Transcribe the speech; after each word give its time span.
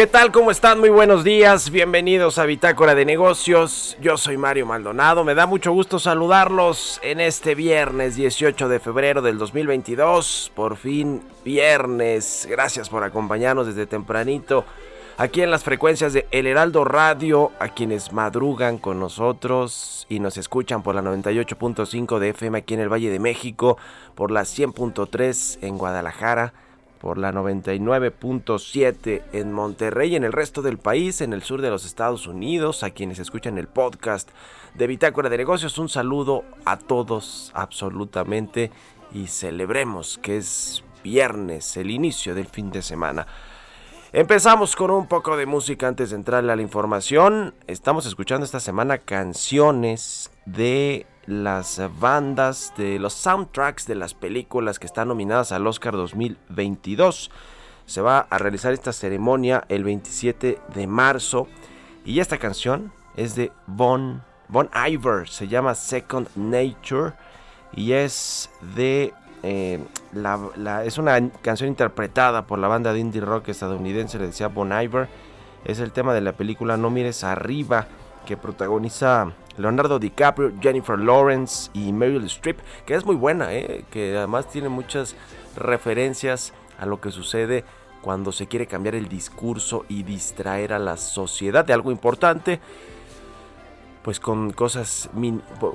¿Qué 0.00 0.06
tal? 0.06 0.32
¿Cómo 0.32 0.50
están? 0.50 0.80
Muy 0.80 0.88
buenos 0.88 1.24
días. 1.24 1.68
Bienvenidos 1.68 2.38
a 2.38 2.46
Bitácora 2.46 2.94
de 2.94 3.04
Negocios. 3.04 3.98
Yo 4.00 4.16
soy 4.16 4.38
Mario 4.38 4.64
Maldonado. 4.64 5.24
Me 5.24 5.34
da 5.34 5.44
mucho 5.44 5.72
gusto 5.72 5.98
saludarlos 5.98 6.98
en 7.02 7.20
este 7.20 7.54
viernes 7.54 8.16
18 8.16 8.70
de 8.70 8.80
febrero 8.80 9.20
del 9.20 9.36
2022. 9.36 10.52
Por 10.54 10.78
fin 10.78 11.22
viernes. 11.44 12.48
Gracias 12.48 12.88
por 12.88 13.04
acompañarnos 13.04 13.66
desde 13.66 13.84
tempranito 13.84 14.64
aquí 15.18 15.42
en 15.42 15.50
las 15.50 15.64
frecuencias 15.64 16.14
de 16.14 16.26
El 16.30 16.46
Heraldo 16.46 16.84
Radio, 16.84 17.52
a 17.58 17.68
quienes 17.68 18.10
madrugan 18.10 18.78
con 18.78 18.98
nosotros 18.98 20.06
y 20.08 20.18
nos 20.18 20.38
escuchan 20.38 20.82
por 20.82 20.94
la 20.94 21.02
98.5 21.02 22.18
de 22.18 22.30
FM 22.30 22.56
aquí 22.56 22.72
en 22.72 22.80
el 22.80 22.88
Valle 22.90 23.10
de 23.10 23.18
México, 23.18 23.76
por 24.14 24.30
la 24.30 24.44
100.3 24.44 25.58
en 25.60 25.76
Guadalajara 25.76 26.54
por 27.00 27.16
la 27.16 27.32
99.7 27.32 29.22
en 29.32 29.52
Monterrey 29.52 30.12
y 30.12 30.16
en 30.16 30.24
el 30.24 30.32
resto 30.32 30.60
del 30.60 30.78
país, 30.78 31.22
en 31.22 31.32
el 31.32 31.42
sur 31.42 31.62
de 31.62 31.70
los 31.70 31.86
Estados 31.86 32.26
Unidos, 32.26 32.82
a 32.82 32.90
quienes 32.90 33.18
escuchan 33.18 33.56
el 33.56 33.68
podcast 33.68 34.28
de 34.74 34.86
Bitácora 34.86 35.30
de 35.30 35.38
Negocios. 35.38 35.78
Un 35.78 35.88
saludo 35.88 36.44
a 36.66 36.76
todos 36.76 37.50
absolutamente 37.54 38.70
y 39.12 39.28
celebremos 39.28 40.18
que 40.18 40.36
es 40.36 40.84
viernes, 41.02 41.76
el 41.78 41.90
inicio 41.90 42.34
del 42.34 42.46
fin 42.46 42.70
de 42.70 42.82
semana. 42.82 43.26
Empezamos 44.12 44.76
con 44.76 44.90
un 44.90 45.06
poco 45.06 45.36
de 45.36 45.46
música 45.46 45.88
antes 45.88 46.10
de 46.10 46.16
entrarle 46.16 46.52
a 46.52 46.56
la 46.56 46.62
información. 46.62 47.54
Estamos 47.66 48.04
escuchando 48.06 48.44
esta 48.44 48.60
semana 48.60 48.98
canciones 48.98 50.30
de 50.44 51.06
las 51.30 51.80
bandas 52.00 52.74
de 52.76 52.98
los 52.98 53.14
soundtracks 53.14 53.86
de 53.86 53.94
las 53.94 54.14
películas 54.14 54.78
que 54.78 54.86
están 54.86 55.08
nominadas 55.08 55.52
al 55.52 55.66
Oscar 55.66 55.94
2022. 55.94 57.30
Se 57.86 58.00
va 58.00 58.26
a 58.28 58.38
realizar 58.38 58.72
esta 58.72 58.92
ceremonia 58.92 59.64
el 59.68 59.84
27 59.84 60.58
de 60.74 60.86
marzo 60.86 61.46
y 62.04 62.18
esta 62.18 62.38
canción 62.38 62.92
es 63.16 63.36
de 63.36 63.52
Bon, 63.66 64.22
bon 64.48 64.68
Iver, 64.74 65.28
se 65.28 65.46
llama 65.46 65.74
Second 65.74 66.28
Nature 66.34 67.12
y 67.74 67.92
es 67.92 68.50
de 68.74 69.14
eh, 69.42 69.78
la, 70.12 70.84
es 70.84 70.98
una 70.98 71.30
canción 71.42 71.68
interpretada 71.68 72.46
por 72.46 72.58
la 72.58 72.68
banda 72.68 72.92
de 72.92 72.98
indie 72.98 73.20
rock 73.20 73.48
estadounidense, 73.48 74.18
le 74.18 74.26
decía 74.26 74.48
Bon 74.48 74.72
Iver. 74.72 75.08
Es 75.64 75.78
el 75.78 75.92
tema 75.92 76.14
de 76.14 76.22
la 76.22 76.32
película 76.32 76.76
No 76.76 76.90
mires 76.90 77.22
arriba 77.22 77.86
que 78.30 78.36
protagoniza 78.36 79.32
Leonardo 79.56 79.98
DiCaprio, 79.98 80.52
Jennifer 80.60 80.96
Lawrence 80.96 81.68
y 81.74 81.92
Meryl 81.92 82.22
Streep, 82.26 82.60
que 82.86 82.94
es 82.94 83.04
muy 83.04 83.16
buena, 83.16 83.52
¿eh? 83.52 83.84
que 83.90 84.16
además 84.16 84.48
tiene 84.48 84.68
muchas 84.68 85.16
referencias 85.56 86.52
a 86.78 86.86
lo 86.86 87.00
que 87.00 87.10
sucede 87.10 87.64
cuando 88.02 88.30
se 88.30 88.46
quiere 88.46 88.68
cambiar 88.68 88.94
el 88.94 89.08
discurso 89.08 89.84
y 89.88 90.04
distraer 90.04 90.72
a 90.72 90.78
la 90.78 90.96
sociedad 90.96 91.64
de 91.64 91.72
algo 91.72 91.90
importante 91.90 92.60
pues 94.02 94.20
con 94.20 94.52
cosas 94.52 95.10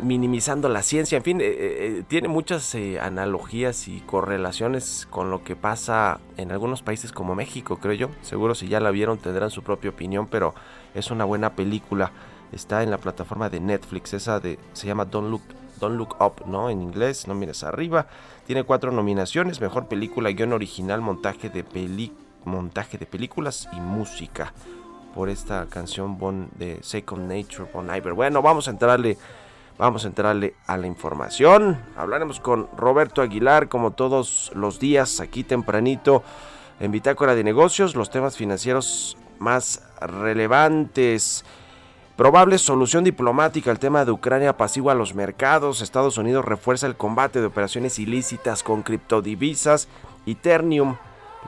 minimizando 0.02 0.68
la 0.68 0.82
ciencia, 0.82 1.18
en 1.18 1.24
fin, 1.24 1.42
eh, 1.42 1.46
eh, 1.48 2.04
tiene 2.08 2.28
muchas 2.28 2.76
analogías 3.00 3.88
y 3.88 4.00
correlaciones 4.00 5.08
con 5.12 5.30
lo 5.30 5.44
que 5.44 5.56
pasa 5.56 6.20
en 6.38 6.52
algunos 6.52 6.82
países 6.82 7.12
como 7.12 7.36
México, 7.36 7.78
creo 7.78 7.94
yo. 7.94 8.10
Seguro 8.22 8.56
si 8.56 8.68
ya 8.68 8.80
la 8.80 8.90
vieron 8.90 9.20
tendrán 9.20 9.52
su 9.52 9.62
propia 9.62 9.92
opinión, 9.92 10.26
pero 10.26 10.56
es 10.96 11.12
una 11.12 11.24
buena 11.24 11.52
película 11.52 12.14
está 12.52 12.84
en 12.84 12.92
la 12.92 12.98
plataforma 12.98 13.50
de 13.50 13.60
Netflix, 13.60 14.14
esa 14.14 14.40
de 14.40 14.60
se 14.74 14.88
llama 14.88 15.06
Don't 15.06 15.30
Look 15.30 15.44
Don't 15.80 15.98
Look 15.98 16.16
Up, 16.22 16.46
¿no? 16.48 16.70
En 16.70 16.82
inglés, 16.82 17.28
no 17.28 17.36
mires 17.36 17.64
arriba. 17.64 18.08
Tiene 18.48 18.64
cuatro 18.64 18.92
nominaciones, 18.92 19.60
mejor 19.60 19.88
película, 19.88 20.30
guion 20.32 20.54
original, 20.54 21.02
montaje 21.02 21.50
de 21.50 21.64
peli 21.64 22.14
montaje 22.46 22.98
de 22.98 23.06
películas 23.06 23.68
y 23.74 23.80
música 23.80 24.54
por 25.14 25.30
esta 25.30 25.66
canción 25.68 26.18
bon 26.18 26.50
de 26.58 26.80
Second 26.82 27.28
Nature 27.28 27.70
Bon 27.74 27.94
Iver. 27.94 28.14
Bueno, 28.14 28.42
vamos 28.42 28.68
a 28.68 28.72
entrarle 28.72 29.18
vamos 29.78 30.06
a 30.06 30.08
entrarle 30.08 30.56
a 30.68 30.78
la 30.78 30.88
información. 30.88 31.78
Hablaremos 31.98 32.40
con 32.40 32.70
Roberto 32.78 33.22
Aguilar 33.22 33.68
como 33.68 33.92
todos 33.92 34.52
los 34.56 34.80
días 34.80 35.20
aquí 35.20 35.44
tempranito 35.44 36.24
en 36.80 36.92
Bitácora 36.92 37.36
de 37.36 37.44
Negocios, 37.44 37.96
los 37.96 38.10
temas 38.10 38.38
financieros 38.38 39.18
más 39.40 39.82
relevantes. 40.00 41.44
Probable 42.16 42.58
solución 42.60 43.04
diplomática 43.04 43.72
al 43.72 43.80
tema 43.80 44.06
de 44.06 44.12
Ucrania 44.12 44.52
apacigua 44.52 44.96
los 44.96 45.16
mercados. 45.16 45.82
Estados 45.82 46.18
Unidos 46.18 46.46
refuerza 46.46 46.88
el 46.88 46.96
combate 46.96 47.42
de 47.42 47.48
operaciones 47.48 48.00
ilícitas 48.00 48.64
con 48.64 48.84
criptodivisas. 48.84 49.90
Eternium, 50.26 50.96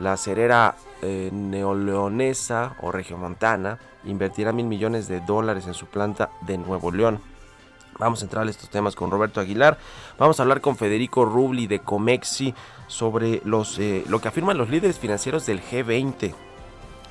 la 0.01 0.17
cerera 0.17 0.75
eh, 1.01 1.29
neoleonesa 1.31 2.75
o 2.81 2.91
regiomontana, 2.91 3.79
invertirá 4.03 4.51
mil 4.51 4.65
millones 4.65 5.07
de 5.07 5.21
dólares 5.21 5.67
en 5.67 5.73
su 5.73 5.85
planta 5.85 6.31
de 6.41 6.57
Nuevo 6.57 6.91
León. 6.91 7.21
Vamos 7.97 8.21
a 8.21 8.25
entrar 8.25 8.45
a 8.45 8.49
estos 8.49 8.69
temas 8.69 8.93
con 8.93 9.09
Roberto 9.09 9.39
Aguilar. 9.39 9.77
Vamos 10.19 10.37
a 10.37 10.43
hablar 10.43 10.59
con 10.59 10.75
Federico 10.75 11.23
Rubli 11.23 11.67
de 11.67 11.79
Comexi 11.79 12.53
sobre 12.87 13.41
los, 13.45 13.79
eh, 13.79 14.03
lo 14.09 14.19
que 14.19 14.27
afirman 14.27 14.57
los 14.57 14.69
líderes 14.69 14.99
financieros 14.99 15.45
del 15.45 15.61
G20 15.63 16.35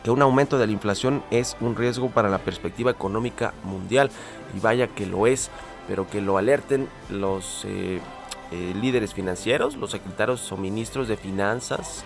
que 0.07 0.13
un 0.13 0.23
aumento 0.23 0.57
de 0.57 0.69
la 0.69 0.73
inflación 0.73 1.25
es 1.33 1.57
un 1.61 1.75
riesgo 1.75 2.11
para 2.11 2.29
la 2.29 2.39
perspectiva 2.39 2.93
económica 2.93 3.53
mundial 3.65 4.09
y 4.57 4.61
vaya 4.61 4.87
que 4.87 5.05
lo 5.05 5.27
es, 5.27 5.51
pero 5.89 6.09
que 6.09 6.21
lo 6.21 6.39
alerten 6.39 6.89
los 7.11 7.65
eh, 7.65 7.99
eh, 8.53 8.75
líderes 8.81 9.15
financieros, 9.15 9.75
los 9.75 9.91
secretarios 9.91 10.53
o 10.53 10.57
ministros 10.57 11.09
de 11.09 11.17
finanzas 11.17 12.05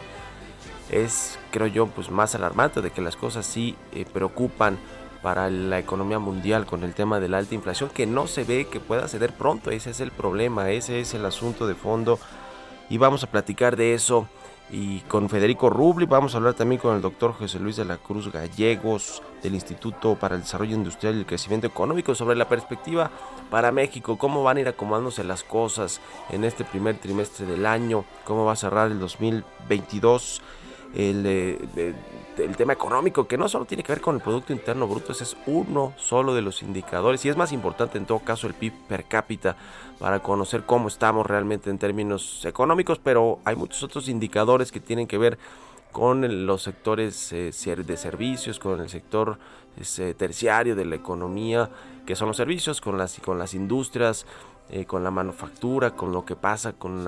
es, 0.89 1.39
creo 1.51 1.67
yo, 1.67 1.89
pues 1.89 2.11
más 2.11 2.35
alarmante 2.35 2.81
de 2.81 2.91
que 2.91 3.03
las 3.03 3.17
cosas 3.17 3.45
sí 3.45 3.77
eh, 3.93 4.07
preocupan 4.11 4.79
para 5.21 5.51
la 5.51 5.79
economía 5.79 6.19
mundial 6.19 6.65
con 6.65 6.85
el 6.85 6.95
tema 6.95 7.21
de 7.21 7.29
la 7.29 7.37
alta 7.37 7.55
inflación 7.55 7.91
que 7.91 8.07
no 8.07 8.27
se 8.27 8.45
ve 8.45 8.67
que 8.67 8.81
pueda 8.81 9.09
ceder 9.09 9.35
pronto. 9.35 9.71
Ese 9.71 9.91
es 9.91 10.01
el 10.01 10.11
problema, 10.11 10.71
ese 10.71 11.01
es 11.01 11.13
el 11.13 11.27
asunto 11.27 11.67
de 11.67 11.75
fondo. 11.75 12.19
Y 12.89 12.97
vamos 12.97 13.25
a 13.25 13.31
platicar 13.31 13.77
de 13.77 13.93
eso 13.93 14.27
y 14.73 15.01
con 15.01 15.29
Federico 15.29 15.71
Rubli. 15.71 16.07
Vamos 16.07 16.35
a 16.35 16.39
hablar 16.39 16.55
también 16.55 16.81
con 16.81 16.95
el 16.95 17.03
doctor 17.03 17.33
José 17.33 17.59
Luis 17.59 17.77
de 17.77 17.85
la 17.85 17.97
Cruz 17.97 18.31
Gallegos 18.31 19.23
del 19.43 19.55
Instituto 19.55 20.17
para 20.17 20.35
el 20.35 20.43
Desarrollo 20.43 20.75
Industrial 20.75 21.15
y 21.15 21.21
el 21.21 21.27
Crecimiento 21.27 21.67
Económico 21.67 22.15
sobre 22.15 22.37
la 22.37 22.49
perspectiva 22.49 23.11
para 23.51 23.73
México, 23.73 24.17
cómo 24.19 24.43
van 24.43 24.59
a 24.59 24.61
ir 24.61 24.69
acomodándose 24.69 25.25
las 25.25 25.43
cosas 25.43 26.01
en 26.31 26.45
este 26.45 26.65
primer 26.65 26.99
trimestre 26.99 27.47
del 27.47 27.67
año, 27.67 28.05
cómo 28.25 28.45
va 28.45 28.53
a 28.53 28.57
cerrar 28.57 28.91
el 28.91 28.99
2022 29.01 30.43
el, 30.95 31.95
el, 32.45 32.57
tema 32.57 32.73
económico, 32.73 33.27
que 33.27 33.39
no 33.39 33.49
solo 33.49 33.65
tiene 33.65 33.83
que 33.83 33.93
ver 33.93 34.01
con 34.01 34.17
el 34.17 34.21
Producto 34.21 34.53
Interno 34.53 34.87
Bruto, 34.87 35.13
ese 35.13 35.25
es 35.25 35.37
uno 35.47 35.93
solo 35.97 36.35
de 36.35 36.43
los 36.43 36.63
indicadores 36.63 37.25
y 37.25 37.29
es 37.29 37.37
más 37.37 37.53
importante 37.53 37.99
en 37.99 38.07
todo 38.07 38.21
caso 38.21 38.47
el 38.47 38.55
PIB 38.55 38.73
per 38.89 39.05
cápita 39.05 39.57
para 39.99 40.21
conocer 40.21 40.65
cómo 40.65 40.89
estamos 40.89 41.27
realmente 41.27 41.71
en 41.71 41.79
términos 41.79 42.45
económicos, 42.45 42.99
pero 42.99 43.39
hay 43.45 43.57
muchos 43.57 43.83
otros 43.83 44.09
indicadores 44.09 44.73
que 44.73 44.81
tienen 44.81 45.07
que 45.07 45.19
ver 45.19 45.39
con 45.93 46.47
los 46.47 46.63
sectores 46.63 47.33
eh, 47.33 47.53
de 47.53 47.97
servicios, 47.97 48.59
con 48.59 48.81
el 48.81 48.89
sector 48.89 49.39
eh, 49.99 50.15
terciario 50.17 50.77
de 50.77 50.85
la 50.85 50.97
economía, 50.97 51.71
que 52.07 52.17
son 52.17 52.29
los 52.29 52.37
servicios, 52.37 52.81
con 52.81 52.99
las, 52.99 53.19
con 53.21 53.39
las 53.39 53.55
industrias, 53.55 54.27
eh, 54.73 54.85
con 54.85 55.03
la 55.03 55.11
manufactura, 55.11 55.91
con 55.93 56.13
lo 56.13 56.25
que 56.25 56.37
pasa 56.37 56.73
con 56.73 57.05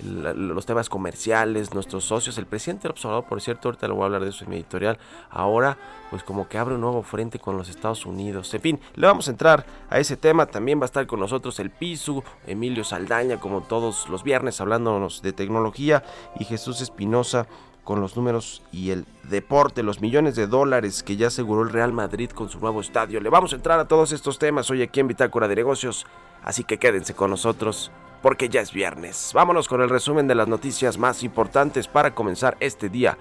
los 0.00 0.66
temas 0.66 0.88
comerciales, 0.88 1.72
nuestros 1.72 2.04
socios. 2.04 2.36
El 2.38 2.46
presidente 2.46 2.82
del 2.82 2.92
observador, 2.92 3.24
por 3.24 3.40
cierto, 3.40 3.68
ahorita 3.68 3.86
le 3.88 3.94
voy 3.94 4.02
a 4.02 4.06
hablar 4.06 4.22
de 4.22 4.30
eso 4.30 4.44
en 4.44 4.50
mi 4.50 4.56
editorial, 4.56 4.98
ahora 5.30 5.76
pues 6.10 6.22
como 6.22 6.48
que 6.48 6.58
abre 6.58 6.74
un 6.74 6.80
nuevo 6.80 7.02
frente 7.02 7.38
con 7.38 7.56
los 7.56 7.68
Estados 7.68 8.06
Unidos. 8.06 8.52
En 8.54 8.60
fin, 8.60 8.80
le 8.94 9.06
vamos 9.06 9.28
a 9.28 9.30
entrar 9.30 9.66
a 9.90 9.98
ese 9.98 10.16
tema. 10.16 10.46
También 10.46 10.78
va 10.78 10.84
a 10.84 10.86
estar 10.86 11.06
con 11.06 11.20
nosotros 11.20 11.58
el 11.60 11.70
PISU, 11.70 12.22
Emilio 12.46 12.84
Saldaña, 12.84 13.38
como 13.38 13.62
todos 13.62 14.08
los 14.08 14.22
viernes, 14.22 14.60
hablándonos 14.60 15.22
de 15.22 15.32
tecnología, 15.32 16.04
y 16.38 16.44
Jesús 16.44 16.80
Espinosa 16.80 17.46
con 17.86 18.02
los 18.02 18.16
números 18.16 18.62
y 18.70 18.90
el 18.90 19.06
deporte, 19.22 19.82
los 19.82 20.02
millones 20.02 20.36
de 20.36 20.46
dólares 20.46 21.02
que 21.02 21.16
ya 21.16 21.28
aseguró 21.28 21.62
el 21.62 21.70
Real 21.70 21.94
Madrid 21.94 22.28
con 22.28 22.50
su 22.50 22.60
nuevo 22.60 22.82
estadio. 22.82 23.20
Le 23.20 23.30
vamos 23.30 23.54
a 23.54 23.56
entrar 23.56 23.80
a 23.80 23.88
todos 23.88 24.12
estos 24.12 24.38
temas 24.38 24.70
hoy 24.70 24.82
aquí 24.82 25.00
en 25.00 25.08
Bitácora 25.08 25.48
de 25.48 25.56
Negocios 25.56 26.04
Así 26.46 26.62
que 26.62 26.78
quédense 26.78 27.12
con 27.14 27.30
nosotros 27.30 27.90
porque 28.22 28.48
ya 28.48 28.60
es 28.60 28.72
viernes. 28.72 29.32
Vámonos 29.34 29.66
con 29.68 29.82
el 29.82 29.90
resumen 29.90 30.28
de 30.28 30.36
las 30.36 30.46
noticias 30.46 30.96
más 30.96 31.24
importantes 31.24 31.88
para 31.88 32.14
comenzar 32.14 32.56
este 32.60 32.88
día 32.88 33.18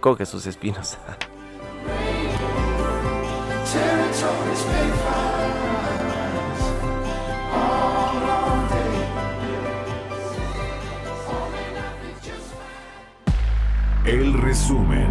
con 0.00 0.16
Jesús 0.16 0.46
Espinos. 0.46 0.96
El 14.04 14.32
resumen. 14.32 15.06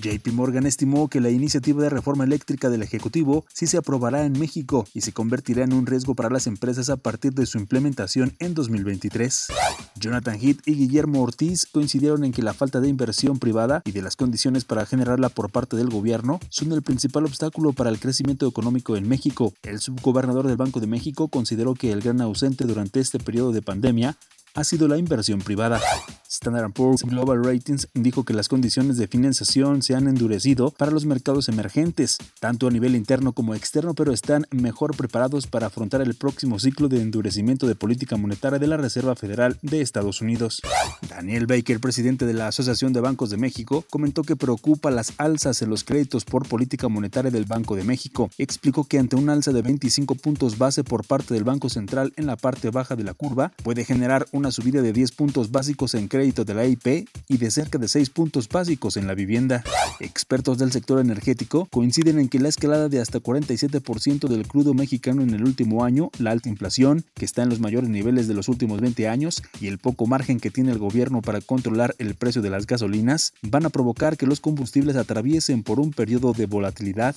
JP 0.00 0.28
Morgan 0.32 0.64
estimó 0.64 1.08
que 1.08 1.20
la 1.20 1.30
iniciativa 1.30 1.82
de 1.82 1.90
reforma 1.90 2.22
eléctrica 2.22 2.70
del 2.70 2.84
Ejecutivo 2.84 3.44
sí 3.52 3.66
se 3.66 3.78
aprobará 3.78 4.24
en 4.24 4.38
México 4.38 4.86
y 4.94 5.00
se 5.00 5.12
convertirá 5.12 5.64
en 5.64 5.72
un 5.72 5.86
riesgo 5.86 6.14
para 6.14 6.30
las 6.30 6.46
empresas 6.46 6.88
a 6.88 6.96
partir 6.96 7.34
de 7.34 7.46
su 7.46 7.58
implementación 7.58 8.36
en 8.38 8.54
2023. 8.54 9.48
Jonathan 9.96 10.38
Heath 10.40 10.60
y 10.66 10.74
Guillermo 10.74 11.20
Ortiz 11.20 11.66
coincidieron 11.66 12.22
en 12.24 12.30
que 12.30 12.42
la 12.42 12.54
falta 12.54 12.80
de 12.80 12.88
inversión 12.88 13.40
privada 13.40 13.82
y 13.84 13.90
de 13.90 14.02
las 14.02 14.14
condiciones 14.14 14.64
para 14.64 14.86
generarla 14.86 15.30
por 15.30 15.50
parte 15.50 15.76
del 15.76 15.90
gobierno 15.90 16.38
son 16.48 16.70
el 16.70 16.82
principal 16.82 17.24
obstáculo 17.24 17.72
para 17.72 17.90
el 17.90 17.98
crecimiento 17.98 18.46
económico 18.46 18.96
en 18.96 19.08
México. 19.08 19.52
El 19.64 19.80
subgobernador 19.80 20.46
del 20.46 20.56
Banco 20.56 20.78
de 20.78 20.86
México 20.86 21.26
consideró 21.26 21.74
que 21.74 21.90
el 21.90 22.02
gran 22.02 22.20
ausente 22.20 22.66
durante 22.66 23.00
este 23.00 23.18
periodo 23.18 23.50
de 23.50 23.62
pandemia 23.62 24.16
ha 24.54 24.64
sido 24.64 24.88
la 24.88 24.98
inversión 24.98 25.40
privada. 25.40 25.80
Standard 26.28 26.72
Poor's 26.72 27.02
Global 27.02 27.44
Ratings 27.44 27.88
dijo 27.92 28.24
que 28.24 28.32
las 28.32 28.48
condiciones 28.48 28.96
de 28.96 29.06
financiación 29.06 29.82
se 29.82 29.94
han 29.94 30.08
endurecido 30.08 30.70
para 30.70 30.90
los 30.90 31.04
mercados 31.04 31.48
emergentes, 31.50 32.16
tanto 32.40 32.66
a 32.66 32.70
nivel 32.70 32.96
interno 32.96 33.34
como 33.34 33.54
externo, 33.54 33.92
pero 33.92 34.12
están 34.12 34.46
mejor 34.50 34.96
preparados 34.96 35.46
para 35.46 35.66
afrontar 35.66 36.00
el 36.00 36.14
próximo 36.14 36.58
ciclo 36.58 36.88
de 36.88 37.02
endurecimiento 37.02 37.66
de 37.66 37.74
política 37.74 38.16
monetaria 38.16 38.58
de 38.58 38.66
la 38.66 38.78
Reserva 38.78 39.14
Federal 39.14 39.58
de 39.60 39.82
Estados 39.82 40.22
Unidos. 40.22 40.62
Daniel 41.06 41.46
Baker, 41.46 41.80
presidente 41.80 42.24
de 42.24 42.32
la 42.32 42.48
Asociación 42.48 42.94
de 42.94 43.00
Bancos 43.00 43.28
de 43.28 43.36
México, 43.36 43.84
comentó 43.90 44.22
que 44.22 44.34
preocupa 44.34 44.90
las 44.90 45.12
alzas 45.18 45.60
en 45.60 45.68
los 45.68 45.84
créditos 45.84 46.24
por 46.24 46.48
política 46.48 46.88
monetaria 46.88 47.30
del 47.30 47.44
Banco 47.44 47.76
de 47.76 47.84
México. 47.84 48.30
Explicó 48.38 48.84
que 48.84 48.98
ante 48.98 49.16
un 49.16 49.28
alza 49.28 49.52
de 49.52 49.60
25 49.60 50.14
puntos 50.14 50.56
base 50.56 50.82
por 50.82 51.06
parte 51.06 51.34
del 51.34 51.44
Banco 51.44 51.68
Central 51.68 52.14
en 52.16 52.26
la 52.26 52.36
parte 52.36 52.70
baja 52.70 52.96
de 52.96 53.04
la 53.04 53.12
curva, 53.12 53.52
puede 53.62 53.84
generar 53.84 54.26
una 54.42 54.50
subida 54.50 54.82
de 54.82 54.92
10 54.92 55.12
puntos 55.12 55.52
básicos 55.52 55.94
en 55.94 56.08
crédito 56.08 56.44
de 56.44 56.54
la 56.54 56.66
IP 56.66 57.08
y 57.28 57.36
de 57.36 57.50
cerca 57.52 57.78
de 57.78 57.86
6 57.86 58.10
puntos 58.10 58.48
básicos 58.48 58.96
en 58.96 59.06
la 59.06 59.14
vivienda. 59.14 59.62
Expertos 60.00 60.58
del 60.58 60.72
sector 60.72 60.98
energético 60.98 61.66
coinciden 61.66 62.18
en 62.18 62.28
que 62.28 62.40
la 62.40 62.48
escalada 62.48 62.88
de 62.88 63.00
hasta 63.00 63.20
47% 63.20 64.26
del 64.26 64.48
crudo 64.48 64.74
mexicano 64.74 65.22
en 65.22 65.32
el 65.32 65.44
último 65.44 65.84
año, 65.84 66.10
la 66.18 66.32
alta 66.32 66.48
inflación, 66.48 67.04
que 67.14 67.24
está 67.24 67.44
en 67.44 67.50
los 67.50 67.60
mayores 67.60 67.88
niveles 67.88 68.26
de 68.26 68.34
los 68.34 68.48
últimos 68.48 68.80
20 68.80 69.06
años, 69.06 69.44
y 69.60 69.68
el 69.68 69.78
poco 69.78 70.08
margen 70.08 70.40
que 70.40 70.50
tiene 70.50 70.72
el 70.72 70.78
gobierno 70.80 71.22
para 71.22 71.40
controlar 71.40 71.94
el 71.98 72.16
precio 72.16 72.42
de 72.42 72.50
las 72.50 72.66
gasolinas, 72.66 73.34
van 73.42 73.64
a 73.64 73.70
provocar 73.70 74.16
que 74.16 74.26
los 74.26 74.40
combustibles 74.40 74.96
atraviesen 74.96 75.62
por 75.62 75.78
un 75.78 75.92
periodo 75.92 76.32
de 76.32 76.46
volatilidad. 76.46 77.14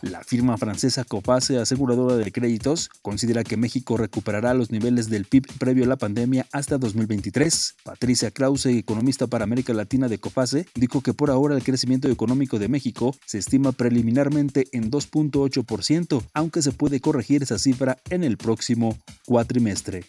La 0.00 0.22
firma 0.22 0.56
francesa 0.56 1.02
Coface, 1.02 1.58
aseguradora 1.58 2.14
de 2.14 2.30
créditos, 2.30 2.88
considera 3.02 3.42
que 3.42 3.56
México 3.56 3.96
recuperará 3.96 4.54
los 4.54 4.70
niveles 4.70 5.10
del 5.10 5.24
PIB 5.24 5.58
previo 5.58 5.82
a 5.82 5.88
la 5.88 5.96
pandemia 5.96 6.46
hasta 6.52 6.67
2023. 6.76 7.76
Patricia 7.84 8.30
economista 8.66 9.26
para 9.26 9.44
América 9.44 9.72
Latina 9.72 10.08
de 10.08 10.18
COFASE, 10.18 10.66
dijo 10.74 11.00
que 11.00 11.14
por 11.14 11.30
ahora 11.30 11.54
el 11.54 11.64
crecimiento 11.64 12.08
económico 12.08 12.58
de 12.58 12.68
México 12.68 13.14
se 13.24 13.38
estima 13.38 13.72
preliminarmente 13.72 14.66
en 14.72 14.90
2.8%, 14.90 16.22
aunque 16.34 16.60
se 16.60 16.72
puede 16.72 17.00
corregir 17.00 17.42
esa 17.42 17.58
cifra 17.58 17.96
en 18.10 18.24
el 18.24 18.36
próximo 18.36 18.98
cuatrimestre. 19.24 20.04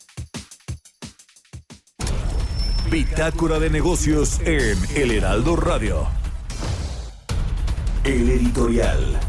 Bitácora 2.91 3.59
de 3.59 3.69
negocios 3.69 4.39
en 4.43 4.75
El 4.95 5.11
Heraldo 5.11 5.55
Radio. 5.55 6.07
El 8.03 8.29
editorial. 8.29 9.28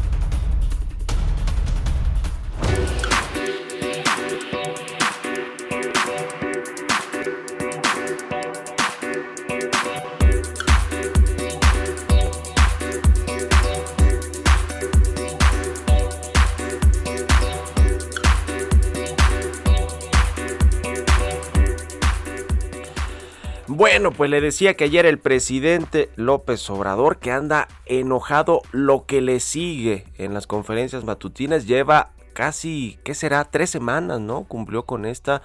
Bueno, 23.81 24.11
pues 24.11 24.29
le 24.29 24.41
decía 24.41 24.75
que 24.75 24.83
ayer 24.83 25.07
el 25.07 25.17
presidente 25.17 26.11
López 26.15 26.69
Obrador, 26.69 27.17
que 27.17 27.31
anda 27.31 27.67
enojado 27.87 28.61
lo 28.71 29.07
que 29.07 29.21
le 29.21 29.39
sigue 29.39 30.05
en 30.19 30.35
las 30.35 30.45
conferencias 30.45 31.03
matutinas, 31.03 31.65
lleva 31.65 32.11
casi, 32.33 32.99
¿qué 33.03 33.15
será? 33.15 33.43
Tres 33.43 33.71
semanas, 33.71 34.19
¿no? 34.19 34.43
Cumplió 34.43 34.85
con 34.85 35.03
esta 35.03 35.41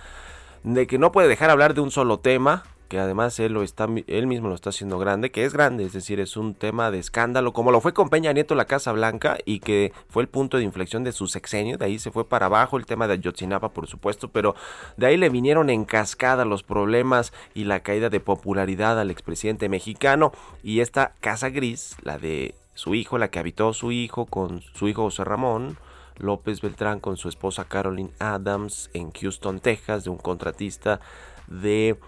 de 0.64 0.87
que 0.87 0.99
no 0.99 1.12
puede 1.12 1.28
dejar 1.28 1.49
hablar 1.49 1.73
de 1.73 1.81
un 1.81 1.90
solo 1.90 2.19
tema, 2.19 2.64
que 2.88 2.99
además 2.99 3.38
él, 3.40 3.52
lo 3.52 3.62
está, 3.62 3.88
él 4.07 4.26
mismo 4.26 4.49
lo 4.49 4.55
está 4.55 4.71
haciendo 4.71 4.99
grande, 4.99 5.31
que 5.31 5.45
es 5.45 5.52
grande, 5.52 5.85
es 5.85 5.93
decir, 5.93 6.21
es 6.21 6.37
un 6.37 6.55
tema 6.55 6.90
de 6.90 6.99
escándalo, 6.99 7.52
como 7.52 7.71
lo 7.73 7.81
fue 7.81 7.93
con 7.93 8.09
Peña 8.09 8.33
Nieto 8.33 8.55
la 8.55 8.66
Casa 8.66 8.93
Blanca 8.93 9.38
y 9.45 9.61
que 9.61 9.93
fue 10.09 10.23
el 10.23 10.28
punto 10.28 10.57
de 10.57 10.64
inflexión 10.64 11.05
de 11.05 11.12
su 11.12 11.26
sexenio, 11.26 11.78
de 11.78 11.87
ahí 11.87 11.99
se 11.99 12.11
fue 12.11 12.28
para 12.28 12.47
abajo 12.47 12.76
el 12.76 12.87
tema 12.87 13.07
de 13.07 13.14
Ayotzinapa, 13.14 13.71
por 13.71 13.87
supuesto, 13.87 14.28
pero 14.28 14.55
de 14.97 15.07
ahí 15.07 15.16
le 15.16 15.28
vinieron 15.28 15.71
en 15.71 15.85
cascada 15.85 16.45
los 16.45 16.62
problemas 16.62 17.33
y 17.55 17.64
la 17.64 17.81
caída 17.81 18.09
de 18.09 18.21
popularidad 18.21 19.00
al 19.00 19.11
expresidente 19.11 19.69
mexicano 19.69 20.33
y 20.62 20.81
esta 20.81 21.12
Casa 21.21 21.50
Gris, 21.50 21.97
la 22.02 22.19
de 22.19 22.55
su 22.75 22.95
hijo, 22.95 23.19
la 23.19 23.28
que 23.28 23.38
habitó 23.38 23.73
su 23.73 23.90
hijo 23.90 24.26
con 24.26 24.62
su 24.75 24.88
hijo 24.88 25.02
José 25.02 25.25
Ramón, 25.25 25.78
López 26.19 26.61
Beltrán 26.61 27.00
con 27.00 27.16
su 27.16 27.28
esposa 27.28 27.64
Caroline 27.64 28.11
Adams 28.19 28.90
en 28.95 29.11
Houston, 29.12 29.61
Texas, 29.61 30.05
de 30.05 30.11
un 30.11 30.19
contratista 30.19 31.00
de 31.47 31.99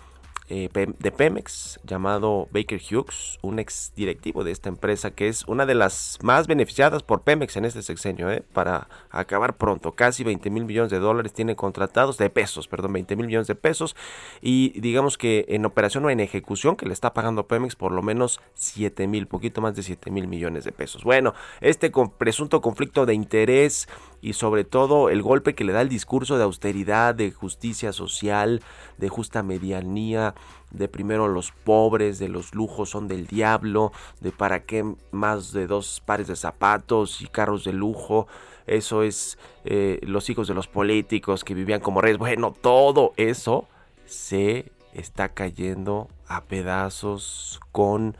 eh, 0.50 0.68
de 0.72 1.12
Pemex 1.12 1.78
llamado 1.84 2.48
Baker 2.50 2.80
Hughes, 2.80 3.38
un 3.42 3.58
ex 3.58 3.92
directivo 3.94 4.44
de 4.44 4.50
esta 4.50 4.68
empresa 4.68 5.10
que 5.10 5.28
es 5.28 5.44
una 5.46 5.66
de 5.66 5.74
las 5.74 6.18
más 6.22 6.46
beneficiadas 6.46 7.02
por 7.02 7.22
Pemex 7.22 7.56
en 7.56 7.64
este 7.64 7.82
sexenio, 7.82 8.30
¿eh? 8.30 8.42
para 8.52 8.88
acabar 9.10 9.56
pronto. 9.56 9.92
Casi 9.92 10.24
20 10.24 10.48
mil 10.50 10.64
millones 10.64 10.90
de 10.90 10.98
dólares 10.98 11.32
tiene 11.32 11.54
contratados, 11.54 12.18
de 12.18 12.30
pesos, 12.30 12.66
perdón, 12.68 12.94
20 12.94 13.16
mil 13.16 13.26
millones 13.26 13.46
de 13.46 13.54
pesos. 13.54 13.94
Y 14.40 14.78
digamos 14.80 15.18
que 15.18 15.44
en 15.48 15.66
operación 15.66 16.04
o 16.04 16.10
en 16.10 16.20
ejecución 16.20 16.76
que 16.76 16.86
le 16.86 16.92
está 16.92 17.12
pagando 17.12 17.46
Pemex 17.46 17.76
por 17.76 17.92
lo 17.92 18.02
menos 18.02 18.40
7 18.54 19.06
mil, 19.06 19.26
poquito 19.26 19.60
más 19.60 19.74
de 19.74 19.82
7 19.82 20.10
mil 20.10 20.28
millones 20.28 20.64
de 20.64 20.72
pesos. 20.72 21.04
Bueno, 21.04 21.34
este 21.60 21.92
presunto 22.18 22.60
conflicto 22.60 23.06
de 23.06 23.14
interés 23.14 23.88
y 24.20 24.32
sobre 24.32 24.64
todo 24.64 25.10
el 25.10 25.22
golpe 25.22 25.54
que 25.54 25.64
le 25.64 25.72
da 25.72 25.80
el 25.80 25.88
discurso 25.88 26.36
de 26.38 26.44
austeridad, 26.44 27.14
de 27.14 27.30
justicia 27.30 27.92
social, 27.92 28.62
de 28.96 29.08
justa 29.08 29.42
medianía, 29.42 30.34
de 30.70 30.88
primero 30.88 31.28
los 31.28 31.52
pobres, 31.52 32.18
de 32.18 32.28
los 32.28 32.54
lujos 32.54 32.90
son 32.90 33.08
del 33.08 33.26
diablo, 33.26 33.92
de 34.20 34.32
para 34.32 34.64
qué 34.64 34.84
más 35.12 35.52
de 35.52 35.66
dos 35.66 36.02
pares 36.04 36.26
de 36.26 36.36
zapatos 36.36 37.22
y 37.22 37.26
carros 37.26 37.64
de 37.64 37.72
lujo. 37.72 38.26
Eso 38.66 39.02
es 39.02 39.38
eh, 39.64 39.98
los 40.02 40.28
hijos 40.28 40.48
de 40.48 40.54
los 40.54 40.66
políticos 40.68 41.44
que 41.44 41.54
vivían 41.54 41.80
como 41.80 42.00
reyes. 42.00 42.18
Bueno, 42.18 42.52
todo 42.52 43.12
eso 43.16 43.66
se 44.04 44.70
está 44.92 45.30
cayendo 45.30 46.08
a 46.26 46.44
pedazos 46.44 47.60
con 47.72 48.16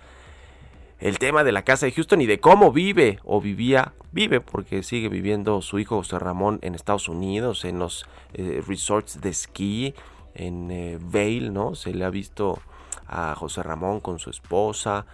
el 0.99 1.19
tema 1.19 1.45
de 1.45 1.53
la 1.53 1.63
casa 1.63 1.87
de 1.87 1.93
Houston 1.93 2.21
y 2.21 2.27
de 2.27 2.41
cómo 2.41 2.73
vive 2.73 3.21
o 3.25 3.41
vivía, 3.41 3.95
vive 4.13 4.41
porque 4.41 4.83
sigue 4.83 5.09
viviendo 5.09 5.63
su 5.63 5.79
hijo 5.79 5.97
José 5.97 6.19
Ramón 6.19 6.59
en 6.63 6.75
Estados 6.75 7.09
Unidos, 7.09 7.65
en 7.65 7.79
los 7.79 8.07
eh, 8.35 8.63
resorts 8.67 9.21
de 9.21 9.31
esquí, 9.31 9.95
en 10.35 10.71
eh, 10.71 10.99
Vail, 11.01 11.53
¿no? 11.53 11.75
Se 11.75 11.95
le 11.95 12.05
ha 12.05 12.11
visto 12.11 12.61
a 13.07 13.35
José 13.37 13.63
Ramón 13.63 14.01
con 14.01 14.19
su 14.19 14.31
esposa, 14.31 15.07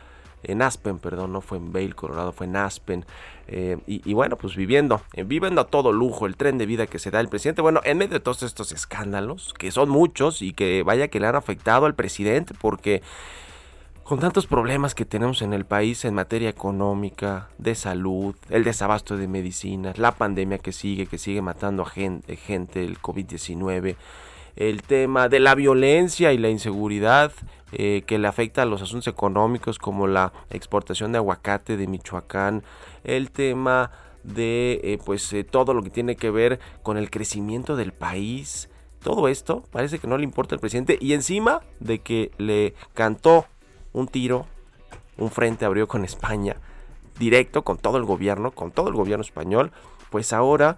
en 0.47 0.63
Aspen, 0.63 0.99
perdón, 0.99 1.33
no 1.33 1.41
fue 1.41 1.59
en 1.59 1.73
Vail, 1.73 1.95
Colorado, 1.95 2.33
fue 2.33 2.47
en 2.47 2.57
Aspen. 2.57 3.05
Eh, 3.47 3.79
y, 3.87 4.13
bueno, 4.15 4.37
pues 4.37 4.57
viviendo, 4.57 5.03
viviendo 5.27 5.61
a 5.61 5.67
todo 5.67 5.93
lujo, 5.93 6.27
el 6.27 6.37
tren 6.37 6.59
de 6.59 6.67
vida 6.67 6.87
que 6.87 6.99
se 6.99 7.11
da 7.11 7.21
el 7.21 7.29
presidente. 7.29 7.63
Bueno, 7.63 7.81
en 7.85 7.99
medio 7.99 8.15
de 8.15 8.21
todos 8.21 8.43
estos 8.43 8.73
escándalos, 8.73 9.55
que 9.55 9.71
son 9.71 9.89
muchos 9.89 10.43
y 10.43 10.53
que 10.53 10.83
vaya 10.83 11.09
que 11.09 11.21
le 11.21 11.27
han 11.27 11.37
afectado 11.37 11.87
al 11.87 11.95
presidente, 11.95 12.55
porque 12.59 13.03
con 14.05 14.21
tantos 14.21 14.47
problemas 14.47 14.95
que 14.95 15.07
tenemos 15.07 15.41
en 15.41 15.55
el 15.55 15.65
país 15.65 16.05
en 16.05 16.15
materia 16.15 16.51
económica, 16.51 17.49
de 17.57 17.75
salud, 17.75 18.37
el 18.51 18.63
desabasto 18.63 19.17
de 19.17 19.27
medicinas, 19.29 19.99
la 19.99 20.13
pandemia 20.13 20.59
que 20.59 20.73
sigue, 20.73 21.07
que 21.07 21.17
sigue 21.17 21.41
matando 21.41 21.83
a 21.83 21.87
gente, 21.87 22.37
gente 22.37 22.85
el 22.85 23.01
COVID-19, 23.01 23.97
el 24.57 24.83
tema 24.83 25.31
de 25.31 25.41
la 25.41 25.55
violencia 25.55 26.35
y 26.35 26.39
la 26.39 26.51
inseguridad 26.51 27.33
eh, 27.73 28.03
que 28.07 28.19
le 28.19 28.29
afecta 28.29 28.63
a 28.63 28.67
los 28.67 28.83
asuntos 28.83 29.09
económicos 29.09 29.79
como 29.79 30.07
la 30.07 30.35
exportación 30.51 31.13
de 31.13 31.19
aguacate 31.19 31.79
de 31.79 31.87
Michoacán, 31.87 32.63
el 33.05 33.31
tema 33.31 33.91
de 34.23 34.81
eh, 34.85 34.99
pues 35.05 35.33
eh, 35.33 35.45
todo 35.45 35.73
lo 35.73 35.83
que 35.83 35.91
tiene 35.91 36.17
que 36.17 36.31
ver 36.31 36.61
con 36.83 36.99
el 36.99 37.11
crecimiento 37.11 37.75
del 37.75 37.93
país. 37.93 38.69
Todo 39.03 39.29
esto 39.29 39.65
parece 39.71 39.99
que 39.99 40.07
no 40.07 40.19
le 40.19 40.25
importa 40.25 40.55
al 40.55 40.61
presidente 40.61 40.99
y 41.01 41.15
encima 41.15 41.61
de 41.81 42.01
que 42.01 42.31
le 42.39 42.75
cantó 42.95 43.47
un 43.95 44.09
tiro, 44.09 44.47
un 45.17 45.31
frente 45.31 45.65
abrió 45.65 45.89
con 45.89 46.05
España, 46.05 46.57
directo 47.19 47.63
con 47.63 47.79
todo 47.79 47.97
el 47.97 48.05
gobierno, 48.05 48.51
con 48.51 48.71
todo 48.71 48.89
el 48.89 48.95
gobierno 48.95 49.23
español, 49.23 49.73
pues 50.11 50.35
ahora 50.35 50.77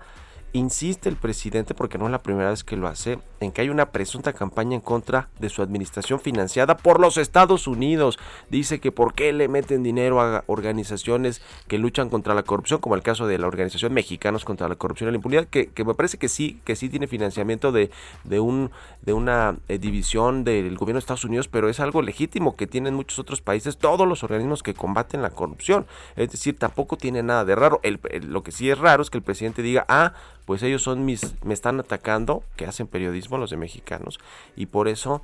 insiste 0.56 1.08
el 1.08 1.16
presidente, 1.16 1.74
porque 1.74 1.98
no 1.98 2.06
es 2.06 2.12
la 2.12 2.22
primera 2.22 2.50
vez 2.50 2.64
que 2.64 2.76
lo 2.76 2.88
hace, 2.88 3.18
en 3.40 3.52
que 3.52 3.60
hay 3.60 3.68
una 3.68 3.90
presunta 3.90 4.32
campaña 4.32 4.74
en 4.74 4.80
contra 4.80 5.28
de 5.38 5.48
su 5.48 5.62
administración 5.62 6.20
financiada 6.20 6.76
por 6.76 7.00
los 7.00 7.16
Estados 7.16 7.66
Unidos. 7.66 8.18
Dice 8.50 8.80
que 8.80 8.92
por 8.92 9.14
qué 9.14 9.32
le 9.32 9.48
meten 9.48 9.82
dinero 9.82 10.20
a 10.20 10.44
organizaciones 10.46 11.42
que 11.68 11.78
luchan 11.78 12.08
contra 12.08 12.34
la 12.34 12.42
corrupción, 12.42 12.80
como 12.80 12.94
el 12.94 13.02
caso 13.02 13.26
de 13.26 13.38
la 13.38 13.46
organización 13.46 13.92
Mexicanos 13.92 14.44
contra 14.44 14.68
la 14.68 14.76
Corrupción 14.76 15.08
y 15.08 15.12
la 15.12 15.16
Impunidad, 15.16 15.46
que, 15.46 15.70
me 15.84 15.94
parece 15.94 16.18
que 16.18 16.28
sí, 16.28 16.60
que 16.64 16.76
sí 16.76 16.88
tiene 16.88 17.06
financiamiento 17.06 17.72
de, 17.72 17.90
de, 18.24 18.40
un, 18.40 18.70
de 19.02 19.12
una 19.12 19.56
eh, 19.68 19.78
división 19.78 20.44
del 20.44 20.76
gobierno 20.76 20.98
de 20.98 21.00
Estados 21.00 21.24
Unidos, 21.24 21.48
pero 21.48 21.68
es 21.68 21.80
algo 21.80 22.02
legítimo 22.02 22.56
que 22.56 22.66
tienen 22.66 22.94
muchos 22.94 23.18
otros 23.18 23.40
países, 23.40 23.76
todos 23.76 24.06
los 24.08 24.24
organismos 24.24 24.62
que 24.62 24.74
combaten 24.74 25.22
la 25.22 25.30
corrupción. 25.30 25.86
Es 26.16 26.30
decir, 26.30 26.58
tampoco 26.58 26.96
tiene 26.96 27.22
nada 27.22 27.44
de 27.44 27.54
raro. 27.54 27.80
lo 28.22 28.42
que 28.42 28.52
sí 28.52 28.70
es 28.70 28.78
raro 28.78 29.02
es 29.02 29.10
que 29.10 29.18
el 29.18 29.24
presidente 29.24 29.62
diga, 29.62 29.84
ah, 29.88 30.14
pues 30.46 30.62
ellos 30.62 30.82
son 30.82 31.04
mis, 31.04 31.34
me 31.44 31.52
están 31.52 31.78
atacando, 31.78 32.42
que 32.56 32.66
hacen 32.66 32.86
periodismo 32.86 33.36
los 33.36 33.50
de 33.50 33.58
mexicanos, 33.58 34.18
y 34.56 34.66
por 34.66 34.88
eso, 34.88 35.20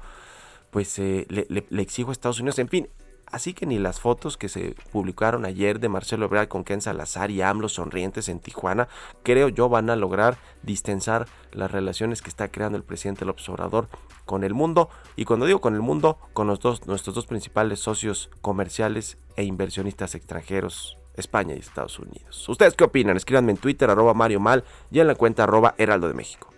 pues 0.71 0.99
eh, 0.99 1.27
le, 1.29 1.65
exijo 1.81 2.11
a 2.11 2.13
Estados 2.13 2.41
Unidos, 2.41 2.59
en 2.59 2.69
fin, 2.69 2.89
Así 3.33 3.55
que 3.55 3.65
ni 3.65 3.79
las 3.79 3.99
fotos 3.99 4.37
que 4.37 4.51
se 4.51 4.77
publicaron 4.93 5.47
ayer 5.47 5.81
de 5.81 5.89
Marcelo 5.89 6.27
Ebrard 6.27 6.49
con 6.49 6.65
Ken 6.65 6.83
Salazar 6.83 7.31
y 7.31 7.41
AMLO 7.41 7.71
sonrientes 7.71 8.29
en 8.29 8.41
Tijuana, 8.41 8.89
creo 9.23 9.49
yo 9.49 9.71
van 9.71 9.89
a 9.89 9.97
lograr 9.97 10.37
distensar 10.63 11.27
las 11.51 11.71
relaciones 11.71 12.21
que 12.21 12.29
está 12.29 12.49
creando 12.49 12.77
el 12.77 12.85
presidente 12.85 13.25
López 13.25 13.49
Obrador 13.49 13.89
con 14.27 14.45
el 14.45 14.53
mundo. 14.53 14.91
Y 15.17 15.25
cuando 15.25 15.47
digo 15.47 15.63
con 15.63 15.75
el 15.75 15.81
mundo, 15.81 16.19
con 16.35 16.47
los 16.47 16.61
dos, 16.61 16.87
nuestros 16.87 17.15
dos 17.15 17.25
principales 17.25 17.81
socios 17.81 18.29
comerciales 18.43 19.17
e 19.37 19.45
inversionistas 19.45 20.15
extranjeros, 20.15 20.99
España 21.17 21.55
y 21.55 21.59
Estados 21.59 21.99
Unidos. 21.99 22.49
¿Ustedes 22.49 22.75
qué 22.75 22.85
opinan? 22.85 23.17
Escríbanme 23.17 23.53
en 23.53 23.59
Twitter, 23.59 23.91
arroba 23.91 24.15
Mario 24.15 24.41
Mal 24.41 24.65
y 24.91 25.01
en 25.01 25.07
la 25.07 25.15
cuenta 25.15 25.45
arroba 25.45 25.75
Heraldo 25.79 26.09
de 26.09 26.15
México. 26.15 26.53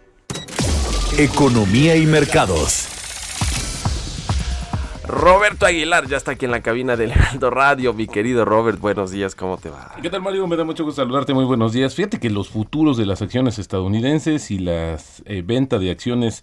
Economía 1.18 1.96
y 1.96 2.06
mercados. 2.06 2.88
Roberto 5.06 5.66
Aguilar 5.66 6.08
ya 6.08 6.16
está 6.16 6.32
aquí 6.32 6.46
en 6.46 6.50
la 6.50 6.62
cabina 6.62 6.96
del 6.96 7.10
Heraldo 7.12 7.50
Radio. 7.50 7.92
Mi 7.92 8.06
querido 8.06 8.44
Robert, 8.44 8.80
buenos 8.80 9.10
días, 9.10 9.34
¿cómo 9.34 9.58
te 9.58 9.68
va? 9.68 9.94
¿Qué 10.00 10.08
tal, 10.08 10.22
Mario? 10.22 10.46
Me 10.46 10.56
da 10.56 10.64
mucho 10.64 10.82
gusto 10.82 11.02
saludarte. 11.02 11.34
Muy 11.34 11.44
buenos 11.44 11.72
días. 11.72 11.94
Fíjate 11.94 12.18
que 12.18 12.30
los 12.30 12.48
futuros 12.48 12.96
de 12.96 13.04
las 13.04 13.20
acciones 13.20 13.58
estadounidenses 13.58 14.50
y 14.50 14.58
las 14.58 15.22
eh, 15.26 15.42
venta 15.44 15.78
de 15.78 15.90
acciones 15.90 16.42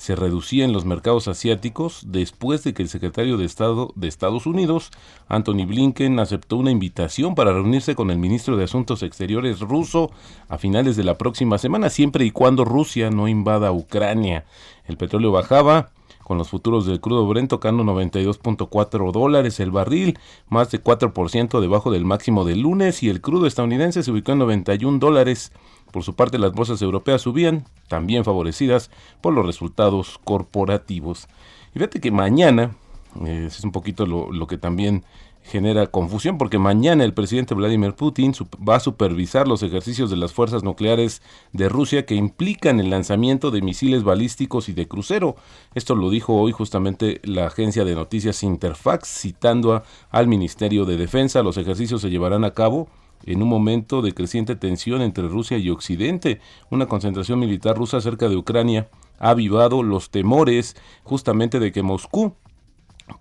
se 0.00 0.16
reducía 0.16 0.64
en 0.64 0.72
los 0.72 0.86
mercados 0.86 1.28
asiáticos 1.28 2.04
después 2.06 2.64
de 2.64 2.72
que 2.72 2.82
el 2.82 2.88
secretario 2.88 3.36
de 3.36 3.44
Estado 3.44 3.92
de 3.96 4.08
Estados 4.08 4.46
Unidos, 4.46 4.92
Anthony 5.28 5.66
Blinken, 5.66 6.18
aceptó 6.20 6.56
una 6.56 6.70
invitación 6.70 7.34
para 7.34 7.52
reunirse 7.52 7.94
con 7.94 8.10
el 8.10 8.16
ministro 8.16 8.56
de 8.56 8.64
Asuntos 8.64 9.02
Exteriores 9.02 9.60
ruso 9.60 10.10
a 10.48 10.56
finales 10.56 10.96
de 10.96 11.04
la 11.04 11.18
próxima 11.18 11.58
semana, 11.58 11.90
siempre 11.90 12.24
y 12.24 12.30
cuando 12.30 12.64
Rusia 12.64 13.10
no 13.10 13.28
invada 13.28 13.72
Ucrania. 13.72 14.46
El 14.86 14.96
petróleo 14.96 15.32
bajaba, 15.32 15.90
con 16.24 16.38
los 16.38 16.48
futuros 16.48 16.86
del 16.86 17.00
crudo 17.00 17.26
Brent 17.26 17.50
tocando 17.50 17.84
92.4 17.84 19.12
dólares 19.12 19.60
el 19.60 19.70
barril, 19.70 20.18
más 20.48 20.70
de 20.70 20.82
4% 20.82 21.60
debajo 21.60 21.90
del 21.90 22.06
máximo 22.06 22.46
del 22.46 22.60
lunes, 22.60 23.02
y 23.02 23.10
el 23.10 23.20
crudo 23.20 23.46
estadounidense 23.46 24.02
se 24.02 24.10
ubicó 24.10 24.32
en 24.32 24.38
91 24.38 24.98
dólares. 24.98 25.52
Por 25.92 26.02
su 26.02 26.14
parte, 26.14 26.38
las 26.38 26.52
bolsas 26.52 26.80
europeas 26.82 27.22
subían, 27.22 27.64
también 27.88 28.24
favorecidas 28.24 28.90
por 29.20 29.34
los 29.34 29.44
resultados 29.44 30.18
corporativos. 30.24 31.28
Y 31.70 31.78
fíjate 31.78 32.00
que 32.00 32.10
mañana, 32.10 32.76
eh, 33.24 33.44
es 33.46 33.62
un 33.64 33.72
poquito 33.72 34.06
lo, 34.06 34.32
lo, 34.32 34.46
que 34.46 34.58
también 34.58 35.04
genera 35.42 35.86
confusión, 35.88 36.38
porque 36.38 36.58
mañana 36.58 37.02
el 37.02 37.14
presidente 37.14 37.54
Vladimir 37.54 37.94
Putin 37.94 38.32
va 38.66 38.76
a 38.76 38.80
supervisar 38.80 39.48
los 39.48 39.62
ejercicios 39.62 40.10
de 40.10 40.16
las 40.16 40.32
fuerzas 40.32 40.62
nucleares 40.62 41.22
de 41.52 41.68
Rusia 41.68 42.06
que 42.06 42.14
implican 42.14 42.78
el 42.78 42.90
lanzamiento 42.90 43.50
de 43.50 43.62
misiles 43.62 44.04
balísticos 44.04 44.68
y 44.68 44.72
de 44.74 44.86
crucero. 44.86 45.36
Esto 45.74 45.94
lo 45.94 46.10
dijo 46.10 46.36
hoy 46.36 46.52
justamente 46.52 47.20
la 47.24 47.46
agencia 47.46 47.84
de 47.84 47.94
noticias 47.94 48.42
Interfax, 48.42 49.08
citando 49.08 49.82
al 50.10 50.28
Ministerio 50.28 50.84
de 50.84 50.96
Defensa. 50.96 51.42
Los 51.42 51.56
ejercicios 51.56 52.02
se 52.02 52.10
llevarán 52.10 52.44
a 52.44 52.52
cabo 52.52 52.88
en 53.24 53.42
un 53.42 53.48
momento 53.48 54.02
de 54.02 54.12
creciente 54.12 54.56
tensión 54.56 55.02
entre 55.02 55.28
Rusia 55.28 55.58
y 55.58 55.70
Occidente. 55.70 56.40
Una 56.70 56.86
concentración 56.86 57.38
militar 57.38 57.76
rusa 57.76 58.00
cerca 58.00 58.28
de 58.28 58.36
Ucrania 58.36 58.88
ha 59.18 59.30
avivado 59.30 59.82
los 59.82 60.10
temores 60.10 60.76
justamente 61.04 61.60
de 61.60 61.72
que 61.72 61.82
Moscú 61.82 62.34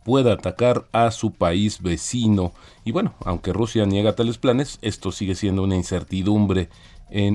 pueda 0.06 0.34
atacar 0.34 0.88
a 0.92 1.12
su 1.12 1.32
país 1.32 1.82
vecino. 1.82 2.54
Y 2.86 2.92
bueno, 2.92 3.14
aunque 3.26 3.54
Rusia 3.54 3.86
niega 3.86 4.16
tales 4.16 4.38
planes, 4.38 4.80
esto 4.82 5.12
sigue 5.12 5.36
siendo 5.36 5.64
una 5.64 5.76
incertidumbre 5.76 6.70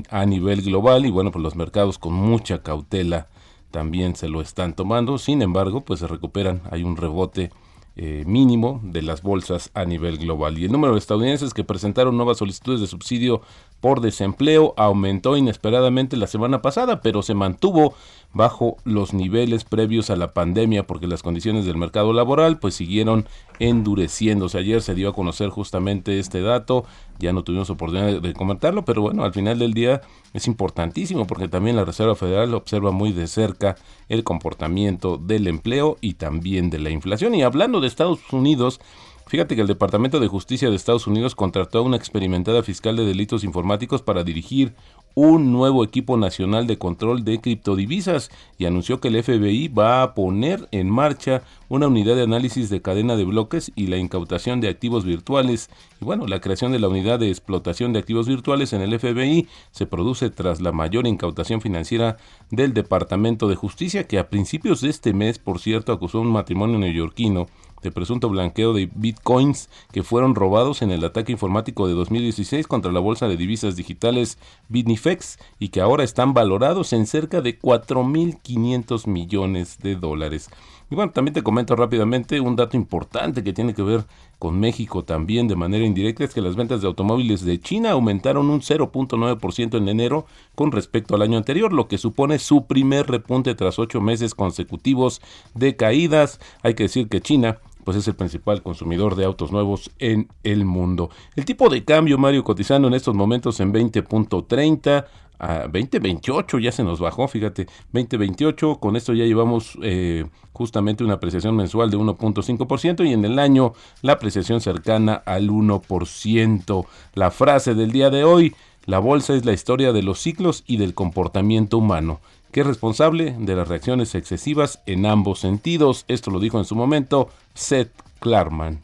a 0.09 0.25
nivel 0.25 0.61
global 0.61 1.05
y 1.05 1.11
bueno, 1.11 1.31
pues 1.31 1.43
los 1.43 1.55
mercados 1.55 1.99
con 1.99 2.13
mucha 2.13 2.63
cautela 2.63 3.27
también 3.71 4.15
se 4.15 4.29
lo 4.29 4.41
están 4.41 4.73
tomando. 4.73 5.17
Sin 5.17 5.41
embargo, 5.41 5.81
pues 5.81 5.99
se 5.99 6.07
recuperan, 6.07 6.61
hay 6.71 6.83
un 6.83 6.95
rebote 6.95 7.51
eh, 7.97 8.23
mínimo 8.27 8.81
de 8.83 9.01
las 9.01 9.21
bolsas 9.21 9.71
a 9.73 9.85
nivel 9.85 10.17
global. 10.17 10.57
Y 10.57 10.65
el 10.65 10.71
número 10.71 10.93
de 10.93 10.99
estadounidenses 10.99 11.53
que 11.53 11.63
presentaron 11.63 12.17
nuevas 12.17 12.37
solicitudes 12.37 12.81
de 12.81 12.87
subsidio 12.87 13.41
por 13.79 14.01
desempleo 14.01 14.73
aumentó 14.75 15.37
inesperadamente 15.37 16.17
la 16.17 16.27
semana 16.27 16.61
pasada, 16.61 17.01
pero 17.01 17.21
se 17.21 17.35
mantuvo 17.35 17.93
bajo 18.35 18.75
los 18.83 19.13
niveles 19.13 19.63
previos 19.63 20.09
a 20.09 20.17
la 20.17 20.33
pandemia 20.33 20.85
porque 20.85 21.07
las 21.07 21.23
condiciones 21.23 21.65
del 21.65 21.77
mercado 21.77 22.11
laboral 22.11 22.59
pues 22.59 22.75
siguieron 22.75 23.25
endureciéndose. 23.59 24.57
Ayer 24.57 24.81
se 24.81 24.93
dio 24.93 25.07
a 25.07 25.13
conocer 25.13 25.49
justamente 25.49 26.19
este 26.19 26.41
dato, 26.41 26.83
ya 27.17 27.31
no 27.31 27.45
tuvimos 27.45 27.69
oportunidad 27.69 28.21
de 28.21 28.33
comentarlo, 28.33 28.83
pero 28.83 29.01
bueno, 29.01 29.23
al 29.23 29.33
final 29.33 29.57
del 29.57 29.73
día 29.73 30.01
es 30.33 30.47
importantísimo 30.47 31.25
porque 31.25 31.47
también 31.47 31.77
la 31.77 31.85
Reserva 31.85 32.13
Federal 32.15 32.53
observa 32.53 32.91
muy 32.91 33.13
de 33.13 33.27
cerca 33.27 33.77
el 34.09 34.25
comportamiento 34.25 35.17
del 35.17 35.47
empleo 35.47 35.97
y 36.01 36.15
también 36.15 36.69
de 36.69 36.79
la 36.79 36.89
inflación. 36.89 37.35
Y 37.35 37.41
hablando 37.41 37.79
de 37.79 37.87
Estados 37.87 38.19
Unidos, 38.33 38.81
Fíjate 39.27 39.55
que 39.55 39.61
el 39.61 39.67
Departamento 39.67 40.19
de 40.19 40.27
Justicia 40.27 40.69
de 40.69 40.75
Estados 40.75 41.07
Unidos 41.07 41.33
contrató 41.33 41.79
a 41.79 41.81
una 41.81 41.97
experimentada 41.97 42.61
fiscal 42.61 42.95
de 42.95 43.05
delitos 43.05 43.43
informáticos 43.43 44.03
para 44.03 44.23
dirigir 44.23 44.75
un 45.15 45.53
nuevo 45.53 45.83
equipo 45.83 46.17
nacional 46.17 46.67
de 46.67 46.77
control 46.77 47.23
de 47.23 47.39
criptodivisas 47.39 48.29
y 48.57 48.65
anunció 48.65 48.99
que 48.99 49.07
el 49.07 49.23
FBI 49.23 49.69
va 49.69 50.03
a 50.03 50.13
poner 50.13 50.67
en 50.71 50.89
marcha 50.89 51.41
una 51.69 51.87
unidad 51.87 52.15
de 52.15 52.23
análisis 52.23 52.69
de 52.69 52.81
cadena 52.81 53.15
de 53.15 53.23
bloques 53.23 53.71
y 53.75 53.87
la 53.87 53.97
incautación 53.97 54.59
de 54.59 54.67
activos 54.67 55.05
virtuales. 55.05 55.69
Y 56.01 56.05
bueno, 56.05 56.27
la 56.27 56.41
creación 56.41 56.73
de 56.73 56.79
la 56.79 56.89
unidad 56.89 57.17
de 57.17 57.29
explotación 57.29 57.93
de 57.93 57.99
activos 57.99 58.27
virtuales 58.27 58.73
en 58.73 58.81
el 58.81 58.99
FBI 58.99 59.47
se 59.71 59.85
produce 59.85 60.29
tras 60.29 60.61
la 60.61 60.73
mayor 60.73 61.07
incautación 61.07 61.61
financiera 61.61 62.17
del 62.51 62.73
Departamento 62.73 63.47
de 63.47 63.55
Justicia 63.55 64.07
que 64.07 64.19
a 64.19 64.29
principios 64.29 64.81
de 64.81 64.89
este 64.89 65.13
mes, 65.13 65.39
por 65.39 65.59
cierto, 65.59 65.93
acusó 65.93 66.17
a 66.17 66.21
un 66.21 66.31
matrimonio 66.31 66.77
neoyorquino 66.77 67.47
de 67.85 67.91
presunto 67.91 68.27
blanqueo 68.27 68.73
de 68.73 68.89
bitcoins 68.93 69.69
que 69.93 70.03
fueron 70.03 70.35
robados 70.35 70.81
en 70.81 70.91
el 70.91 71.05
ataque 71.05 71.31
informático 71.31 71.87
de 71.87 71.93
2016 71.93 72.67
contra 72.67 72.91
la 72.91 72.99
bolsa 72.99 73.27
de 73.29 73.37
divisas 73.37 73.77
digitales 73.77 74.37
Bitnifex 74.67 75.39
y 75.59 75.69
que 75.69 75.79
ahora 75.79 76.03
están 76.03 76.33
valorados 76.33 76.91
en 76.91 77.05
cerca 77.05 77.41
de 77.41 77.57
4.500 77.57 79.07
millones 79.07 79.79
de 79.81 79.95
dólares. 79.95 80.49
Y 80.89 80.95
bueno, 80.95 81.11
también 81.11 81.33
te 81.33 81.41
comento 81.41 81.75
rápidamente 81.75 82.39
un 82.39 82.55
dato 82.55 82.77
importante 82.77 83.43
que 83.43 83.53
tiene 83.53 83.73
que 83.73 83.81
ver 83.81 84.05
con 84.37 84.59
México 84.59 85.03
también 85.03 85.47
de 85.47 85.55
manera 85.55 85.83
indirecta, 85.83 86.23
es 86.23 86.33
que 86.33 86.41
las 86.41 86.55
ventas 86.55 86.81
de 86.81 86.87
automóviles 86.87 87.43
de 87.43 87.59
China 87.59 87.91
aumentaron 87.91 88.51
un 88.51 88.61
0.9% 88.61 89.77
en 89.77 89.89
enero 89.89 90.27
con 90.53 90.71
respecto 90.71 91.15
al 91.15 91.23
año 91.23 91.37
anterior, 91.37 91.73
lo 91.73 91.87
que 91.87 91.97
supone 91.97 92.37
su 92.37 92.65
primer 92.65 93.07
repunte 93.07 93.55
tras 93.55 93.79
ocho 93.79 93.99
meses 93.99 94.35
consecutivos 94.35 95.21
de 95.55 95.75
caídas. 95.75 96.39
Hay 96.61 96.75
que 96.75 96.83
decir 96.83 97.07
que 97.07 97.21
China 97.21 97.57
pues 97.85 97.95
es 97.95 98.07
el 98.09 98.15
principal 98.15 98.61
consumidor 98.61 99.15
de 99.15 99.23
autos 99.23 99.51
nuevos 99.51 99.91
en 99.99 100.27
el 100.43 100.65
mundo. 100.65 101.09
El 101.35 101.45
tipo 101.45 101.69
de 101.69 101.85
cambio, 101.85 102.17
Mario, 102.17 102.43
cotizando 102.43 102.89
en 102.89 102.95
estos 102.95 103.15
momentos 103.15 103.59
en 103.61 103.71
20.30 103.71 105.05
a 105.37 105.67
2028 105.67 106.59
ya 106.59 106.71
se 106.71 106.83
nos 106.83 106.99
bajó, 106.99 107.27
fíjate, 107.27 107.67
2028, 107.91 108.79
con 108.79 108.95
esto 108.95 109.13
ya 109.13 109.25
llevamos 109.25 109.77
eh, 109.83 110.25
justamente 110.53 111.03
una 111.03 111.15
apreciación 111.15 111.55
mensual 111.55 111.91
de 111.91 111.97
1.5% 111.97 113.07
y 113.07 113.13
en 113.13 113.25
el 113.25 113.37
año 113.37 113.73
la 114.01 114.13
apreciación 114.13 114.61
cercana 114.61 115.15
al 115.25 115.49
1%. 115.49 116.85
La 117.13 117.31
frase 117.31 117.75
del 117.75 117.91
día 117.91 118.09
de 118.09 118.23
hoy, 118.23 118.55
la 118.85 118.99
bolsa 118.99 119.35
es 119.35 119.45
la 119.45 119.53
historia 119.53 119.91
de 119.91 120.03
los 120.03 120.19
ciclos 120.19 120.63
y 120.65 120.77
del 120.77 120.93
comportamiento 120.93 121.77
humano 121.77 122.19
que 122.55 122.61
es 122.61 122.67
responsable 122.67 123.35
de 123.37 123.53
las 123.53 123.67
reacciones 123.67 124.15
excesivas 124.15 124.79
en 124.85 125.05
ambos 125.05 125.41
sentidos. 125.41 126.05
Esto 126.07 126.31
lo 126.31 126.39
dijo 126.39 126.57
en 126.57 126.63
su 126.63 126.73
momento 126.73 127.27
Seth 127.53 127.91
Klarman. 128.21 128.79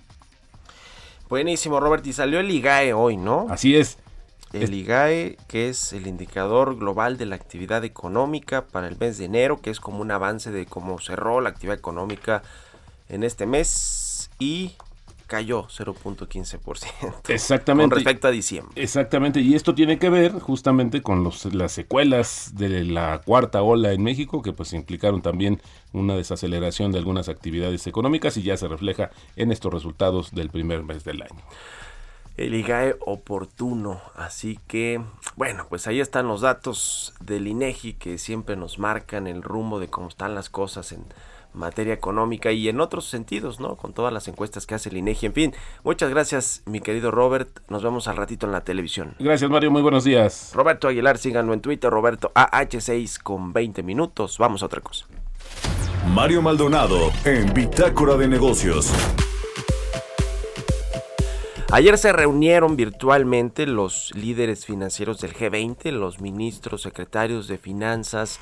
Buenísimo, 1.29 1.79
Robert. 1.79 2.05
Y 2.05 2.11
salió 2.11 2.41
el 2.41 2.51
IGAE 2.51 2.91
hoy, 2.91 3.15
¿no? 3.15 3.45
Así 3.49 3.77
es. 3.77 3.97
El 4.51 4.73
IGAE, 4.73 5.37
que 5.47 5.69
es 5.69 5.93
el 5.93 6.07
indicador 6.07 6.77
global 6.77 7.17
de 7.17 7.27
la 7.27 7.37
actividad 7.37 7.85
económica 7.85 8.65
para 8.65 8.89
el 8.89 8.97
mes 8.97 9.17
de 9.17 9.23
enero, 9.23 9.61
que 9.61 9.69
es 9.69 9.79
como 9.79 9.99
un 9.99 10.11
avance 10.11 10.51
de 10.51 10.65
cómo 10.65 10.99
cerró 10.99 11.39
la 11.39 11.47
actividad 11.47 11.77
económica 11.77 12.43
en 13.07 13.23
este 13.23 13.45
mes. 13.45 14.31
Y 14.37 14.75
cayó 15.31 15.63
0.15%. 15.63 17.29
Exactamente. 17.29 17.95
Con 17.95 18.03
respecto 18.03 18.27
a 18.27 18.31
diciembre. 18.31 18.73
Exactamente, 18.75 19.39
y 19.39 19.55
esto 19.55 19.73
tiene 19.73 19.97
que 19.97 20.09
ver 20.09 20.33
justamente 20.33 21.01
con 21.01 21.23
los, 21.23 21.45
las 21.53 21.71
secuelas 21.71 22.51
de 22.55 22.83
la 22.83 23.21
cuarta 23.23 23.61
ola 23.61 23.93
en 23.93 24.03
México, 24.03 24.41
que 24.41 24.51
pues 24.51 24.73
implicaron 24.73 25.21
también 25.21 25.61
una 25.93 26.17
desaceleración 26.17 26.91
de 26.91 26.97
algunas 26.97 27.29
actividades 27.29 27.87
económicas 27.87 28.35
y 28.35 28.43
ya 28.43 28.57
se 28.57 28.67
refleja 28.67 29.09
en 29.37 29.53
estos 29.53 29.73
resultados 29.73 30.31
del 30.35 30.49
primer 30.49 30.83
mes 30.83 31.05
del 31.05 31.21
año. 31.21 31.41
El 32.35 32.53
IGAE 32.53 32.97
oportuno, 32.99 34.01
así 34.15 34.59
que 34.67 35.01
bueno, 35.37 35.65
pues 35.69 35.87
ahí 35.87 36.01
están 36.01 36.27
los 36.27 36.41
datos 36.41 37.13
del 37.21 37.47
INEGI 37.47 37.93
que 37.93 38.17
siempre 38.17 38.57
nos 38.57 38.79
marcan 38.79 39.27
el 39.27 39.43
rumbo 39.43 39.79
de 39.79 39.87
cómo 39.87 40.09
están 40.09 40.35
las 40.35 40.49
cosas 40.49 40.91
en 40.91 41.05
materia 41.53 41.93
económica 41.93 42.51
y 42.51 42.69
en 42.69 42.81
otros 42.81 43.05
sentidos, 43.05 43.59
¿no? 43.59 43.75
Con 43.75 43.93
todas 43.93 44.13
las 44.13 44.27
encuestas 44.27 44.65
que 44.65 44.75
hace 44.75 44.89
el 44.89 44.97
INEGI. 44.97 45.27
En 45.27 45.33
fin, 45.33 45.55
muchas 45.83 46.09
gracias, 46.09 46.63
mi 46.65 46.81
querido 46.81 47.11
Robert. 47.11 47.59
Nos 47.69 47.83
vemos 47.83 48.07
al 48.07 48.17
ratito 48.17 48.45
en 48.45 48.51
la 48.51 48.61
televisión. 48.61 49.15
Gracias, 49.19 49.49
Mario. 49.49 49.71
Muy 49.71 49.81
buenos 49.81 50.03
días. 50.03 50.51
Roberto 50.53 50.87
Aguilar, 50.87 51.17
síganlo 51.17 51.53
en 51.53 51.61
Twitter, 51.61 51.89
Roberto 51.89 52.31
AH6 52.35 53.21
con 53.21 53.53
20 53.53 53.83
minutos. 53.83 54.37
Vamos 54.37 54.63
a 54.63 54.67
otra 54.67 54.81
cosa. 54.81 55.05
Mario 56.13 56.41
Maldonado 56.41 57.11
en 57.25 57.53
Bitácora 57.53 58.17
de 58.17 58.27
Negocios. 58.27 58.91
Ayer 61.73 61.97
se 61.97 62.11
reunieron 62.11 62.75
virtualmente 62.75 63.65
los 63.65 64.11
líderes 64.13 64.65
financieros 64.65 65.21
del 65.21 65.33
G20, 65.33 65.91
los 65.91 66.19
ministros, 66.19 66.81
secretarios 66.81 67.47
de 67.47 67.57
finanzas, 67.57 68.41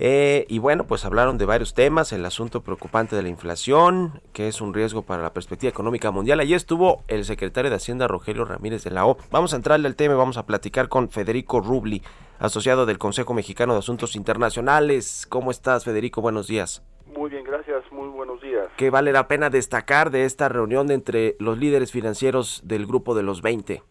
eh, 0.00 0.46
y 0.48 0.60
bueno, 0.60 0.86
pues 0.86 1.04
hablaron 1.04 1.38
de 1.38 1.44
varios 1.44 1.74
temas, 1.74 2.12
el 2.12 2.24
asunto 2.24 2.62
preocupante 2.62 3.16
de 3.16 3.22
la 3.22 3.28
inflación, 3.28 4.22
que 4.32 4.46
es 4.46 4.60
un 4.60 4.72
riesgo 4.72 5.02
para 5.02 5.24
la 5.24 5.32
perspectiva 5.32 5.70
económica 5.70 6.12
mundial. 6.12 6.38
Allí 6.38 6.54
estuvo 6.54 7.02
el 7.08 7.24
secretario 7.24 7.68
de 7.68 7.76
Hacienda, 7.76 8.06
Rogelio 8.06 8.44
Ramírez 8.44 8.84
de 8.84 8.92
la 8.92 9.06
O. 9.06 9.16
Vamos 9.32 9.52
a 9.52 9.56
entrarle 9.56 9.88
al 9.88 9.96
tema 9.96 10.14
y 10.14 10.16
vamos 10.16 10.36
a 10.36 10.46
platicar 10.46 10.88
con 10.88 11.10
Federico 11.10 11.60
Rubli, 11.60 12.02
asociado 12.38 12.86
del 12.86 12.98
Consejo 12.98 13.34
Mexicano 13.34 13.72
de 13.72 13.80
Asuntos 13.80 14.14
Internacionales. 14.14 15.26
¿Cómo 15.28 15.50
estás, 15.50 15.84
Federico? 15.84 16.20
Buenos 16.20 16.46
días. 16.46 16.84
Muy 17.16 17.30
bien, 17.30 17.42
gracias. 17.42 17.82
Muy 17.90 18.06
buenos 18.06 18.40
días. 18.40 18.68
¿Qué 18.76 18.90
vale 18.90 19.10
la 19.10 19.26
pena 19.26 19.50
destacar 19.50 20.12
de 20.12 20.26
esta 20.26 20.48
reunión 20.48 20.92
entre 20.92 21.34
los 21.40 21.58
líderes 21.58 21.90
financieros 21.90 22.60
del 22.64 22.86
grupo 22.86 23.16
de 23.16 23.24
los 23.24 23.42
20? 23.42 23.82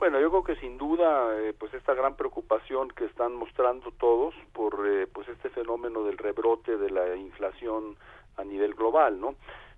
Bueno, 0.00 0.18
yo 0.18 0.30
creo 0.30 0.44
que 0.44 0.56
sin 0.56 0.78
duda, 0.78 1.38
eh, 1.38 1.52
pues 1.52 1.74
esta 1.74 1.92
gran 1.92 2.16
preocupación 2.16 2.88
que 2.88 3.04
están 3.04 3.34
mostrando 3.34 3.92
todos 3.92 4.34
por 4.54 4.88
eh, 4.88 5.06
pues 5.06 5.28
este 5.28 5.50
fenómeno 5.50 6.04
del 6.04 6.16
rebrote 6.16 6.78
de 6.78 6.88
la 6.88 7.14
inflación 7.16 7.96
a 8.38 8.44
nivel 8.44 8.72
global, 8.72 9.20
¿no? 9.20 9.34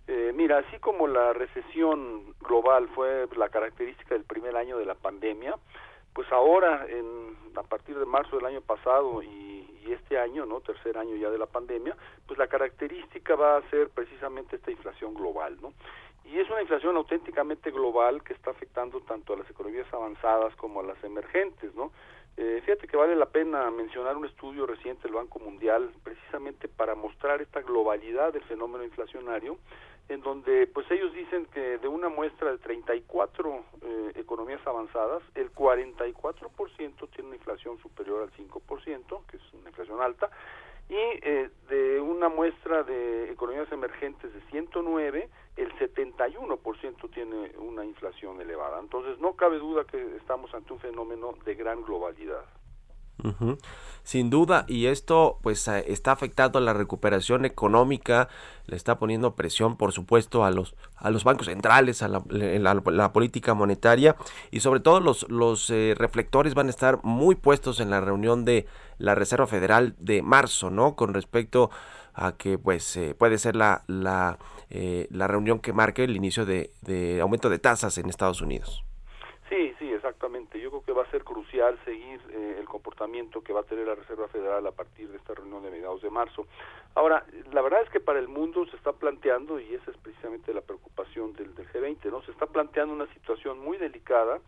Eh, 0.06 0.30
mira, 0.32 0.58
así 0.58 0.78
como 0.78 1.08
la 1.08 1.32
recesión 1.32 2.34
global 2.40 2.88
fue 2.94 3.26
la 3.36 3.48
característica 3.48 4.14
del 4.14 4.22
primer 4.22 4.56
año 4.56 4.78
de 4.78 4.86
la 4.86 4.94
pandemia, 4.94 5.56
pues 6.14 6.30
ahora, 6.30 6.86
en, 6.88 7.36
a 7.56 7.64
partir 7.64 7.98
de 7.98 8.06
marzo 8.06 8.36
del 8.36 8.46
año 8.46 8.60
pasado 8.60 9.24
y, 9.24 9.26
y, 9.84 9.92
este 9.92 10.20
año, 10.20 10.46
¿no? 10.46 10.60
Tercer 10.60 10.98
año 10.98 11.16
ya 11.16 11.30
de 11.30 11.38
la 11.38 11.46
pandemia, 11.46 11.96
pues 12.28 12.38
la 12.38 12.46
característica 12.46 13.34
va 13.34 13.56
a 13.56 13.70
ser 13.70 13.88
precisamente 13.88 14.54
esta 14.54 14.70
inflación 14.70 15.14
global, 15.14 15.58
¿no? 15.60 15.72
Y 16.24 16.38
es 16.38 16.48
una 16.50 16.62
inflación 16.62 16.96
auténticamente 16.96 17.70
global 17.70 18.22
que 18.22 18.32
está 18.32 18.50
afectando 18.50 19.00
tanto 19.00 19.34
a 19.34 19.36
las 19.36 19.50
economías 19.50 19.86
avanzadas 19.92 20.54
como 20.56 20.80
a 20.80 20.84
las 20.84 21.02
emergentes, 21.04 21.74
¿no? 21.74 21.92
Eh, 22.36 22.62
fíjate 22.64 22.86
que 22.86 22.96
vale 22.96 23.14
la 23.14 23.26
pena 23.26 23.70
mencionar 23.70 24.16
un 24.16 24.24
estudio 24.24 24.66
reciente 24.66 25.02
del 25.02 25.14
Banco 25.14 25.38
Mundial 25.38 25.90
precisamente 26.02 26.66
para 26.66 26.94
mostrar 26.94 27.42
esta 27.42 27.60
globalidad 27.60 28.32
del 28.32 28.42
fenómeno 28.44 28.84
inflacionario, 28.84 29.58
en 30.08 30.22
donde 30.22 30.66
pues 30.66 30.90
ellos 30.90 31.12
dicen 31.12 31.46
que 31.52 31.78
de 31.78 31.88
una 31.88 32.08
muestra 32.08 32.50
de 32.50 32.58
34 32.58 33.64
eh, 33.82 34.12
economías 34.14 34.66
avanzadas, 34.66 35.22
el 35.34 35.52
44% 35.52 37.10
tiene 37.10 37.28
una 37.28 37.36
inflación 37.36 37.78
superior 37.78 38.22
al 38.22 38.32
5%, 38.32 39.26
que 39.26 39.36
es 39.36 39.42
una 39.52 39.68
inflación 39.68 40.00
alta, 40.00 40.30
y 40.88 40.96
eh, 40.96 41.50
de 41.68 42.00
una 42.00 42.28
muestra 42.28 42.82
de 42.82 43.30
economías 43.30 43.70
emergentes 43.72 44.32
de 44.32 44.40
109, 44.50 45.28
el 45.56 45.72
71% 45.78 47.10
tiene 47.10 47.52
una 47.58 47.84
inflación 47.84 48.40
elevada. 48.40 48.80
Entonces 48.80 49.18
no 49.20 49.34
cabe 49.34 49.58
duda 49.58 49.84
que 49.84 50.16
estamos 50.16 50.52
ante 50.54 50.72
un 50.72 50.80
fenómeno 50.80 51.34
de 51.44 51.54
gran 51.54 51.82
globalidad. 51.82 52.44
Sin 54.02 54.30
duda, 54.30 54.64
y 54.66 54.86
esto 54.86 55.38
pues 55.42 55.68
eh, 55.68 55.84
está 55.86 56.10
afectando 56.10 56.58
a 56.58 56.62
la 56.62 56.72
recuperación 56.72 57.44
económica, 57.44 58.28
le 58.66 58.74
está 58.74 58.98
poniendo 58.98 59.36
presión, 59.36 59.76
por 59.76 59.92
supuesto, 59.92 60.44
a 60.44 60.50
los, 60.50 60.74
a 60.96 61.10
los 61.10 61.22
bancos 61.22 61.46
centrales, 61.46 62.02
a 62.02 62.08
la, 62.08 63.12
política 63.12 63.54
monetaria, 63.54 64.16
y 64.50 64.58
sobre 64.58 64.80
todo 64.80 64.98
los, 64.98 65.30
los 65.30 65.70
eh, 65.70 65.94
reflectores 65.96 66.54
van 66.54 66.66
a 66.66 66.70
estar 66.70 66.98
muy 67.04 67.36
puestos 67.36 67.78
en 67.78 67.90
la 67.90 68.00
reunión 68.00 68.44
de 68.44 68.66
la 68.98 69.14
Reserva 69.14 69.46
Federal 69.46 69.94
de 69.98 70.22
marzo, 70.22 70.70
¿no? 70.70 70.96
Con 70.96 71.14
respecto 71.14 71.70
a 71.70 72.01
que 72.38 72.58
pues 72.58 72.96
eh, 72.96 73.14
puede 73.14 73.38
ser 73.38 73.56
la, 73.56 73.82
la, 73.86 74.38
eh, 74.70 75.06
la, 75.10 75.26
reunión 75.26 75.60
que 75.60 75.72
marque 75.72 76.04
el 76.04 76.16
inicio 76.16 76.44
de, 76.44 76.70
de 76.82 77.20
aumento 77.20 77.48
de 77.48 77.58
tasas 77.58 77.98
en 77.98 78.08
Estados 78.08 78.40
Unidos. 78.40 78.84
Sí, 79.48 79.74
sí, 79.78 79.92
exactamente. 79.92 80.58
Yo 80.60 80.70
creo 80.70 80.82
que 80.82 80.92
va 80.92 81.02
a 81.02 81.10
ser 81.10 81.24
crucial 81.24 81.78
seguir 81.84 82.20
eh, 82.30 82.56
el 82.58 82.64
comportamiento 82.66 83.42
que 83.42 83.52
va 83.52 83.60
a 83.60 83.64
tener 83.64 83.86
la 83.86 83.94
Reserva 83.94 84.26
Federal 84.28 84.66
a 84.66 84.72
partir 84.72 85.10
de 85.10 85.18
esta 85.18 85.34
reunión 85.34 85.62
de 85.62 85.70
mediados 85.70 86.00
de 86.00 86.08
marzo. 86.08 86.46
Ahora, 86.94 87.26
la 87.52 87.60
verdad 87.60 87.82
es 87.82 87.90
que 87.90 88.00
para 88.00 88.18
el 88.18 88.28
mundo 88.28 88.64
se 88.66 88.76
está 88.76 88.92
planteando, 88.92 89.60
y 89.60 89.74
esa 89.74 89.90
es 89.90 89.96
precisamente 89.98 90.54
la 90.54 90.62
preocupación 90.62 91.34
del, 91.34 91.54
del 91.54 91.68
G20, 91.68 92.10
¿no? 92.10 92.22
Se 92.22 92.30
está 92.30 92.46
planteando 92.46 92.94
una 92.94 93.12
situación 93.12 93.58
muy 93.58 93.76
delicada. 93.76 94.40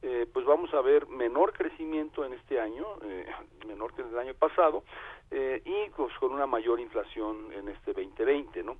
Eh, 0.00 0.26
pues 0.32 0.46
vamos 0.46 0.72
a 0.74 0.80
ver 0.80 1.08
menor 1.08 1.52
crecimiento 1.52 2.24
en 2.24 2.32
este 2.32 2.60
año, 2.60 2.86
eh, 3.02 3.26
menor 3.66 3.92
que 3.94 4.02
el 4.02 4.16
año 4.16 4.34
pasado, 4.34 4.84
eh, 5.30 5.60
y 5.64 5.90
pues 5.90 6.14
con 6.18 6.32
una 6.32 6.46
mayor 6.46 6.78
inflación 6.78 7.52
en 7.52 7.68
este 7.68 7.92
2020, 7.92 8.62
¿no? 8.62 8.76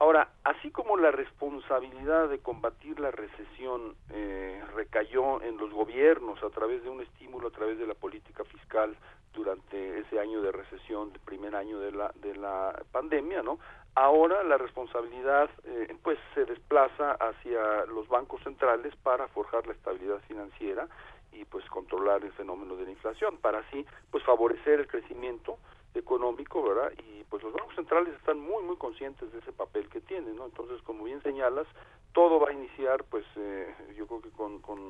Ahora, 0.00 0.30
así 0.44 0.70
como 0.70 0.96
la 0.96 1.10
responsabilidad 1.10 2.30
de 2.30 2.38
combatir 2.38 2.98
la 2.98 3.10
recesión 3.10 3.96
eh, 4.08 4.58
recayó 4.74 5.42
en 5.42 5.58
los 5.58 5.70
gobiernos 5.74 6.42
a 6.42 6.48
través 6.48 6.82
de 6.82 6.88
un 6.88 7.02
estímulo, 7.02 7.48
a 7.48 7.50
través 7.50 7.78
de 7.78 7.86
la 7.86 7.92
política 7.92 8.42
fiscal 8.44 8.96
durante 9.34 9.98
ese 9.98 10.18
año 10.18 10.40
de 10.40 10.52
recesión, 10.52 11.10
el 11.12 11.20
primer 11.20 11.54
año 11.54 11.78
de 11.80 11.92
la, 11.92 12.12
de 12.14 12.34
la 12.34 12.82
pandemia, 12.90 13.42
¿no? 13.42 13.58
Ahora 13.94 14.42
la 14.42 14.56
responsabilidad 14.56 15.50
eh, 15.64 15.94
pues 16.02 16.18
se 16.34 16.46
desplaza 16.46 17.12
hacia 17.20 17.84
los 17.84 18.08
bancos 18.08 18.42
centrales 18.42 18.96
para 19.02 19.28
forjar 19.28 19.66
la 19.66 19.74
estabilidad 19.74 20.20
financiera 20.26 20.88
y 21.30 21.44
pues 21.44 21.66
controlar 21.66 22.24
el 22.24 22.32
fenómeno 22.32 22.74
de 22.76 22.84
la 22.84 22.90
inflación, 22.90 23.36
para 23.36 23.58
así 23.58 23.84
pues 24.10 24.24
favorecer 24.24 24.80
el 24.80 24.86
crecimiento 24.86 25.58
económico, 25.94 26.62
¿verdad? 26.62 26.92
Y 26.98 27.24
pues 27.24 27.42
los 27.42 27.52
bancos 27.52 27.74
centrales 27.74 28.14
están 28.14 28.38
muy, 28.40 28.62
muy 28.64 28.76
conscientes 28.76 29.32
de 29.32 29.38
ese 29.38 29.52
papel 29.52 29.88
que 29.88 30.00
tienen, 30.00 30.36
¿no? 30.36 30.46
Entonces, 30.46 30.80
como 30.82 31.04
bien 31.04 31.22
señalas, 31.22 31.66
todo 32.12 32.40
va 32.40 32.50
a 32.50 32.52
iniciar, 32.52 33.04
pues 33.04 33.24
eh, 33.36 33.72
yo 33.96 34.06
creo 34.06 34.20
que 34.20 34.30
con, 34.30 34.60
con 34.60 34.80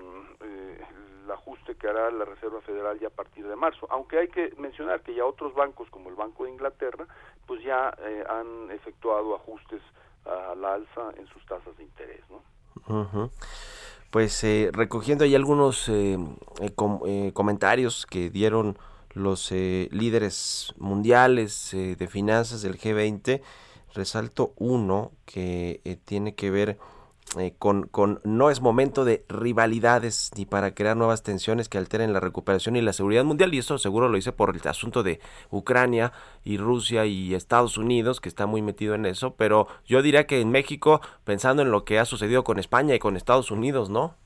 eh, 0.42 0.80
el 1.24 1.30
ajuste 1.30 1.74
que 1.74 1.88
hará 1.88 2.10
la 2.10 2.24
Reserva 2.24 2.60
Federal 2.62 2.98
ya 2.98 3.08
a 3.08 3.10
partir 3.10 3.46
de 3.46 3.56
marzo, 3.56 3.86
aunque 3.90 4.18
hay 4.18 4.28
que 4.28 4.52
mencionar 4.56 5.02
que 5.02 5.14
ya 5.14 5.24
otros 5.24 5.54
bancos, 5.54 5.88
como 5.90 6.08
el 6.08 6.16
Banco 6.16 6.44
de 6.44 6.50
Inglaterra, 6.50 7.06
pues 7.46 7.62
ya 7.62 7.94
eh, 7.98 8.24
han 8.28 8.70
efectuado 8.70 9.34
ajustes 9.34 9.82
a 10.24 10.54
la 10.54 10.74
alza 10.74 11.12
en 11.16 11.26
sus 11.28 11.44
tasas 11.46 11.76
de 11.76 11.84
interés, 11.84 12.22
¿no? 12.30 13.30
Pues 14.10 14.42
eh, 14.44 14.70
recogiendo 14.72 15.24
ahí 15.24 15.34
algunos 15.34 15.88
eh, 15.88 16.18
com 16.74 17.00
comentarios 17.32 18.06
que 18.06 18.30
dieron 18.30 18.76
los 19.12 19.50
eh, 19.52 19.88
líderes 19.92 20.74
mundiales 20.78 21.74
eh, 21.74 21.96
de 21.96 22.06
finanzas 22.08 22.62
del 22.62 22.78
G20, 22.78 23.40
resalto 23.94 24.52
uno 24.56 25.12
que 25.26 25.80
eh, 25.84 25.96
tiene 25.96 26.34
que 26.34 26.50
ver 26.50 26.78
eh, 27.38 27.54
con, 27.58 27.86
con, 27.86 28.20
no 28.24 28.50
es 28.50 28.60
momento 28.60 29.04
de 29.04 29.24
rivalidades 29.28 30.32
ni 30.36 30.46
para 30.46 30.74
crear 30.74 30.96
nuevas 30.96 31.22
tensiones 31.22 31.68
que 31.68 31.78
alteren 31.78 32.12
la 32.12 32.18
recuperación 32.18 32.74
y 32.74 32.82
la 32.82 32.92
seguridad 32.92 33.24
mundial 33.24 33.54
y 33.54 33.58
eso 33.58 33.78
seguro 33.78 34.08
lo 34.08 34.16
hice 34.16 34.32
por 34.32 34.56
el 34.56 34.68
asunto 34.68 35.04
de 35.04 35.20
Ucrania 35.48 36.12
y 36.42 36.56
Rusia 36.56 37.06
y 37.06 37.34
Estados 37.36 37.78
Unidos 37.78 38.20
que 38.20 38.28
está 38.28 38.46
muy 38.46 38.62
metido 38.62 38.96
en 38.96 39.06
eso 39.06 39.36
pero 39.36 39.68
yo 39.86 40.02
diría 40.02 40.26
que 40.26 40.40
en 40.40 40.50
México 40.50 41.00
pensando 41.22 41.62
en 41.62 41.70
lo 41.70 41.84
que 41.84 42.00
ha 42.00 42.04
sucedido 42.04 42.42
con 42.42 42.58
España 42.58 42.96
y 42.96 42.98
con 42.98 43.16
Estados 43.16 43.52
Unidos 43.52 43.90
no 43.90 44.16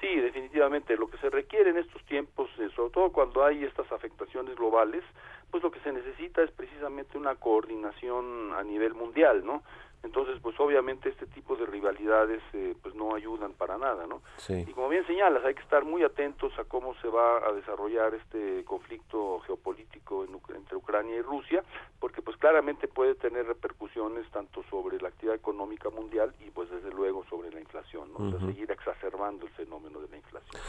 Sí, 0.00 0.06
definitivamente. 0.06 0.37
Lo 0.58 1.08
que 1.08 1.18
se 1.18 1.30
requiere 1.30 1.70
en 1.70 1.78
estos 1.78 2.02
tiempos, 2.04 2.50
eh, 2.58 2.68
sobre 2.74 2.90
todo 2.90 3.12
cuando 3.12 3.44
hay 3.44 3.64
estas 3.64 3.90
afectaciones 3.92 4.56
globales, 4.56 5.04
pues 5.50 5.62
lo 5.62 5.70
que 5.70 5.80
se 5.80 5.92
necesita 5.92 6.42
es 6.42 6.50
precisamente 6.50 7.16
una 7.16 7.36
coordinación 7.36 8.52
a 8.52 8.62
nivel 8.64 8.94
mundial, 8.94 9.44
¿no? 9.44 9.62
Entonces, 10.02 10.38
pues 10.40 10.58
obviamente 10.60 11.08
este 11.08 11.26
tipo 11.26 11.56
de 11.56 11.66
rivalidades 11.66 12.40
eh, 12.52 12.74
pues 12.82 12.94
no 12.94 13.14
ayudan 13.14 13.52
para 13.52 13.78
nada, 13.78 14.06
¿no? 14.06 14.22
Sí. 14.36 14.64
Y 14.66 14.72
como 14.72 14.88
bien 14.88 15.06
señalas, 15.06 15.44
hay 15.44 15.54
que 15.54 15.62
estar 15.62 15.84
muy 15.84 16.02
atentos 16.04 16.52
a 16.58 16.64
cómo 16.64 16.94
se 17.02 17.08
va 17.08 17.38
a 17.46 17.52
desarrollar 17.52 18.14
este 18.14 18.64
conflicto 18.64 19.40
geopolítico 19.40 20.24
en, 20.24 20.38
entre 20.54 20.76
Ucrania 20.76 21.16
y 21.16 21.22
Rusia, 21.22 21.64
porque 21.98 22.22
pues 22.22 22.36
claramente 22.36 22.86
puede 22.88 23.14
tener 23.16 23.46
repercusiones 23.46 24.30
tanto 24.30 24.62
sobre 24.70 25.00
la 25.00 25.08
actividad 25.08 25.34
económica 25.34 25.90
mundial 25.90 26.32
y 26.46 26.50
pues 26.50 26.70
desde 26.70 26.90
luego 26.90 27.24
sobre 27.28 27.50
la 27.50 27.60
inflación, 27.60 28.12
¿no? 28.12 28.18
Uh 28.18 28.22
-huh. 28.22 28.34
o 28.34 28.38
sea, 28.38 28.48
seguir 28.48 28.70
exacerbando 28.70 29.46
el 29.46 29.52
fenómeno 29.52 30.00
de 30.00 30.08
la 30.08 30.16
inflación. 30.16 30.62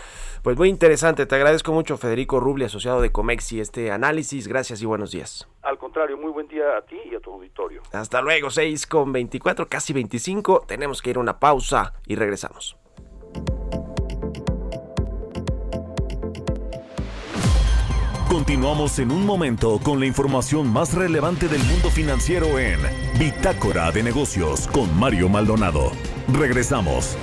Pues 0.44 0.58
muy 0.58 0.70
interesante, 0.70 1.26
te 1.26 1.36
agradezco 1.36 1.72
mucho 1.72 1.98
Federico 1.98 2.40
Rubli, 2.40 2.66
asociado 2.66 3.02
de 3.02 3.12
Comexi, 3.12 3.60
este 3.60 3.92
análisis, 3.92 4.48
gracias 4.48 4.82
y 4.82 4.86
buenos 4.86 5.12
días. 5.12 5.48
Contrario, 5.90 6.20
muy 6.20 6.32
buen 6.32 6.48
día 6.48 6.78
a 6.78 6.84
ti 6.84 6.98
y 7.12 7.16
a 7.16 7.20
tu 7.20 7.34
auditorio. 7.34 7.82
Hasta 7.94 8.22
luego, 8.22 8.52
6 8.52 8.86
con 8.86 9.12
24, 9.12 9.68
casi 9.68 9.92
25. 9.92 10.66
Tenemos 10.68 11.02
que 11.02 11.10
ir 11.10 11.18
a 11.18 11.20
una 11.20 11.40
pausa 11.40 11.94
y 12.06 12.16
regresamos. 12.16 12.78
Continuamos 18.30 19.00
en 19.00 19.12
un 19.12 19.26
momento 19.26 19.80
con 19.84 20.00
la 20.00 20.06
información 20.06 20.72
más 20.72 20.94
relevante 20.94 21.48
del 21.48 21.64
mundo 21.64 21.90
financiero 21.90 22.60
en 22.60 22.80
Bitácora 23.18 23.92
de 23.92 24.04
Negocios 24.04 24.68
con 24.68 24.96
Mario 24.96 25.28
Maldonado. 25.28 25.92
Regresamos. 26.32 27.18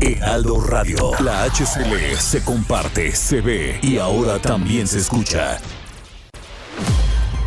Heraldo 0.00 0.60
Radio, 0.60 1.12
la 1.22 1.44
HCL 1.44 2.16
se 2.16 2.44
comparte, 2.44 3.12
se 3.12 3.40
ve 3.40 3.78
y 3.80 3.98
ahora 3.98 4.40
también 4.40 4.88
se 4.88 4.98
escucha. 4.98 5.60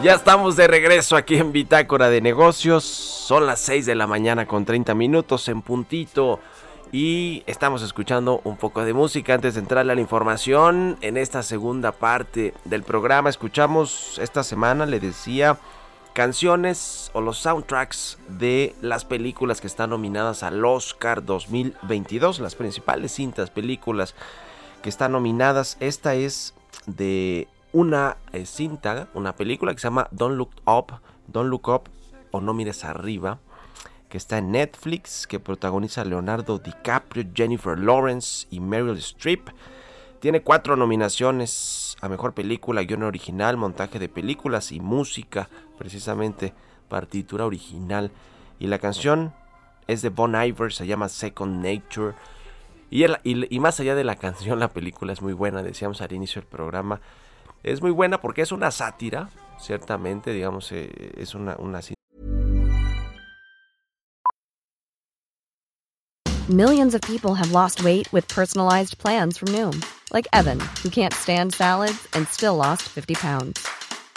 Ya 0.00 0.14
estamos 0.14 0.54
de 0.54 0.68
regreso 0.68 1.16
aquí 1.16 1.38
en 1.38 1.50
Bitácora 1.50 2.08
de 2.08 2.20
Negocios. 2.20 2.84
Son 2.84 3.46
las 3.46 3.58
6 3.62 3.84
de 3.84 3.96
la 3.96 4.06
mañana 4.06 4.46
con 4.46 4.64
30 4.64 4.94
minutos 4.94 5.48
en 5.48 5.60
puntito. 5.60 6.38
Y 6.92 7.42
estamos 7.46 7.82
escuchando 7.82 8.40
un 8.44 8.56
poco 8.56 8.84
de 8.84 8.94
música 8.94 9.34
antes 9.34 9.54
de 9.54 9.60
entrar 9.60 9.80
a 9.90 9.94
la 9.94 10.00
información. 10.00 10.98
En 11.00 11.16
esta 11.16 11.42
segunda 11.42 11.90
parte 11.90 12.54
del 12.64 12.84
programa 12.84 13.28
escuchamos 13.28 14.20
esta 14.22 14.44
semana, 14.44 14.86
le 14.86 15.00
decía, 15.00 15.58
canciones 16.12 17.10
o 17.12 17.20
los 17.20 17.38
soundtracks 17.38 18.18
de 18.28 18.76
las 18.80 19.04
películas 19.04 19.60
que 19.60 19.66
están 19.66 19.90
nominadas 19.90 20.44
al 20.44 20.64
Oscar 20.64 21.24
2022. 21.24 22.38
Las 22.38 22.54
principales 22.54 23.10
cintas, 23.10 23.50
películas 23.50 24.14
que 24.80 24.90
están 24.90 25.10
nominadas. 25.10 25.76
Esta 25.80 26.14
es 26.14 26.54
de 26.86 27.48
una 27.72 28.16
eh, 28.32 28.46
cinta, 28.46 29.08
una 29.14 29.36
película 29.36 29.74
que 29.74 29.80
se 29.80 29.86
llama 29.88 30.08
Don't 30.10 30.36
Look 30.36 30.50
Up, 30.66 31.00
Don't 31.26 31.50
Look 31.50 31.68
Up 31.68 31.82
o 32.30 32.40
No 32.40 32.54
Mires 32.54 32.84
Arriba, 32.84 33.38
que 34.08 34.16
está 34.16 34.38
en 34.38 34.52
Netflix, 34.52 35.26
que 35.26 35.40
protagoniza 35.40 36.04
Leonardo 36.04 36.58
DiCaprio, 36.58 37.26
Jennifer 37.34 37.78
Lawrence 37.78 38.46
y 38.50 38.60
Meryl 38.60 38.98
Streep. 38.98 39.48
Tiene 40.20 40.42
cuatro 40.42 40.76
nominaciones 40.76 41.96
a 42.00 42.08
Mejor 42.08 42.34
Película, 42.34 42.82
Guión 42.82 43.02
Original, 43.02 43.56
Montaje 43.56 43.98
de 43.98 44.08
Películas 44.08 44.72
y 44.72 44.80
Música, 44.80 45.48
precisamente 45.76 46.54
partitura 46.88 47.46
original. 47.46 48.10
Y 48.58 48.66
la 48.66 48.78
canción 48.78 49.32
es 49.86 50.02
de 50.02 50.08
Bon 50.08 50.34
Iver, 50.34 50.72
se 50.72 50.86
llama 50.86 51.08
Second 51.08 51.64
Nature. 51.64 52.14
Y, 52.90 53.04
y, 53.24 53.60
más 53.60 53.78
allá 53.80 53.94
de 53.94 54.04
la 54.04 54.16
canción, 54.16 54.58
la 54.58 54.68
película 54.68 55.12
es 55.12 55.22
muy 55.22 55.34
buena, 55.34 55.62
decíamos 55.62 56.00
al 56.00 56.12
inicio 56.12 56.40
del 56.40 56.48
programa. 56.48 57.00
Es 57.62 57.82
muy 57.82 57.90
buena 57.90 58.20
porque 58.20 58.42
es 58.42 58.52
una 58.52 58.70
sátira, 58.70 59.30
ciertamente, 59.58 60.32
digamos, 60.32 60.70
eh, 60.72 61.12
es 61.16 61.34
una, 61.34 61.56
una... 61.58 61.80
Millions 66.48 66.94
of 66.94 67.02
people 67.02 67.34
have 67.34 67.52
lost 67.52 67.84
weight 67.84 68.10
with 68.10 68.26
personalized 68.28 68.96
plans 68.96 69.36
from 69.36 69.48
Noom, 69.48 69.84
like 70.14 70.26
Evan, 70.32 70.60
who 70.82 70.88
can't 70.88 71.12
stand 71.12 71.52
salads 71.52 72.08
and 72.14 72.26
still 72.28 72.56
lost 72.56 72.82
50 72.88 73.14
pounds. 73.16 73.68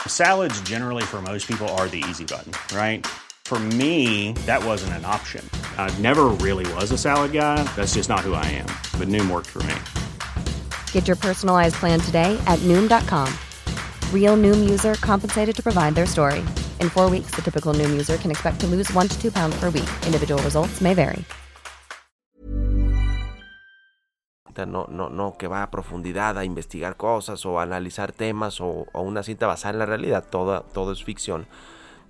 Salads 0.07 0.61
generally 0.61 1.03
for 1.03 1.21
most 1.21 1.45
people 1.45 1.67
are 1.69 1.89
the 1.89 2.01
easy 2.09 2.23
button, 2.23 2.53
right? 2.73 3.05
For 3.43 3.59
me, 3.59 4.31
that 4.45 4.63
wasn't 4.63 4.93
an 4.93 5.03
option. 5.03 5.43
I 5.77 5.93
never 5.99 6.29
really 6.39 6.65
was 6.75 6.91
a 6.91 6.97
salad 6.97 7.33
guy. 7.33 7.61
That's 7.75 7.95
just 7.95 8.07
not 8.07 8.21
who 8.21 8.33
I 8.33 8.45
am. 8.45 8.67
But 8.97 9.09
Noom 9.09 9.29
worked 9.29 9.49
for 9.49 9.61
me. 9.63 9.75
Get 10.93 11.07
your 11.07 11.17
personalized 11.17 11.75
plan 11.75 11.99
today 11.99 12.39
at 12.47 12.59
Noom.com. 12.59 13.27
Real 14.13 14.37
Noom 14.37 14.69
user 14.69 14.93
compensated 14.95 15.53
to 15.53 15.61
provide 15.61 15.95
their 15.95 16.05
story. 16.05 16.39
In 16.79 16.89
four 16.89 17.09
weeks, 17.09 17.31
the 17.35 17.41
typical 17.41 17.73
Noom 17.73 17.89
user 17.91 18.15
can 18.15 18.31
expect 18.31 18.61
to 18.61 18.67
lose 18.67 18.89
one 18.93 19.09
to 19.09 19.21
two 19.21 19.31
pounds 19.31 19.59
per 19.59 19.69
week. 19.69 19.89
Individual 20.05 20.41
results 20.43 20.79
may 20.79 20.93
vary. 20.93 21.25
No, 24.67 24.85
no, 24.91 25.09
no, 25.09 25.37
que 25.37 25.47
va 25.47 25.63
a 25.63 25.71
profundidad 25.71 26.37
a 26.37 26.45
investigar 26.45 26.95
cosas 26.95 27.45
o 27.45 27.59
a 27.59 27.63
analizar 27.63 28.11
temas 28.11 28.61
o, 28.61 28.85
o 28.91 29.01
una 29.01 29.23
cinta 29.23 29.47
basada 29.47 29.73
en 29.73 29.79
la 29.79 29.85
realidad. 29.87 30.25
Todo, 30.29 30.61
todo 30.61 30.91
es 30.91 31.03
ficción. 31.03 31.47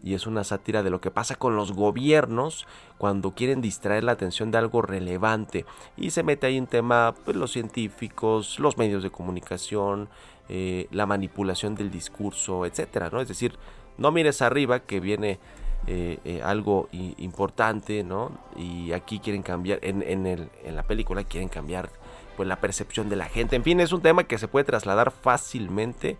Y 0.04 0.14
es 0.14 0.28
una 0.28 0.44
sátira 0.44 0.84
de 0.84 0.90
lo 0.90 1.02
que 1.02 1.12
pasa 1.12 1.36
con 1.36 1.56
los 1.56 1.74
gobiernos 1.74 2.66
cuando 2.98 3.32
quieren 3.32 3.62
distraer 3.62 4.04
la 4.04 4.14
atención 4.14 4.52
de 4.52 4.58
algo 4.58 4.82
relevante 4.82 5.66
y 5.98 6.12
se 6.12 6.24
mete 6.24 6.48
ahí 6.48 6.60
un 6.60 6.68
tema 6.68 7.14
pues, 7.26 7.38
los 7.38 7.52
científicos, 7.52 8.60
los 8.60 8.78
medios 8.78 9.04
de 9.04 9.10
comunicación, 9.10 10.10
eh, 10.50 10.88
la 10.92 11.06
manipulación 11.06 11.76
del 11.76 11.92
discurso, 11.92 12.66
etcétera, 12.66 13.10
¿no? 13.12 13.22
Es 13.22 13.28
decir, 13.28 13.58
no 13.98 14.12
mires 14.12 14.42
arriba 14.42 14.80
que 14.80 15.00
viene 15.00 15.40
eh, 15.88 16.20
eh, 16.26 16.42
algo 16.44 16.90
importante, 16.92 18.04
¿no? 18.04 18.32
Y 18.56 18.92
aquí 18.92 19.20
quieren 19.20 19.44
cambiar, 19.44 19.80
en, 19.82 20.04
en, 20.04 20.28
el, 20.28 20.50
en 20.64 20.76
la 20.76 20.84
película 20.84 21.24
quieren 21.24 21.50
cambiar 21.50 21.90
pues 22.38 22.48
la 22.48 22.60
percepción 22.60 23.10
de 23.10 23.16
la 23.16 23.26
gente. 23.26 23.56
En 23.56 23.64
fin, 23.64 23.80
es 23.80 23.92
un 23.92 24.02
tema 24.02 24.24
que 24.24 24.38
se 24.38 24.48
puede 24.48 24.66
trasladar 24.66 25.12
fácilmente 25.12 26.18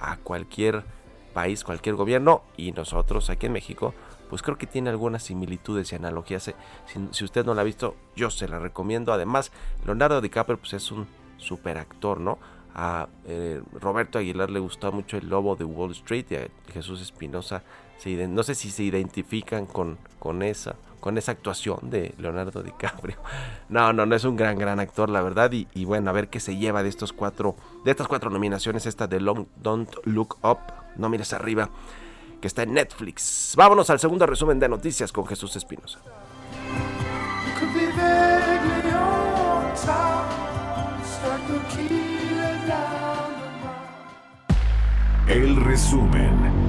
a 0.00 0.16
cualquier 0.16 0.84
país, 1.34 1.64
cualquier 1.64 1.96
gobierno 1.96 2.42
y 2.56 2.72
nosotros 2.72 3.28
aquí 3.28 3.46
en 3.46 3.52
México, 3.52 3.92
pues 4.30 4.42
creo 4.42 4.56
que 4.56 4.66
tiene 4.66 4.90
algunas 4.90 5.24
similitudes 5.24 5.92
y 5.92 5.96
analogías. 5.96 6.48
Eh, 6.48 6.54
si, 7.10 7.24
usted 7.24 7.44
no 7.44 7.54
la 7.54 7.60
ha 7.60 7.64
visto, 7.64 7.96
yo 8.16 8.30
se 8.30 8.48
la 8.48 8.58
recomiendo. 8.58 9.12
Además, 9.12 9.52
Leonardo 9.84 10.20
DiCaprio 10.20 10.56
pues 10.56 10.72
es 10.72 10.90
un 10.90 11.06
super 11.36 11.76
actor, 11.76 12.20
¿no? 12.20 12.38
A 12.74 13.08
eh, 13.26 13.60
Roberto 13.74 14.18
Aguilar 14.18 14.50
le 14.50 14.58
gustó 14.60 14.90
mucho 14.90 15.16
El 15.16 15.28
Lobo 15.28 15.54
de 15.54 15.64
Wall 15.64 15.92
Street 15.92 16.26
y 16.30 16.36
a 16.36 16.48
Jesús 16.72 17.02
Espinosa, 17.02 17.62
no 18.28 18.42
sé 18.42 18.54
si 18.54 18.70
se 18.70 18.82
identifican 18.82 19.66
con, 19.66 19.98
con 20.18 20.42
esa 20.42 20.76
con 21.00 21.18
esa 21.18 21.32
actuación 21.32 21.90
de 21.90 22.14
Leonardo 22.16 22.62
DiCaprio. 22.62 23.18
No, 23.68 23.92
no, 23.92 24.06
no 24.06 24.14
es 24.14 24.24
un 24.24 24.36
gran, 24.36 24.58
gran 24.58 24.80
actor, 24.80 25.10
la 25.10 25.20
verdad. 25.20 25.52
Y, 25.52 25.66
y, 25.74 25.84
bueno, 25.84 26.08
a 26.08 26.12
ver 26.14 26.28
qué 26.28 26.40
se 26.40 26.56
lleva 26.56 26.82
de 26.82 26.88
estos 26.88 27.12
cuatro, 27.12 27.56
de 27.84 27.90
estas 27.90 28.08
cuatro 28.08 28.30
nominaciones, 28.30 28.86
esta 28.86 29.06
de 29.06 29.20
Long 29.20 29.46
Don't 29.56 29.90
Look 30.04 30.38
Up, 30.42 30.60
no 30.96 31.08
mires 31.08 31.32
arriba, 31.32 31.70
que 32.40 32.48
está 32.48 32.62
en 32.62 32.74
Netflix. 32.74 33.54
Vámonos 33.56 33.90
al 33.90 34.00
segundo 34.00 34.26
resumen 34.26 34.58
de 34.58 34.68
noticias 34.68 35.12
con 35.12 35.26
Jesús 35.26 35.56
Espinosa. 35.56 36.00
El 45.26 45.56
resumen. 45.56 46.63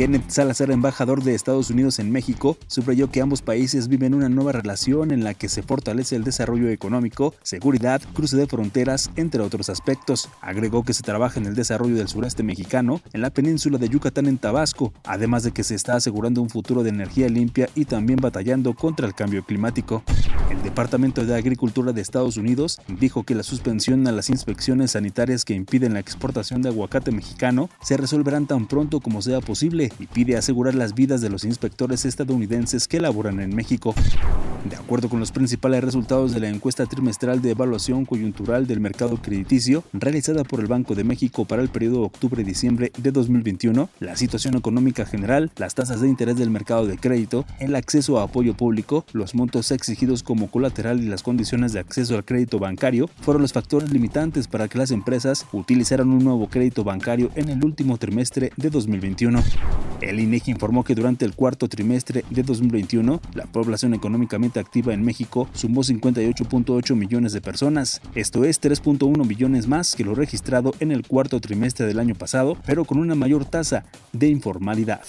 Kenneth 0.00 0.30
Salazar, 0.30 0.70
embajador 0.70 1.22
de 1.22 1.34
Estados 1.34 1.68
Unidos 1.68 1.98
en 1.98 2.10
México, 2.10 2.56
subrayó 2.68 3.10
que 3.10 3.20
ambos 3.20 3.42
países 3.42 3.88
viven 3.88 4.14
una 4.14 4.30
nueva 4.30 4.50
relación 4.50 5.10
en 5.10 5.24
la 5.24 5.34
que 5.34 5.50
se 5.50 5.62
fortalece 5.62 6.16
el 6.16 6.24
desarrollo 6.24 6.70
económico, 6.70 7.34
seguridad, 7.42 8.00
cruce 8.14 8.38
de 8.38 8.46
fronteras, 8.46 9.10
entre 9.16 9.42
otros 9.42 9.68
aspectos. 9.68 10.30
Agregó 10.40 10.84
que 10.84 10.94
se 10.94 11.02
trabaja 11.02 11.38
en 11.38 11.44
el 11.44 11.54
desarrollo 11.54 11.96
del 11.96 12.08
sureste 12.08 12.42
mexicano, 12.42 13.02
en 13.12 13.20
la 13.20 13.28
península 13.28 13.76
de 13.76 13.90
Yucatán 13.90 14.24
en 14.26 14.38
Tabasco, 14.38 14.94
además 15.04 15.42
de 15.42 15.52
que 15.52 15.64
se 15.64 15.74
está 15.74 15.96
asegurando 15.96 16.40
un 16.40 16.48
futuro 16.48 16.82
de 16.82 16.88
energía 16.88 17.28
limpia 17.28 17.68
y 17.74 17.84
también 17.84 18.20
batallando 18.22 18.72
contra 18.72 19.06
el 19.06 19.14
cambio 19.14 19.44
climático. 19.44 20.02
El 20.50 20.62
Departamento 20.62 21.26
de 21.26 21.36
Agricultura 21.36 21.92
de 21.92 22.00
Estados 22.00 22.38
Unidos 22.38 22.80
dijo 22.88 23.24
que 23.24 23.34
la 23.34 23.42
suspensión 23.42 24.08
a 24.08 24.12
las 24.12 24.30
inspecciones 24.30 24.92
sanitarias 24.92 25.44
que 25.44 25.54
impiden 25.54 25.92
la 25.92 26.00
exportación 26.00 26.62
de 26.62 26.70
aguacate 26.70 27.12
mexicano 27.12 27.68
se 27.82 27.98
resolverán 27.98 28.46
tan 28.46 28.66
pronto 28.66 29.00
como 29.00 29.20
sea 29.20 29.40
posible 29.40 29.89
y 29.98 30.06
pide 30.06 30.36
asegurar 30.36 30.74
las 30.74 30.94
vidas 30.94 31.20
de 31.20 31.30
los 31.30 31.44
inspectores 31.44 32.04
estadounidenses 32.04 32.88
que 32.88 33.00
laboran 33.00 33.40
en 33.40 33.54
México. 33.54 33.94
De 34.64 34.76
acuerdo 34.76 35.08
con 35.08 35.20
los 35.20 35.32
principales 35.32 35.82
resultados 35.82 36.32
de 36.32 36.40
la 36.40 36.48
encuesta 36.48 36.84
trimestral 36.84 37.40
de 37.40 37.52
evaluación 37.52 38.04
coyuntural 38.04 38.66
del 38.66 38.80
mercado 38.80 39.16
crediticio 39.16 39.84
realizada 39.94 40.44
por 40.44 40.60
el 40.60 40.66
Banco 40.66 40.94
de 40.94 41.02
México 41.02 41.46
para 41.46 41.62
el 41.62 41.70
periodo 41.70 42.02
octubre-diciembre 42.02 42.92
de 42.98 43.10
2021, 43.10 43.88
la 44.00 44.16
situación 44.16 44.56
económica 44.56 45.06
general, 45.06 45.50
las 45.56 45.74
tasas 45.74 46.02
de 46.02 46.08
interés 46.08 46.36
del 46.36 46.50
mercado 46.50 46.86
de 46.86 46.98
crédito, 46.98 47.46
el 47.58 47.74
acceso 47.74 48.20
a 48.20 48.24
apoyo 48.24 48.54
público, 48.54 49.06
los 49.12 49.34
montos 49.34 49.70
exigidos 49.70 50.22
como 50.22 50.50
colateral 50.50 51.02
y 51.02 51.06
las 51.06 51.22
condiciones 51.22 51.72
de 51.72 51.80
acceso 51.80 52.16
al 52.16 52.24
crédito 52.24 52.58
bancario 52.58 53.08
fueron 53.22 53.42
los 53.42 53.54
factores 53.54 53.90
limitantes 53.90 54.46
para 54.46 54.68
que 54.68 54.78
las 54.78 54.90
empresas 54.90 55.46
utilizaran 55.52 56.10
un 56.10 56.22
nuevo 56.22 56.48
crédito 56.48 56.84
bancario 56.84 57.30
en 57.34 57.48
el 57.48 57.64
último 57.64 57.96
trimestre 57.96 58.52
de 58.56 58.68
2021. 58.68 59.42
El 60.00 60.18
INEGI 60.18 60.52
informó 60.52 60.82
que 60.82 60.94
durante 60.94 61.24
el 61.24 61.34
cuarto 61.34 61.68
trimestre 61.68 62.24
de 62.30 62.42
2021, 62.42 63.20
la 63.34 63.44
población 63.44 63.92
económicamente 63.94 64.58
activa 64.58 64.94
en 64.94 65.02
México 65.02 65.48
sumó 65.52 65.82
58.8 65.82 66.94
millones 66.94 67.32
de 67.32 67.40
personas. 67.40 68.00
Esto 68.14 68.44
es 68.44 68.60
3.1 68.60 69.26
millones 69.26 69.68
más 69.68 69.94
que 69.94 70.04
lo 70.04 70.14
registrado 70.14 70.74
en 70.80 70.90
el 70.90 71.06
cuarto 71.06 71.40
trimestre 71.40 71.86
del 71.86 71.98
año 71.98 72.14
pasado, 72.14 72.56
pero 72.64 72.84
con 72.84 72.98
una 72.98 73.14
mayor 73.14 73.44
tasa 73.44 73.84
de 74.12 74.28
informalidad. 74.28 75.02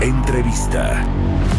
Entrevista. 0.00 1.55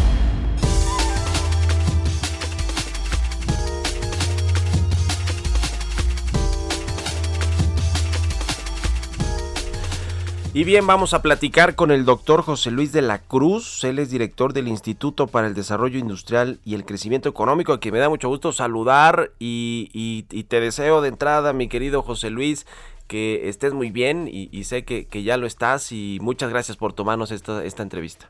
Y 10.58 10.64
bien, 10.64 10.88
vamos 10.88 11.14
a 11.14 11.22
platicar 11.22 11.76
con 11.76 11.92
el 11.92 12.04
doctor 12.04 12.42
José 12.42 12.72
Luis 12.72 12.92
de 12.92 13.00
la 13.00 13.18
Cruz. 13.18 13.84
Él 13.84 14.00
es 14.00 14.10
director 14.10 14.52
del 14.52 14.66
Instituto 14.66 15.28
para 15.28 15.46
el 15.46 15.54
Desarrollo 15.54 16.00
Industrial 16.00 16.58
y 16.64 16.74
el 16.74 16.84
Crecimiento 16.84 17.28
Económico, 17.28 17.78
que 17.78 17.92
me 17.92 18.00
da 18.00 18.08
mucho 18.08 18.28
gusto 18.28 18.50
saludar 18.50 19.30
y, 19.38 20.24
te 20.48 20.58
deseo 20.58 21.00
de 21.00 21.10
entrada, 21.10 21.52
mi 21.52 21.68
querido 21.68 22.02
José 22.02 22.30
Luis, 22.30 22.66
que 23.06 23.48
estés 23.48 23.72
muy 23.72 23.92
bien 23.92 24.28
y, 24.28 24.64
sé 24.64 24.84
que, 24.84 25.22
ya 25.22 25.36
lo 25.36 25.46
estás 25.46 25.92
y 25.92 26.18
muchas 26.20 26.50
gracias 26.50 26.76
por 26.76 26.92
tomarnos 26.92 27.30
esta, 27.30 27.62
esta 27.62 27.84
entrevista. 27.84 28.28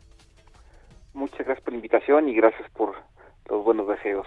Muchas 1.15 1.47
gracias 1.47 1.63
por 1.63 1.73
la 1.73 1.77
invitación 1.79 2.29
y 2.29 2.35
gracias 2.35 2.69
por 2.73 2.95
los 3.49 3.65
buenos 3.65 3.89
deseos. 3.89 4.27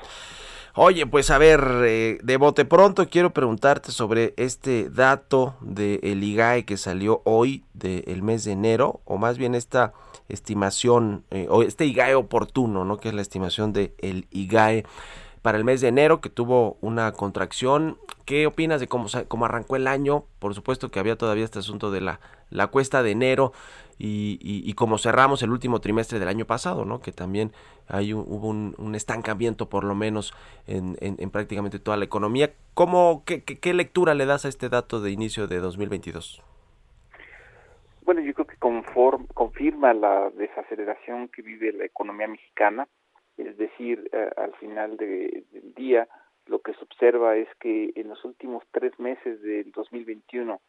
Oye, 0.73 1.05
pues 1.05 1.29
a 1.31 1.37
ver, 1.37 1.61
eh, 1.83 2.17
de 2.23 2.37
bote 2.37 2.63
pronto 2.63 3.09
quiero 3.09 3.33
preguntarte 3.33 3.91
sobre 3.91 4.33
este 4.37 4.89
dato 4.89 5.55
del 5.59 6.23
IGAE 6.23 6.63
que 6.63 6.77
salió 6.77 7.21
hoy 7.25 7.65
del 7.73 8.23
mes 8.23 8.45
de 8.45 8.53
enero, 8.53 9.01
o 9.03 9.17
más 9.17 9.37
bien 9.37 9.53
esta 9.53 9.91
estimación, 10.29 11.25
eh, 11.29 11.47
o 11.49 11.63
este 11.63 11.85
IGAE 11.85 12.15
oportuno, 12.15 12.85
¿no? 12.85 12.97
Que 12.97 13.09
es 13.09 13.13
la 13.13 13.21
estimación 13.21 13.73
del 13.73 13.93
el 13.97 14.27
IGAE 14.31 14.85
para 15.41 15.57
el 15.57 15.65
mes 15.65 15.81
de 15.81 15.89
enero, 15.89 16.21
que 16.21 16.29
tuvo 16.29 16.77
una 16.79 17.11
contracción. 17.11 17.97
¿Qué 18.23 18.47
opinas 18.47 18.79
de 18.79 18.87
cómo, 18.87 19.07
cómo 19.27 19.43
arrancó 19.43 19.75
el 19.75 19.87
año? 19.87 20.23
Por 20.39 20.55
supuesto 20.55 20.89
que 20.89 21.01
había 21.01 21.17
todavía 21.17 21.43
este 21.43 21.59
asunto 21.59 21.91
de 21.91 21.99
la, 21.99 22.21
la 22.51 22.67
cuesta 22.67 23.01
de 23.01 23.11
enero 23.11 23.53
y, 23.97 24.39
y, 24.41 24.73
cómo 24.73 24.97
cerramos 24.97 25.43
el 25.43 25.51
último 25.51 25.79
trimestre 25.79 26.17
del 26.17 26.27
año 26.27 26.45
pasado, 26.45 26.85
¿no? 26.85 27.01
Que 27.01 27.11
también 27.11 27.51
hay 27.87 28.13
hubo 28.13 28.47
un, 28.47 28.95
estancamiento 28.95 29.69
por 29.69 29.83
lo 29.83 29.93
menos 29.93 30.33
en, 30.65 30.97
en, 31.01 31.29
prácticamente 31.29 31.77
toda 31.77 31.97
la 31.97 32.05
economía. 32.05 32.51
¿Cómo, 32.73 33.23
qué, 33.25 33.43
qué, 33.43 33.73
lectura 33.73 34.15
le 34.15 34.25
das 34.25 34.45
a 34.45 34.47
este 34.47 34.69
dato 34.69 35.01
de 35.01 35.11
inicio 35.11 35.47
de 35.47 35.59
2022? 35.59 36.41
Bueno, 38.03 38.21
yo 38.21 38.33
creo 38.33 38.47
que 38.47 38.57
confirma 38.57 39.93
la 39.93 40.31
desaceleración 40.31 41.27
que 41.27 41.43
vive 41.43 41.71
la 41.71 41.85
economía 41.85 42.27
mexicana, 42.27 42.87
es 43.37 43.55
decir, 43.57 44.09
eh, 44.11 44.29
al 44.35 44.53
final 44.55 44.97
del 44.97 45.45
día 45.75 46.07
lo 46.47 46.59
que 46.59 46.73
se 46.73 46.83
observa 46.83 47.37
es 47.37 47.47
que 47.59 47.91
en 47.95 48.09
los 48.09 48.25
últimos 48.25 48.63
tres 48.71 48.99
meses 48.99 49.41
del 49.41 49.71
2021 49.71 50.59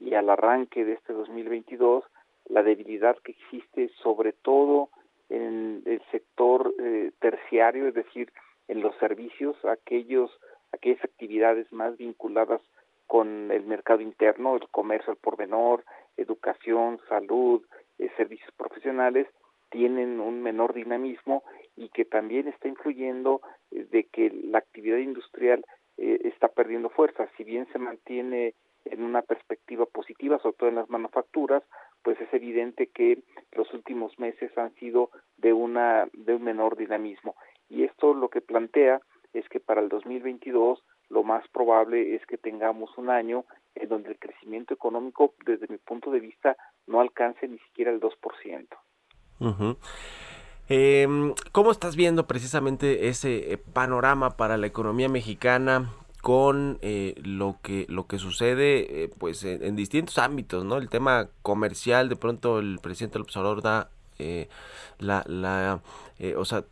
y 0.00 0.14
al 0.14 0.30
arranque 0.30 0.84
de 0.84 0.94
este 0.94 1.12
2022 1.12 2.04
la 2.48 2.62
debilidad 2.62 3.16
que 3.18 3.32
existe 3.32 3.90
sobre 4.02 4.32
todo 4.32 4.90
en 5.28 5.82
el 5.86 6.02
sector 6.10 6.74
eh, 6.78 7.10
terciario, 7.18 7.88
es 7.88 7.94
decir, 7.94 8.30
en 8.68 8.82
los 8.82 8.94
servicios, 8.96 9.56
aquellos, 9.64 10.30
aquellas 10.72 11.02
actividades 11.02 11.72
más 11.72 11.96
vinculadas 11.96 12.60
con 13.06 13.50
el 13.50 13.64
mercado 13.64 14.00
interno, 14.00 14.56
el 14.56 14.68
comercio 14.68 15.12
al 15.12 15.16
por 15.16 15.38
menor, 15.38 15.84
educación, 16.18 17.00
salud, 17.08 17.62
eh, 17.98 18.10
servicios 18.16 18.50
profesionales, 18.56 19.26
tienen 19.70 20.20
un 20.20 20.42
menor 20.42 20.74
dinamismo 20.74 21.42
y 21.76 21.88
que 21.88 22.04
también 22.04 22.48
está 22.48 22.68
influyendo 22.68 23.40
eh, 23.70 23.86
de 23.90 24.04
que 24.04 24.30
la 24.30 24.58
actividad 24.58 24.98
industrial 24.98 25.64
está 25.98 26.48
perdiendo 26.48 26.88
fuerza. 26.88 27.28
Si 27.36 27.44
bien 27.44 27.68
se 27.70 27.78
mantiene 27.78 28.54
en 28.84 29.02
una 29.02 29.22
perspectiva 29.22 29.86
positiva, 29.86 30.38
sobre 30.38 30.56
todo 30.56 30.68
en 30.68 30.76
las 30.76 30.90
manufacturas, 30.90 31.62
pues 32.02 32.20
es 32.20 32.32
evidente 32.32 32.88
que 32.88 33.22
los 33.52 33.72
últimos 33.72 34.18
meses 34.18 34.56
han 34.58 34.74
sido 34.74 35.10
de 35.36 35.52
una 35.52 36.06
de 36.12 36.34
un 36.34 36.42
menor 36.42 36.76
dinamismo 36.76 37.34
y 37.68 37.84
esto 37.84 38.12
lo 38.12 38.28
que 38.28 38.40
plantea 38.40 39.00
es 39.32 39.48
que 39.48 39.60
para 39.60 39.80
el 39.80 39.88
2022 39.88 40.82
lo 41.08 41.22
más 41.22 41.46
probable 41.48 42.14
es 42.14 42.24
que 42.26 42.38
tengamos 42.38 42.90
un 42.98 43.10
año 43.10 43.44
en 43.74 43.88
donde 43.88 44.10
el 44.10 44.18
crecimiento 44.18 44.74
económico 44.74 45.34
desde 45.46 45.68
mi 45.68 45.78
punto 45.78 46.10
de 46.10 46.20
vista 46.20 46.56
no 46.86 47.00
alcance 47.00 47.48
ni 47.48 47.58
siquiera 47.58 47.90
el 47.90 48.00
2%. 48.00 48.66
Em, 50.68 51.34
¿Cómo 51.52 51.70
estás 51.70 51.96
viendo 51.96 52.26
precisamente 52.26 53.08
ese 53.08 53.52
eh, 53.52 53.58
panorama 53.58 54.36
para 54.36 54.56
la 54.56 54.66
economía 54.66 55.08
mexicana? 55.08 55.90
Con 56.22 56.78
eh, 56.82 57.14
lo 57.24 57.58
que 57.62 57.84
lo 57.88 58.06
que 58.06 58.18
sucede 58.20 59.02
eh, 59.02 59.10
pues 59.18 59.42
en, 59.42 59.74
distintos 59.74 60.18
ámbitos 60.18 60.64
no 60.64 60.76
el 60.76 60.88
tema 60.88 61.28
comercial 61.42 62.08
de 62.08 62.14
pronto 62.14 62.60
el 62.60 62.78
presidente 62.80 63.18
López 63.18 63.36
Obrador 63.36 63.60
da 63.60 63.90
eh, 64.20 64.48
la 65.00 65.24
la 65.26 65.82
o 66.36 66.44
sea 66.44 66.64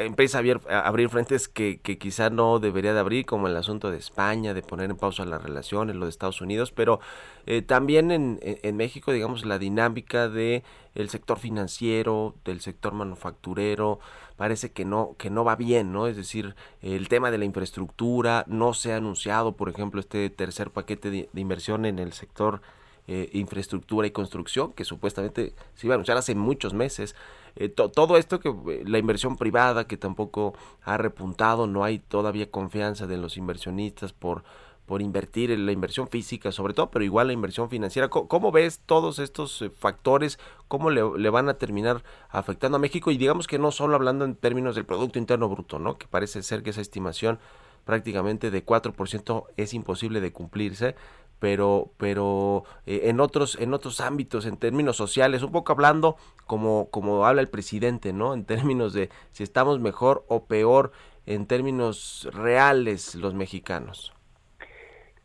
empieza 0.00 0.38
a 0.38 0.40
abrir, 0.40 0.60
abrir 0.68 1.08
frentes 1.10 1.48
que, 1.48 1.78
que, 1.80 1.98
quizá 1.98 2.30
no 2.30 2.58
debería 2.58 2.94
de 2.94 3.00
abrir, 3.00 3.26
como 3.26 3.48
el 3.48 3.56
asunto 3.56 3.90
de 3.90 3.98
España, 3.98 4.54
de 4.54 4.62
poner 4.62 4.90
en 4.90 4.96
pausa 4.96 5.26
las 5.26 5.42
relaciones, 5.42 5.96
lo 5.96 6.06
de 6.06 6.10
Estados 6.10 6.40
Unidos, 6.40 6.72
pero 6.72 7.00
eh, 7.46 7.60
también 7.60 8.10
en, 8.10 8.38
en, 8.42 8.76
México, 8.76 9.12
digamos, 9.12 9.44
la 9.44 9.58
dinámica 9.58 10.28
de 10.28 10.62
el 10.94 11.10
sector 11.10 11.38
financiero, 11.38 12.34
del 12.44 12.60
sector 12.60 12.94
manufacturero, 12.94 14.00
parece 14.38 14.70
que 14.70 14.84
no, 14.84 15.16
que 15.18 15.30
no 15.30 15.44
va 15.44 15.56
bien, 15.56 15.92
¿no? 15.92 16.06
Es 16.06 16.16
decir, 16.16 16.54
el 16.80 17.08
tema 17.08 17.32
de 17.32 17.38
la 17.38 17.44
infraestructura, 17.44 18.44
no 18.46 18.72
se 18.72 18.92
ha 18.92 18.96
anunciado, 18.96 19.56
por 19.56 19.68
ejemplo, 19.68 19.98
este 20.00 20.30
tercer 20.30 20.70
paquete 20.70 21.10
de, 21.10 21.28
inversión 21.34 21.84
en 21.84 21.98
el 21.98 22.12
sector 22.12 22.62
eh, 23.08 23.30
infraestructura 23.32 24.06
y 24.06 24.12
construcción, 24.12 24.72
que 24.72 24.84
supuestamente 24.84 25.54
se 25.74 25.86
iba 25.88 25.94
a 25.94 25.96
anunciar 25.96 26.16
hace 26.16 26.36
muchos 26.36 26.72
meses. 26.72 27.16
Eh, 27.56 27.68
todo 27.68 28.16
esto 28.16 28.38
que 28.38 28.50
eh, 28.50 28.84
la 28.86 28.98
inversión 28.98 29.36
privada 29.36 29.88
que 29.88 29.96
tampoco 29.96 30.54
ha 30.84 30.96
repuntado, 30.96 31.66
no 31.66 31.82
hay 31.82 31.98
todavía 31.98 32.48
confianza 32.48 33.08
de 33.08 33.16
los 33.16 33.36
inversionistas 33.38 34.12
por 34.12 34.44
por 34.88 35.02
invertir 35.02 35.52
en 35.52 35.66
la 35.66 35.72
inversión 35.72 36.08
física 36.08 36.50
sobre 36.50 36.74
todo, 36.74 36.90
pero 36.90 37.04
igual 37.04 37.28
la 37.28 37.34
inversión 37.34 37.68
financiera. 37.68 38.08
¿Cómo, 38.08 38.50
ves 38.50 38.80
todos 38.86 39.18
estos 39.18 39.64
factores? 39.78 40.38
¿Cómo 40.66 40.90
le, 40.90 41.02
le, 41.16 41.30
van 41.30 41.48
a 41.48 41.54
terminar 41.54 42.02
afectando 42.30 42.76
a 42.76 42.80
México? 42.80 43.10
Y 43.10 43.18
digamos 43.18 43.46
que 43.46 43.58
no 43.58 43.70
solo 43.70 43.94
hablando 43.94 44.24
en 44.24 44.34
términos 44.34 44.74
del 44.74 44.86
Producto 44.86 45.18
Interno 45.18 45.48
Bruto, 45.48 45.78
¿no? 45.78 45.98
Que 45.98 46.08
parece 46.08 46.42
ser 46.42 46.62
que 46.62 46.70
esa 46.70 46.80
estimación 46.80 47.38
prácticamente 47.84 48.50
de 48.50 48.64
4% 48.64 49.44
es 49.58 49.74
imposible 49.74 50.20
de 50.20 50.32
cumplirse, 50.32 50.94
pero 51.38 51.92
pero 51.98 52.64
eh, 52.86 53.02
en 53.04 53.20
otros 53.20 53.56
en 53.60 53.74
otros 53.74 54.00
ámbitos 54.00 54.46
en 54.46 54.56
términos 54.56 54.96
sociales 54.96 55.42
un 55.42 55.52
poco 55.52 55.72
hablando 55.72 56.16
como 56.46 56.88
como 56.90 57.26
habla 57.26 57.42
el 57.42 57.48
presidente 57.48 58.12
no 58.12 58.34
en 58.34 58.44
términos 58.44 58.92
de 58.92 59.10
si 59.32 59.42
estamos 59.42 59.80
mejor 59.80 60.24
o 60.28 60.46
peor 60.46 60.92
en 61.26 61.46
términos 61.46 62.28
reales 62.32 63.14
los 63.14 63.34
mexicanos 63.34 64.12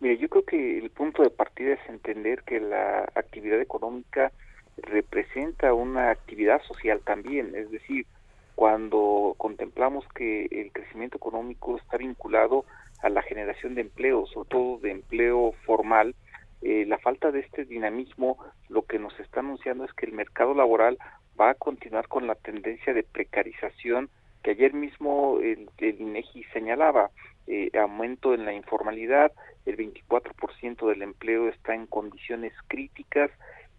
Mire, 0.03 0.17
yo 0.17 0.27
creo 0.27 0.43
que 0.43 0.79
el 0.79 0.89
punto 0.89 1.23
de 1.23 1.29
partida 1.29 1.75
es 1.75 1.79
entender 1.89 2.43
que 2.43 2.59
la 2.59 3.03
actividad 3.15 3.61
económica 3.61 4.33
representa 4.75 5.73
una 5.73 6.09
actividad 6.09 6.61
social 6.63 6.99
también, 7.05 7.55
es 7.55 7.71
decir, 7.71 8.05
cuando 8.53 9.33
contemplamos 9.37 10.05
que 10.13 10.47
el 10.51 10.73
crecimiento 10.73 11.15
económico 11.15 11.77
está 11.77 11.95
vinculado 11.95 12.65
a 13.01 13.07
la 13.07 13.21
generación 13.21 13.75
de 13.75 13.81
empleo, 13.81 14.25
sobre 14.27 14.49
todo 14.49 14.77
de 14.79 14.91
empleo 14.91 15.53
formal, 15.65 16.15
eh, 16.61 16.83
la 16.85 16.97
falta 16.97 17.31
de 17.31 17.39
este 17.39 17.63
dinamismo 17.63 18.37
lo 18.67 18.81
que 18.81 18.99
nos 18.99 19.17
está 19.21 19.39
anunciando 19.39 19.85
es 19.85 19.93
que 19.93 20.05
el 20.05 20.11
mercado 20.11 20.53
laboral 20.53 20.97
va 21.39 21.51
a 21.51 21.55
continuar 21.55 22.09
con 22.09 22.27
la 22.27 22.35
tendencia 22.35 22.93
de 22.93 23.03
precarización 23.03 24.09
que 24.43 24.51
ayer 24.51 24.73
mismo 24.73 25.39
el, 25.39 25.69
INEGI 25.79 26.43
señalaba, 26.51 27.09
eh, 27.47 27.69
aumento 27.77 28.33
en 28.33 28.45
la 28.45 28.53
informalidad, 28.53 29.31
el 29.65 29.77
24% 29.77 30.87
del 30.87 31.01
empleo 31.01 31.49
está 31.49 31.73
en 31.75 31.87
condiciones 31.87 32.53
críticas 32.67 33.31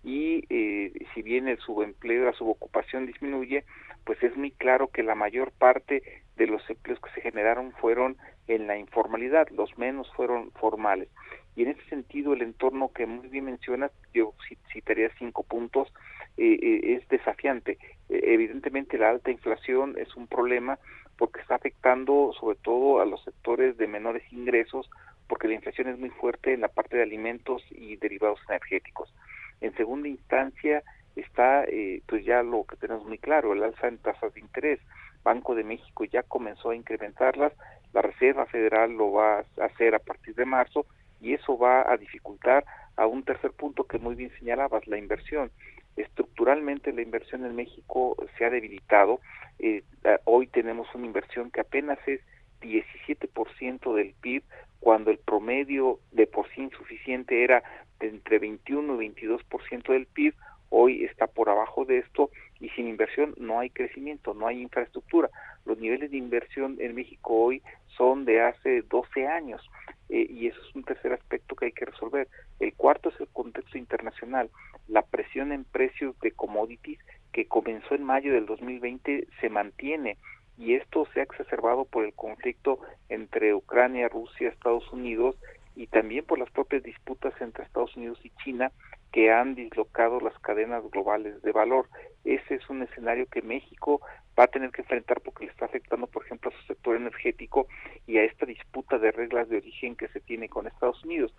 y 0.02 0.44
eh, 0.50 0.92
si 1.14 1.22
bien 1.22 1.48
el 1.48 1.58
subempleo, 1.58 2.26
la 2.26 2.32
subocupación 2.32 3.06
disminuye, 3.06 3.64
pues 4.04 4.22
es 4.22 4.36
muy 4.36 4.50
claro 4.50 4.88
que 4.88 5.02
la 5.02 5.14
mayor 5.14 5.50
parte 5.52 6.02
de 6.36 6.46
los 6.46 6.68
empleos 6.68 7.00
que 7.00 7.10
se 7.12 7.22
generaron 7.22 7.72
fueron 7.72 8.16
en 8.48 8.66
la 8.66 8.76
informalidad, 8.76 9.48
los 9.50 9.76
menos 9.78 10.10
fueron 10.14 10.50
formales. 10.52 11.08
Y 11.56 11.62
en 11.62 11.70
ese 11.70 11.84
sentido, 11.88 12.32
el 12.32 12.42
entorno 12.42 12.90
que 12.92 13.06
muy 13.06 13.28
bien 13.28 13.44
mencionas, 13.44 13.92
yo 14.12 14.34
citaría 14.72 15.08
cinco 15.18 15.44
puntos, 15.44 15.92
eh, 16.36 16.58
eh, 16.60 16.94
es 16.96 17.08
desafiante. 17.08 17.78
Eh, 18.08 18.20
evidentemente, 18.24 18.98
la 18.98 19.10
alta 19.10 19.30
inflación 19.30 19.94
es 19.98 20.16
un 20.16 20.26
problema 20.26 20.78
porque 21.18 21.40
está 21.40 21.56
afectando 21.56 22.32
sobre 22.38 22.56
todo 22.56 23.00
a 23.00 23.06
los 23.06 23.22
sectores 23.24 23.76
de 23.76 23.86
menores 23.86 24.22
ingresos, 24.32 24.90
porque 25.28 25.48
la 25.48 25.54
inflación 25.54 25.88
es 25.88 25.98
muy 25.98 26.10
fuerte 26.10 26.52
en 26.52 26.60
la 26.60 26.68
parte 26.68 26.96
de 26.96 27.02
alimentos 27.02 27.62
y 27.70 27.96
derivados 27.96 28.40
energéticos. 28.48 29.12
En 29.60 29.74
segunda 29.76 30.08
instancia, 30.08 30.82
está 31.16 31.64
pues 32.06 32.24
ya 32.24 32.42
lo 32.42 32.64
que 32.64 32.76
tenemos 32.76 33.04
muy 33.06 33.18
claro, 33.18 33.52
el 33.52 33.62
alza 33.62 33.88
en 33.88 33.98
tasas 33.98 34.34
de 34.34 34.40
interés. 34.40 34.80
Banco 35.22 35.54
de 35.54 35.64
México 35.64 36.04
ya 36.04 36.22
comenzó 36.22 36.70
a 36.70 36.76
incrementarlas, 36.76 37.52
la 37.94 38.02
Reserva 38.02 38.44
Federal 38.46 38.92
lo 38.92 39.12
va 39.12 39.38
a 39.38 39.64
hacer 39.64 39.94
a 39.94 39.98
partir 39.98 40.34
de 40.34 40.44
marzo 40.44 40.84
y 41.20 41.32
eso 41.32 41.56
va 41.56 41.90
a 41.90 41.96
dificultar 41.96 42.64
a 42.96 43.06
un 43.06 43.22
tercer 43.22 43.52
punto 43.52 43.84
que 43.84 43.98
muy 43.98 44.14
bien 44.14 44.30
señalabas, 44.38 44.86
la 44.86 44.98
inversión. 44.98 45.50
Estructuralmente 45.96 46.92
la 46.92 47.02
inversión 47.02 47.44
en 47.44 47.54
México 47.54 48.16
se 48.36 48.44
ha 48.44 48.50
debilitado. 48.50 49.20
Eh, 49.58 49.82
hoy 50.24 50.46
tenemos 50.48 50.88
una 50.94 51.06
inversión 51.06 51.50
que 51.50 51.60
apenas 51.60 51.98
es 52.06 52.20
17% 52.60 53.94
del 53.94 54.14
PIB, 54.20 54.42
cuando 54.80 55.10
el 55.10 55.18
promedio 55.18 55.98
de 56.12 56.26
por 56.26 56.48
sí 56.50 56.62
insuficiente 56.62 57.44
era 57.44 57.62
de 58.00 58.08
entre 58.08 58.38
21 58.38 59.00
y 59.00 59.08
22% 59.08 59.92
del 59.92 60.06
PIB, 60.06 60.34
hoy 60.70 61.04
está 61.04 61.26
por 61.26 61.48
abajo 61.48 61.84
de 61.84 61.98
esto 61.98 62.30
y 62.60 62.68
sin 62.70 62.88
inversión 62.88 63.34
no 63.38 63.60
hay 63.60 63.70
crecimiento, 63.70 64.34
no 64.34 64.46
hay 64.46 64.60
infraestructura. 64.60 65.30
Los 65.64 65.78
niveles 65.78 66.10
de 66.10 66.16
inversión 66.16 66.76
en 66.80 66.94
México 66.94 67.34
hoy 67.34 67.62
son 67.96 68.24
de 68.24 68.42
hace 68.42 68.82
12 68.82 69.26
años 69.26 69.62
eh, 70.08 70.26
y 70.28 70.48
eso 70.48 70.60
es 70.60 70.74
un 70.74 70.84
tercer 70.84 71.12
aspecto 71.12 71.56
que 71.56 71.66
hay 71.66 71.72
que 71.72 71.86
resolver. 71.86 72.28
El 72.60 72.74
cuarto 72.74 73.08
es 73.08 73.20
el 73.20 73.28
contexto 73.28 73.78
internacional. 73.78 74.50
La 74.88 75.02
presión 75.02 75.52
en 75.52 75.64
precios 75.64 76.18
de 76.20 76.32
commodities 76.32 76.98
que 77.32 77.46
comenzó 77.46 77.94
en 77.94 78.04
mayo 78.04 78.32
del 78.32 78.46
2020 78.46 79.26
se 79.40 79.48
mantiene 79.48 80.18
y 80.56 80.74
esto 80.74 81.06
se 81.12 81.20
ha 81.20 81.24
exacerbado 81.24 81.84
por 81.84 82.04
el 82.04 82.12
conflicto 82.14 82.78
entre 83.08 83.54
Ucrania, 83.54 84.08
Rusia, 84.08 84.48
Estados 84.48 84.90
Unidos 84.92 85.36
y 85.74 85.88
también 85.88 86.24
por 86.24 86.38
las 86.38 86.50
propias 86.50 86.82
disputas 86.82 87.34
entre 87.40 87.64
Estados 87.64 87.96
Unidos 87.96 88.18
y 88.22 88.30
China 88.44 88.70
que 89.14 89.30
han 89.30 89.54
dislocado 89.54 90.18
las 90.18 90.36
cadenas 90.40 90.82
globales 90.90 91.40
de 91.42 91.52
valor. 91.52 91.88
Ese 92.24 92.56
es 92.56 92.68
un 92.68 92.82
escenario 92.82 93.26
que 93.26 93.42
México 93.42 94.00
va 94.36 94.42
a 94.42 94.48
tener 94.48 94.72
que 94.72 94.82
enfrentar 94.82 95.20
porque 95.20 95.44
le 95.44 95.52
está 95.52 95.66
afectando, 95.66 96.08
por 96.08 96.24
ejemplo, 96.24 96.50
a 96.50 96.60
su 96.60 96.66
sector 96.66 96.96
energético 96.96 97.68
y 98.08 98.16
a 98.18 98.24
esta 98.24 98.44
disputa 98.44 98.98
de 98.98 99.12
reglas 99.12 99.48
de 99.48 99.58
origen 99.58 99.94
que 99.94 100.08
se 100.08 100.18
tiene 100.18 100.48
con 100.48 100.66
Estados 100.66 101.04
Unidos. 101.04 101.32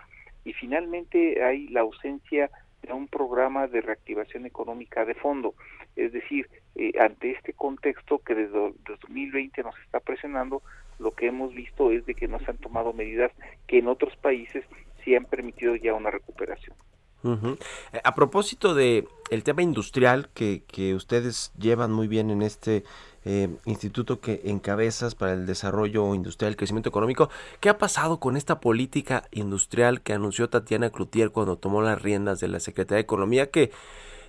Y 0.45 0.53
finalmente 0.53 1.43
hay 1.43 1.67
la 1.67 1.81
ausencia 1.81 2.49
de 2.81 2.93
un 2.93 3.09
programa 3.09 3.67
de 3.67 3.81
reactivación 3.81 4.45
económica 4.45 5.03
de 5.03 5.15
fondo. 5.15 5.53
Es 5.97 6.13
decir, 6.13 6.49
eh, 6.75 6.93
ante 6.97 7.31
este 7.31 7.51
contexto 7.51 8.19
que 8.19 8.35
desde 8.35 8.73
2020 8.85 9.63
nos 9.63 9.77
está 9.79 9.99
presionando, 9.99 10.61
lo 10.97 11.11
que 11.11 11.27
hemos 11.27 11.53
visto 11.53 11.91
es 11.91 12.05
de 12.05 12.15
que 12.15 12.29
no 12.29 12.39
se 12.39 12.51
han 12.51 12.57
tomado 12.57 12.93
medidas 12.93 13.33
que 13.67 13.79
en 13.79 13.89
otros 13.89 14.15
países 14.15 14.63
sí 15.03 15.13
han 15.13 15.25
permitido 15.25 15.75
ya 15.75 15.93
una 15.93 16.09
recuperación. 16.09 16.77
Eh, 17.25 18.01
a 18.03 18.15
propósito 18.15 18.75
de 18.75 19.07
el 19.31 19.43
tema 19.43 19.63
industrial 19.63 20.29
que, 20.33 20.63
que 20.67 20.93
ustedes 20.93 21.51
llevan 21.57 21.91
muy 21.91 22.07
bien 22.07 22.29
en 22.29 22.41
este 22.41 22.83
eh, 23.25 23.49
instituto 23.65 24.19
que 24.19 24.41
encabezas 24.45 25.15
para 25.15 25.33
el 25.33 25.45
desarrollo 25.45 26.13
industrial 26.13 26.53
y 26.53 26.55
crecimiento 26.55 26.89
económico, 26.89 27.29
¿qué 27.59 27.69
ha 27.69 27.77
pasado 27.77 28.19
con 28.19 28.37
esta 28.37 28.59
política 28.59 29.27
industrial 29.31 30.01
que 30.01 30.13
anunció 30.13 30.49
Tatiana 30.49 30.91
Cloutier 30.91 31.31
cuando 31.31 31.57
tomó 31.57 31.81
las 31.81 32.01
riendas 32.01 32.39
de 32.39 32.47
la 32.47 32.59
Secretaría 32.59 32.97
de 32.97 33.01
Economía 33.01 33.49
que 33.49 33.71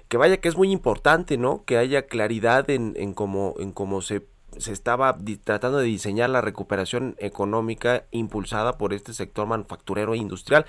que 0.09 0.19
vaya 0.19 0.37
que 0.37 0.49
es 0.49 0.57
muy 0.57 0.71
importante, 0.71 1.37
¿no? 1.37 1.65
Que 1.65 1.79
haya 1.79 2.07
claridad 2.07 2.71
en, 2.71 2.95
en 2.97 3.13
cómo, 3.13 3.55
en 3.59 3.73
cómo 3.73 4.03
se 4.03 4.25
se 4.59 4.73
estaba 4.73 5.17
tratando 5.45 5.79
de 5.79 5.85
diseñar 5.85 6.31
la 6.31 6.41
recuperación 6.41 7.15
económica 7.19 8.05
impulsada 8.11 8.79
por 8.79 8.93
este 8.93 9.13
sector 9.13 9.47
manufacturero 9.47 10.15
e 10.15 10.19
industrial. 10.19 10.67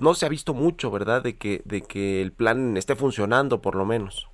No 0.00 0.14
se 0.14 0.24
ha 0.24 0.30
visto 0.30 0.54
mucho, 0.54 0.90
¿verdad?, 0.90 1.22
de 1.22 1.36
que, 1.36 1.60
de 1.66 1.82
que 1.82 2.22
el 2.22 2.32
plan 2.32 2.78
esté 2.78 2.96
funcionando, 2.96 3.60
por 3.60 3.74
lo 3.74 3.84
menos. 3.84 4.30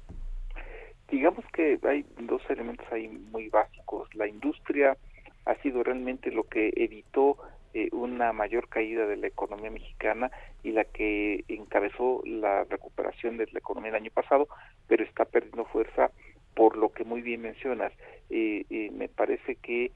Digamos 1.10 1.44
que 1.52 1.76
hay 1.82 2.04
dos 2.20 2.40
elementos 2.48 2.86
ahí 2.92 3.08
muy 3.08 3.48
básicos. 3.48 4.08
La 4.14 4.28
industria 4.28 4.96
ha 5.44 5.54
sido 5.62 5.82
realmente 5.82 6.30
lo 6.30 6.44
que 6.44 6.72
evitó 6.76 7.36
eh, 7.74 7.88
una 7.90 8.32
mayor 8.32 8.68
caída 8.68 9.06
de 9.06 9.16
la 9.16 9.26
economía 9.26 9.70
mexicana 9.72 10.30
y 10.62 10.70
la 10.70 10.84
que 10.84 11.44
encabezó 11.48 12.22
la 12.24 12.62
recuperación 12.62 13.36
de 13.36 13.48
la 13.50 13.58
economía 13.58 13.90
el 13.90 13.96
año 13.96 14.10
pasado, 14.14 14.46
pero 14.86 15.02
está 15.02 15.24
perdiendo 15.24 15.64
fuerza 15.64 16.12
por 16.54 16.76
lo 16.76 16.90
que 16.90 17.02
muy 17.02 17.22
bien 17.22 17.42
mencionas. 17.42 17.92
Eh, 18.30 18.64
eh, 18.70 18.90
me 18.92 19.08
parece 19.08 19.56
que 19.56 19.90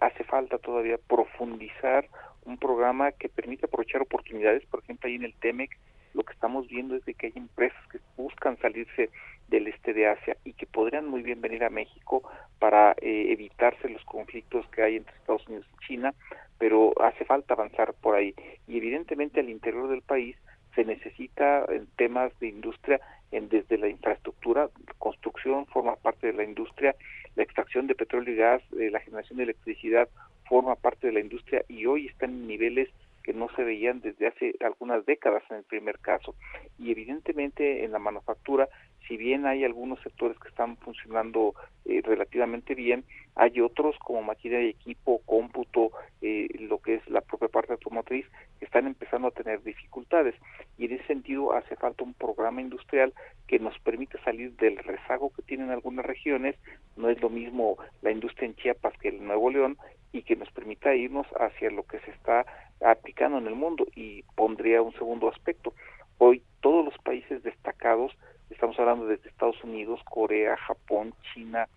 hace 0.00 0.22
falta 0.24 0.58
todavía 0.58 0.98
profundizar 1.08 2.08
un 2.44 2.58
programa 2.58 3.12
que 3.12 3.28
permita 3.28 3.66
aprovechar 3.66 4.02
oportunidades, 4.02 4.64
por 4.66 4.82
ejemplo, 4.82 5.08
ahí 5.08 5.16
en 5.16 5.24
el 5.24 5.34
TEMEC 5.34 5.76
lo 6.14 6.22
que 6.22 6.32
estamos 6.32 6.68
viendo 6.68 6.94
es 6.94 7.04
de 7.04 7.14
que 7.14 7.26
hay 7.26 7.32
empresas 7.36 7.86
que 7.90 7.98
buscan 8.16 8.56
salirse 8.58 9.10
del 9.48 9.66
este 9.66 9.92
de 9.92 10.06
Asia 10.06 10.36
y 10.44 10.52
que 10.54 10.66
podrían 10.66 11.08
muy 11.08 11.22
bien 11.22 11.40
venir 11.40 11.64
a 11.64 11.70
México 11.70 12.22
para 12.58 12.92
eh, 12.92 13.32
evitarse 13.32 13.88
los 13.88 14.04
conflictos 14.04 14.66
que 14.68 14.82
hay 14.82 14.96
entre 14.96 15.14
Estados 15.16 15.46
Unidos 15.48 15.66
y 15.72 15.86
China, 15.86 16.14
pero 16.58 16.92
hace 17.02 17.24
falta 17.24 17.54
avanzar 17.54 17.94
por 17.94 18.14
ahí. 18.14 18.34
Y 18.66 18.78
evidentemente 18.78 19.40
al 19.40 19.50
interior 19.50 19.88
del 19.88 20.02
país 20.02 20.36
se 20.74 20.84
necesita 20.84 21.64
en 21.68 21.86
temas 21.96 22.32
de 22.40 22.48
industria 22.48 23.00
en, 23.32 23.48
desde 23.48 23.76
la 23.78 23.88
infraestructura, 23.88 24.70
construcción 24.98 25.66
forma 25.66 25.96
parte 25.96 26.28
de 26.28 26.32
la 26.32 26.44
industria, 26.44 26.94
la 27.34 27.42
extracción 27.42 27.86
de 27.86 27.94
petróleo 27.94 28.32
y 28.32 28.36
gas, 28.36 28.62
eh, 28.78 28.90
la 28.90 29.00
generación 29.00 29.38
de 29.38 29.44
electricidad 29.44 30.08
forma 30.48 30.76
parte 30.76 31.06
de 31.06 31.12
la 31.12 31.20
industria 31.20 31.64
y 31.68 31.86
hoy 31.86 32.06
están 32.06 32.30
en 32.30 32.46
niveles 32.46 32.88
que 33.24 33.32
no 33.32 33.48
se 33.56 33.64
veían 33.64 34.00
desde 34.00 34.28
hace 34.28 34.54
algunas 34.60 35.04
décadas 35.06 35.42
en 35.50 35.56
el 35.56 35.64
primer 35.64 35.98
caso. 35.98 36.34
Y 36.78 36.92
evidentemente 36.92 37.84
en 37.84 37.92
la 37.92 37.98
manufactura, 37.98 38.68
si 39.08 39.16
bien 39.16 39.46
hay 39.46 39.64
algunos 39.64 40.00
sectores 40.00 40.38
que 40.38 40.48
están 40.48 40.76
funcionando 40.76 41.54
eh, 41.86 42.02
relativamente 42.04 42.74
bien, 42.74 43.04
hay 43.34 43.60
otros 43.60 43.96
como 43.98 44.22
maquinaria 44.22 44.66
y 44.66 44.70
equipo, 44.70 45.20
cómputo, 45.24 45.90
eh, 46.20 46.48
lo 46.60 46.78
que 46.78 46.96
es 46.96 47.08
la 47.08 47.22
propia 47.22 47.48
parte 47.48 47.72
automotriz, 47.72 48.26
que 48.58 48.66
están 48.66 48.86
empezando 48.86 49.28
a 49.28 49.32
tener 49.32 49.62
dificultades. 49.62 50.34
Y 50.76 50.84
en 50.84 50.92
ese 50.92 51.06
sentido 51.06 51.54
hace 51.54 51.76
falta 51.76 52.04
un 52.04 52.14
programa 52.14 52.60
industrial 52.60 53.14
que 53.46 53.58
nos 53.58 53.78
permita 53.80 54.22
salir 54.22 54.54
del 54.56 54.76
rezago 54.76 55.32
que 55.34 55.42
tienen 55.42 55.70
algunas 55.70 56.04
regiones. 56.04 56.56
No 56.96 57.08
es 57.08 57.20
lo 57.22 57.30
mismo 57.30 57.78
la 58.02 58.10
industria 58.10 58.46
en 58.46 58.56
Chiapas 58.56 58.94
que 58.98 59.08
el 59.08 59.24
Nuevo 59.24 59.50
León 59.50 59.78
y 60.14 60.22
que 60.22 60.36
nos 60.36 60.48
permita 60.52 60.94
irnos 60.94 61.26
hacia 61.40 61.70
lo 61.70 61.82
que 61.82 61.98
se 62.00 62.12
está 62.12 62.46
aplicando 62.80 63.38
en 63.38 63.48
el 63.48 63.56
mundo. 63.56 63.84
Y 63.96 64.22
pondría 64.36 64.80
un 64.80 64.92
segundo 64.92 65.28
aspecto. 65.28 65.74
Hoy 66.18 66.40
todos 66.60 66.84
los 66.84 66.96
países 66.98 67.42
destacados, 67.42 68.12
estamos 68.48 68.78
hablando 68.78 69.06
desde 69.06 69.28
Estados 69.28 69.62
Unidos, 69.64 70.00
Corea, 70.04 70.56
Japón, 70.56 71.14
China, 71.34 71.68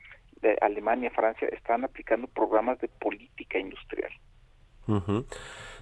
Alemania, 0.61 1.09
Francia, 1.09 1.47
están 1.47 1.83
aplicando 1.83 2.27
programas 2.27 2.79
de 2.79 2.87
política 2.87 3.57
industrial. 3.57 4.11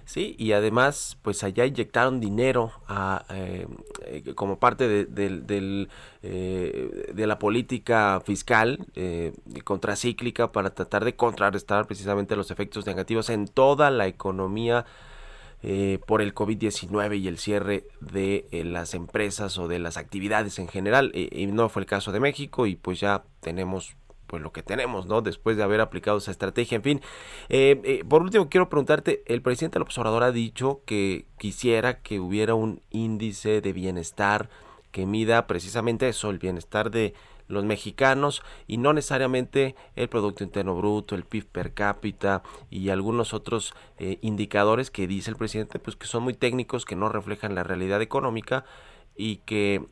Sí, 0.06 0.36
y 0.38 0.52
además, 0.52 1.18
pues 1.22 1.42
allá 1.42 1.66
inyectaron 1.66 2.20
dinero 2.20 2.70
a, 2.86 3.24
eh, 3.28 3.66
eh, 4.04 4.34
como 4.36 4.56
parte 4.56 5.00
eh, 5.00 5.88
de 7.12 7.26
la 7.26 7.38
política 7.40 8.22
fiscal 8.24 8.86
contracíclica 9.64 10.52
para 10.52 10.70
tratar 10.70 11.04
de 11.04 11.16
contrarrestar 11.16 11.88
precisamente 11.88 12.36
los 12.36 12.52
efectos 12.52 12.86
negativos 12.86 13.30
en 13.30 13.48
toda 13.48 13.90
la 13.90 14.06
economía 14.06 14.86
por 16.06 16.22
el 16.22 16.32
COVID-19 16.32 17.18
y 17.18 17.26
el 17.26 17.38
cierre 17.38 17.88
de 18.00 18.46
las 18.64 18.94
empresas 18.94 19.58
o 19.58 19.66
de 19.66 19.80
las 19.80 19.96
actividades 19.96 20.60
en 20.60 20.68
general. 20.68 21.10
y 21.14 21.46
no 21.46 21.68
fue 21.68 21.82
el 21.82 21.86
caso 21.86 22.12
de 22.12 22.20
México 22.20 22.66
y 22.66 22.76
pues 22.76 23.00
ya 23.00 23.24
tenemos 23.40 23.96
pues 24.26 24.42
lo 24.42 24.52
que 24.52 24.62
tenemos, 24.62 25.06
¿no? 25.06 25.22
Después 25.22 25.56
de 25.56 25.62
haber 25.62 25.80
aplicado 25.80 26.18
esa 26.18 26.30
estrategia. 26.30 26.76
En 26.76 26.82
fin, 26.82 27.00
eh, 27.48 27.80
eh, 27.84 28.04
por 28.08 28.22
último 28.22 28.48
quiero 28.48 28.68
preguntarte, 28.68 29.22
el 29.26 29.42
presidente 29.42 29.78
López 29.78 29.96
Obrador 29.98 30.24
ha 30.24 30.32
dicho 30.32 30.82
que 30.84 31.26
quisiera 31.38 32.00
que 32.00 32.20
hubiera 32.20 32.54
un 32.54 32.82
índice 32.90 33.60
de 33.60 33.72
bienestar 33.72 34.48
que 34.90 35.06
mida 35.06 35.46
precisamente 35.46 36.08
eso, 36.08 36.30
el 36.30 36.38
bienestar 36.38 36.90
de 36.90 37.14
los 37.48 37.64
mexicanos 37.64 38.42
y 38.66 38.78
no 38.78 38.92
necesariamente 38.92 39.76
el 39.94 40.08
Producto 40.08 40.42
Interno 40.42 40.74
Bruto, 40.74 41.14
el 41.14 41.24
PIB 41.24 41.46
per 41.46 41.74
cápita 41.74 42.42
y 42.70 42.88
algunos 42.88 43.34
otros 43.34 43.74
eh, 43.98 44.18
indicadores 44.22 44.90
que 44.90 45.06
dice 45.06 45.30
el 45.30 45.36
presidente, 45.36 45.78
pues 45.78 45.96
que 45.96 46.06
son 46.06 46.24
muy 46.24 46.34
técnicos, 46.34 46.84
que 46.84 46.96
no 46.96 47.08
reflejan 47.08 47.54
la 47.54 47.62
realidad 47.62 48.02
económica 48.02 48.64
y 49.14 49.36
que 49.46 49.82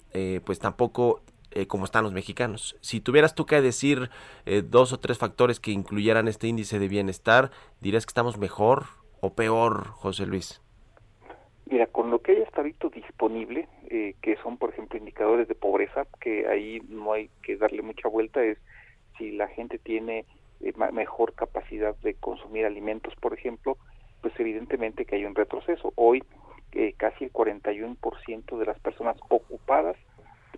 pues 0.45 0.59
tampoco 0.59 1.23
eh, 1.55 1.69
como 1.69 1.85
están 1.85 2.03
los 2.03 2.13
mexicanos. 2.13 2.77
Si 2.81 3.01
tuvieras 3.01 3.37
tú 3.37 3.47
que 3.47 3.61
decir 3.61 4.11
eh, 4.45 4.63
dos 4.63 4.93
o 4.93 4.99
tres 4.99 5.19
factores 5.19 5.61
que 5.61 5.71
incluyeran 5.71 6.27
este 6.27 6.49
índice 6.49 6.81
de 6.81 6.89
bienestar, 6.89 7.53
¿dirías 7.81 8.07
que 8.07 8.11
estamos 8.11 8.39
mejor 8.39 8.87
o 9.21 9.35
peor, 9.35 9.87
José 9.87 10.27
Luis? 10.27 10.61
Mira, 11.67 11.87
con 11.87 12.11
lo 12.11 12.21
que 12.21 12.33
hay 12.33 12.43
hasta 12.43 12.63
disponible, 12.63 13.69
eh, 13.89 14.17
que 14.21 14.37
son, 14.43 14.59
por 14.59 14.71
ejemplo, 14.71 14.99
indicadores 14.99 15.47
de 15.47 15.55
pobreza, 15.55 16.07
que 16.21 16.49
ahí 16.49 16.81
no 16.89 17.13
hay 17.13 17.31
que 17.45 17.57
darle 17.57 17.83
mucha 17.83 18.09
vuelta, 18.09 18.43
es 18.43 18.59
si 19.17 19.31
la 19.31 19.47
gente 19.47 19.79
tiene 19.79 20.27
mejor 20.93 21.35
capacidad 21.35 21.95
de 21.99 22.15
consumir 22.15 22.67
alimentos, 22.67 23.15
por 23.21 23.33
ejemplo, 23.33 23.77
pues 24.23 24.35
evidentemente 24.41 25.05
que 25.05 25.17
hay 25.17 25.25
un 25.25 25.37
retroceso. 25.37 25.93
Hoy 25.95 26.25
casi 26.97 27.25
el 27.25 27.33
41% 27.33 28.59
de 28.59 28.67
las 28.67 28.79
personas 28.81 29.17
ocupadas 29.29 29.97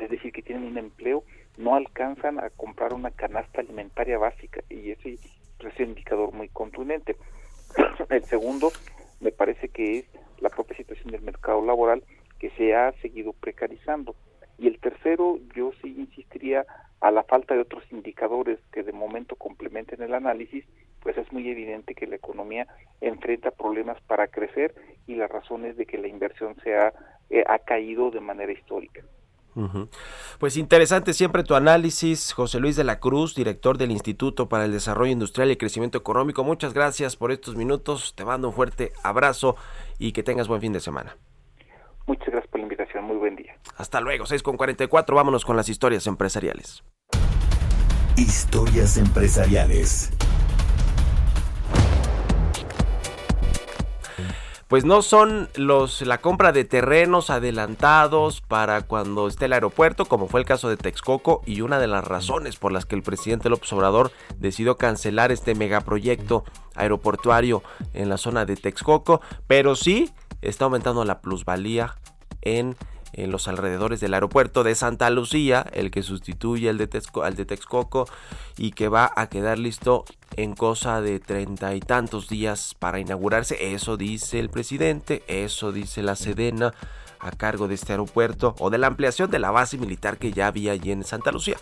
es 0.01 0.11
decir, 0.11 0.33
que 0.33 0.43
tienen 0.43 0.65
un 0.65 0.79
empleo, 0.79 1.25
no 1.57 1.75
alcanzan 1.75 2.39
a 2.39 2.51
comprar 2.51 2.93
una 2.93 3.11
canasta 3.11 3.61
alimentaria 3.61 4.19
básica 4.19 4.63
y 4.69 4.91
ese 4.91 5.15
es 5.15 5.81
un 5.81 5.87
indicador 5.87 6.33
muy 6.33 6.49
contundente. 6.49 7.17
El 8.11 8.25
segundo, 8.25 8.73
me 9.21 9.33
parece 9.33 9.69
que 9.69 9.99
es 9.99 10.07
la 10.41 10.51
propia 10.51 10.77
situación 10.77 11.11
del 11.11 11.23
mercado 11.23 11.65
laboral 11.65 12.03
que 12.39 12.51
se 12.51 12.75
ha 12.75 12.93
seguido 13.01 13.33
precarizando. 13.33 14.15
Y 14.59 14.69
el 14.69 14.79
tercero, 14.79 15.39
yo 15.55 15.73
sí 15.83 15.95
insistiría 15.99 16.65
a 17.01 17.11
la 17.11 17.23
falta 17.25 17.55
de 17.55 17.61
otros 17.61 17.85
indicadores 17.91 18.59
que 18.73 18.83
de 18.83 18.93
momento 18.93 19.37
complementen 19.37 20.03
el 20.03 20.15
análisis, 20.15 20.65
pues 21.03 21.17
es 21.19 21.31
muy 21.33 21.49
evidente 21.51 21.95
que 21.95 22.07
la 22.07 22.17
economía 22.17 22.67
enfrenta 23.01 23.51
problemas 23.51 24.01
para 24.03 24.29
crecer 24.29 24.75
y 25.07 25.15
la 25.15 25.29
razón 25.29 25.67
es 25.67 25.77
de 25.77 25.87
que 25.87 25.99
la 25.99 26.09
inversión 26.09 26.57
se 26.63 26.75
ha, 26.75 26.93
eh, 27.31 27.45
ha 27.47 27.59
caído 27.59 28.11
de 28.11 28.21
manera 28.21 28.53
histórica. 28.53 29.03
Pues 30.39 30.57
interesante 30.57 31.13
siempre 31.15 31.43
tu 31.43 31.55
análisis, 31.55 32.33
José 32.33 32.61
Luis 32.61 32.77
de 32.77 32.85
la 32.85 33.01
Cruz, 33.01 33.35
director 33.35 33.79
del 33.79 33.91
Instituto 33.91 34.49
para 34.49 34.65
el 34.65 34.73
Desarrollo 34.73 35.13
Industrial 35.13 35.51
y 35.51 35.57
Crecimiento 35.57 35.99
Económico. 35.99 36.45
Muchas 36.45 36.75
gracias 36.75 37.17
por 37.17 37.33
estos 37.33 37.57
minutos, 37.57 38.15
te 38.15 38.25
mando 38.25 38.49
un 38.49 38.55
fuerte 38.55 38.93
abrazo 39.03 39.57
y 39.99 40.13
que 40.13 40.23
tengas 40.23 40.49
buen 40.49 40.61
fin 40.61 40.73
de 40.73 40.81
semana. 40.81 41.17
Muchas 42.07 42.29
gracias 42.29 42.51
por 42.51 42.61
la 42.61 42.65
invitación, 42.65 43.05
muy 43.05 43.17
buen 43.17 43.35
día. 43.35 43.59
Hasta 43.77 44.01
luego, 44.01 44.27
6 44.27 44.43
con 44.43 44.57
44, 44.57 45.17
vámonos 45.17 45.45
con 45.45 45.57
las 45.57 45.69
historias 45.69 46.07
empresariales. 46.07 46.85
Historias 48.17 48.97
empresariales. 48.97 50.13
Pues 54.69 54.85
no 54.85 55.03
son 55.03 55.49
los 55.55 56.03
la 56.03 56.19
compra 56.19 56.53
de 56.53 56.65
terrenos 56.65 57.31
adelantados 57.31 58.41
para 58.41 58.83
cuando 58.83 59.29
esté 59.29 59.45
el 59.45 59.53
aeropuerto, 59.53 60.07
como 60.07 60.27
fue 60.27 60.41
el 60.41 60.47
caso 60.47 60.69
de 60.69 60.77
Texcoco 60.77 61.43
y 61.47 61.61
una 61.61 61.79
de 61.79 61.87
las 61.87 62.05
razones 62.05 62.57
por 62.57 62.73
las 62.73 62.85
que 62.85 62.97
el 62.97 63.03
presidente 63.03 63.49
López 63.49 63.73
Obrador 63.73 64.11
decidió 64.39 64.77
cancelar 64.77 65.31
este 65.31 65.55
megaproyecto 65.55 66.45
aeroportuario 66.75 67.63
en 67.95 68.09
la 68.09 68.17
zona 68.17 68.45
de 68.45 68.57
Texcoco, 68.57 69.21
pero 69.47 69.77
sí 69.77 70.13
está 70.43 70.65
aumentando 70.65 71.05
la 71.05 71.21
plusvalía 71.21 71.95
en 72.43 72.77
en 73.17 73.31
los 73.31 73.49
alrededores 73.49 74.01
del 74.01 74.15
aeropuerto 74.15 74.63
de 74.63 74.75
Santa 74.75 75.11
Lucía, 75.11 75.67
el 75.73 75.91
que 75.91 76.03
sustituye 76.03 76.69
al 76.69 76.79
de, 76.79 77.03
al 77.23 77.35
de 77.35 77.45
Texcoco 77.45 78.07
y 78.57 78.73
que 78.73 78.89
va 78.89 79.11
a 79.17 79.29
quedar 79.29 79.59
listo 79.59 80.05
en 80.37 80.55
cosa 80.55 81.01
de 81.01 81.19
treinta 81.19 81.75
y 81.75 81.81
tantos 81.81 82.29
días 82.29 82.75
para 82.79 83.01
inaugurarse. 83.01 83.73
Eso 83.75 83.97
dice 83.97 84.39
el 84.39 84.51
presidente, 84.51 85.25
eso 85.27 85.73
dice 85.73 86.03
la 86.03 86.15
Sedena 86.15 86.75
a 87.19 87.31
cargo 87.31 87.67
de 87.67 87.75
este 87.75 87.93
aeropuerto 87.93 88.55
o 88.59 88.71
de 88.71 88.79
la 88.79 88.87
ampliación 88.87 89.31
de 89.31 89.39
la 89.39 89.51
base 89.51 89.79
militar 89.79 90.19
que 90.19 90.33
ya 90.33 90.47
había 90.47 90.73
allí 90.73 90.93
en 90.93 91.03
Santa 91.03 91.33
Lucía. 91.33 91.57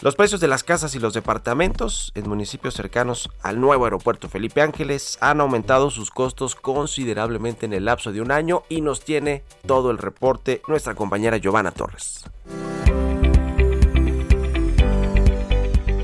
Los 0.00 0.14
precios 0.14 0.40
de 0.40 0.46
las 0.46 0.62
casas 0.62 0.94
y 0.94 1.00
los 1.00 1.12
departamentos 1.12 2.12
en 2.14 2.28
municipios 2.28 2.74
cercanos 2.74 3.30
al 3.42 3.60
nuevo 3.60 3.82
aeropuerto 3.84 4.28
Felipe 4.28 4.62
Ángeles 4.62 5.18
han 5.20 5.40
aumentado 5.40 5.90
sus 5.90 6.12
costos 6.12 6.54
considerablemente 6.54 7.66
en 7.66 7.72
el 7.72 7.86
lapso 7.86 8.12
de 8.12 8.20
un 8.20 8.30
año 8.30 8.62
y 8.68 8.80
nos 8.80 9.00
tiene 9.00 9.42
todo 9.66 9.90
el 9.90 9.98
reporte 9.98 10.62
nuestra 10.68 10.94
compañera 10.94 11.38
Giovanna 11.38 11.72
Torres. 11.72 12.24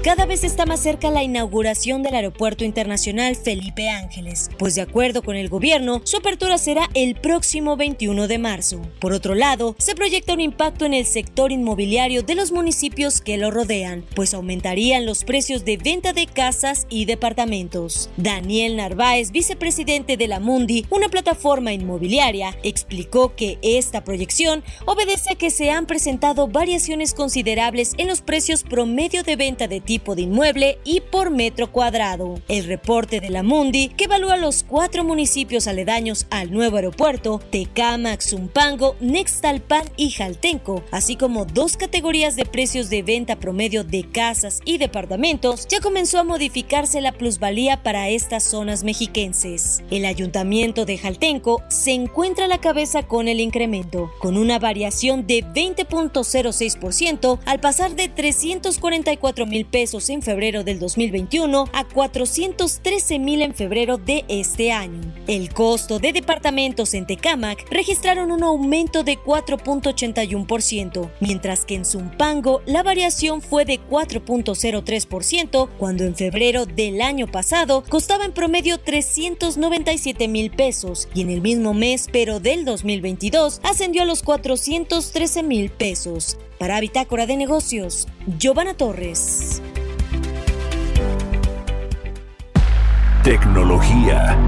Cada 0.04 0.26
vez 0.26 0.44
está 0.44 0.66
más 0.66 0.80
cerca 0.80 1.10
la 1.10 1.22
inauguración 1.22 2.02
del 2.02 2.14
Aeropuerto 2.14 2.62
Internacional 2.62 3.36
Felipe 3.36 3.88
Ángeles, 3.88 4.50
pues 4.58 4.74
de 4.74 4.82
acuerdo 4.82 5.22
con 5.22 5.34
el 5.34 5.48
gobierno, 5.48 6.02
su 6.04 6.18
apertura 6.18 6.58
será 6.58 6.90
el 6.92 7.14
próximo 7.14 7.78
21 7.78 8.28
de 8.28 8.36
marzo. 8.36 8.82
Por 9.00 9.14
otro 9.14 9.34
lado, 9.34 9.74
se 9.78 9.94
proyecta 9.94 10.34
un 10.34 10.42
impacto 10.42 10.84
en 10.84 10.92
el 10.92 11.06
sector 11.06 11.52
inmobiliario 11.52 12.22
de 12.22 12.34
los 12.34 12.52
municipios 12.52 13.22
que 13.22 13.38
lo 13.38 13.50
rodean, 13.50 14.04
pues 14.14 14.34
aumentarían 14.34 15.06
los 15.06 15.24
precios 15.24 15.64
de 15.64 15.78
venta 15.78 16.12
de 16.12 16.26
casas 16.26 16.86
y 16.90 17.06
departamentos. 17.06 18.10
Daniel 18.18 18.76
Narváez, 18.76 19.30
vicepresidente 19.30 20.18
de 20.18 20.28
la 20.28 20.38
Mundi, 20.38 20.84
una 20.90 21.08
plataforma 21.08 21.72
inmobiliaria, 21.72 22.54
explicó 22.62 23.34
que 23.36 23.58
esta 23.62 24.04
proyección 24.04 24.64
obedece 24.84 25.32
a 25.32 25.36
que 25.36 25.48
se 25.48 25.70
han 25.70 25.86
presentado 25.86 26.46
variaciones 26.46 27.14
considerables 27.14 27.94
en 27.96 28.08
los 28.08 28.20
precios 28.20 28.64
promedio 28.64 29.22
de 29.22 29.36
venta 29.36 29.66
de 29.66 29.93
tipo 29.94 30.16
de 30.16 30.22
inmueble 30.22 30.78
y 30.82 31.02
por 31.02 31.30
metro 31.30 31.70
cuadrado. 31.70 32.40
El 32.48 32.64
reporte 32.64 33.20
de 33.20 33.30
la 33.30 33.44
Mundi, 33.44 33.90
que 33.90 34.06
evalúa 34.06 34.36
los 34.36 34.64
cuatro 34.64 35.04
municipios 35.04 35.68
aledaños 35.68 36.26
al 36.30 36.50
nuevo 36.50 36.78
aeropuerto, 36.78 37.40
Tecámac, 37.50 38.20
Zumpango, 38.20 38.96
Nextalpan 38.98 39.84
y 39.96 40.10
Jaltenco, 40.10 40.82
así 40.90 41.14
como 41.14 41.44
dos 41.44 41.76
categorías 41.76 42.34
de 42.34 42.44
precios 42.44 42.90
de 42.90 43.04
venta 43.04 43.36
promedio 43.36 43.84
de 43.84 44.02
casas 44.10 44.62
y 44.64 44.78
departamentos, 44.78 45.68
ya 45.68 45.78
comenzó 45.78 46.18
a 46.18 46.24
modificarse 46.24 47.00
la 47.00 47.12
plusvalía 47.12 47.84
para 47.84 48.08
estas 48.08 48.42
zonas 48.42 48.82
mexiquenses. 48.82 49.84
El 49.92 50.06
ayuntamiento 50.06 50.86
de 50.86 50.98
Jaltenco 50.98 51.62
se 51.68 51.92
encuentra 51.92 52.46
a 52.46 52.48
la 52.48 52.58
cabeza 52.58 53.04
con 53.04 53.28
el 53.28 53.38
incremento, 53.38 54.10
con 54.18 54.36
una 54.38 54.58
variación 54.58 55.28
de 55.28 55.44
20.06% 55.44 57.38
al 57.46 57.60
pasar 57.60 57.94
de 57.94 58.08
344 58.08 59.46
mil 59.46 59.64
pesos 59.66 59.83
en 59.92 60.22
febrero 60.22 60.64
del 60.64 60.78
2021 60.78 61.68
a 61.74 61.84
413 61.84 63.18
mil 63.18 63.42
en 63.42 63.54
febrero 63.54 63.98
de 63.98 64.24
este 64.28 64.72
año. 64.72 65.02
El 65.26 65.52
costo 65.52 65.98
de 65.98 66.14
departamentos 66.14 66.94
en 66.94 67.06
Tecámac 67.06 67.66
registraron 67.70 68.32
un 68.32 68.42
aumento 68.42 69.04
de 69.04 69.18
4.81%, 69.18 71.10
mientras 71.20 71.66
que 71.66 71.74
en 71.74 71.84
Zumpango 71.84 72.62
la 72.64 72.82
variación 72.82 73.42
fue 73.42 73.66
de 73.66 73.78
4.03%, 73.78 75.68
cuando 75.78 76.04
en 76.04 76.16
febrero 76.16 76.64
del 76.64 77.02
año 77.02 77.26
pasado 77.26 77.84
costaba 77.86 78.24
en 78.24 78.32
promedio 78.32 78.78
397 78.78 80.28
mil 80.28 80.50
pesos 80.50 81.08
y 81.14 81.20
en 81.20 81.28
el 81.28 81.42
mismo 81.42 81.74
mes, 81.74 82.08
pero 82.10 82.40
del 82.40 82.64
2022, 82.64 83.60
ascendió 83.62 84.02
a 84.02 84.06
los 84.06 84.22
413 84.22 85.42
mil 85.42 85.68
pesos. 85.70 86.38
Para 86.58 86.80
Bitácora 86.80 87.26
de 87.26 87.36
Negocios, 87.36 88.06
Giovanna 88.38 88.74
Torres. 88.74 89.60
Tecnología. 93.24 94.38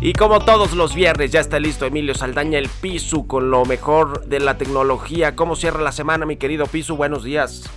Y 0.00 0.12
como 0.12 0.40
todos 0.40 0.72
los 0.72 0.94
viernes 0.94 1.30
ya 1.30 1.40
está 1.40 1.60
listo 1.60 1.86
Emilio 1.86 2.14
Saldaña 2.14 2.58
el 2.58 2.68
Pisu 2.68 3.28
con 3.28 3.50
lo 3.50 3.64
mejor 3.64 4.26
de 4.26 4.40
la 4.40 4.58
tecnología. 4.58 5.36
¿Cómo 5.36 5.54
cierra 5.54 5.80
la 5.80 5.92
semana 5.92 6.26
mi 6.26 6.36
querido 6.36 6.66
Pisu? 6.66 6.96
Buenos 6.96 7.22
días. 7.22 7.70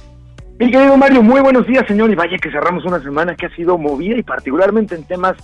Mi 0.59 0.71
querido 0.71 0.97
Mario, 0.97 1.21
muy 1.21 1.41
buenos 1.41 1.67
días 1.67 1.85
señor 1.87 2.09
y 2.09 2.15
vaya 2.15 2.37
que 2.37 2.51
cerramos 2.51 2.83
una 2.85 3.01
semana 3.01 3.35
que 3.35 3.45
ha 3.45 3.55
sido 3.55 3.77
movida 3.77 4.17
y 4.17 4.23
particularmente 4.23 4.95
en 4.95 5.03
temas 5.03 5.37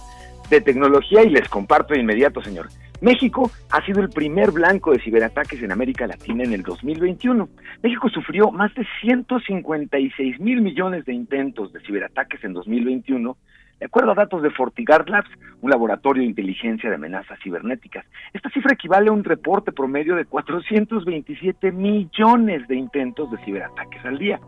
de 0.50 0.62
tecnología 0.62 1.24
y 1.24 1.30
les 1.30 1.48
comparto 1.48 1.94
de 1.94 2.00
inmediato 2.00 2.42
señor. 2.42 2.70
México 3.02 3.52
ha 3.72 3.86
sido 3.86 4.02
el 4.02 4.10
primer 4.10 4.52
blanco 4.52 4.92
de 4.92 5.00
ciberataques 5.00 5.62
en 5.62 5.72
América 5.72 6.08
Latina 6.08 6.44
en 6.44 6.54
el 6.54 6.64
2021. 6.64 7.50
México 7.84 8.10
sufrió 8.10 8.52
más 8.52 8.74
de 8.74 8.88
156 9.02 10.40
mil 10.40 10.62
millones 10.62 11.06
de 11.06 11.14
intentos 11.14 11.74
de 11.74 11.82
ciberataques 11.82 12.44
en 12.44 12.54
2021, 12.54 13.36
de 13.80 13.86
acuerdo 13.86 14.12
a 14.12 14.16
datos 14.16 14.42
de 14.42 14.50
FortiGuard 14.50 15.10
Labs, 15.10 15.30
un 15.62 15.70
laboratorio 15.70 16.22
de 16.22 16.30
inteligencia 16.30 16.90
de 16.90 16.96
amenazas 16.96 17.38
cibernéticas. 17.44 18.06
Esta 18.34 18.50
cifra 18.50 18.74
equivale 18.74 19.10
a 19.10 19.14
un 19.14 19.26
reporte 19.26 19.74
promedio 19.74 20.16
de 20.16 20.26
427 20.26 21.74
millones 21.74 22.66
de 22.70 22.76
intentos 22.76 23.30
de 23.30 23.38
ciberataques 23.44 24.06
al 24.06 24.18
día. 24.18 24.40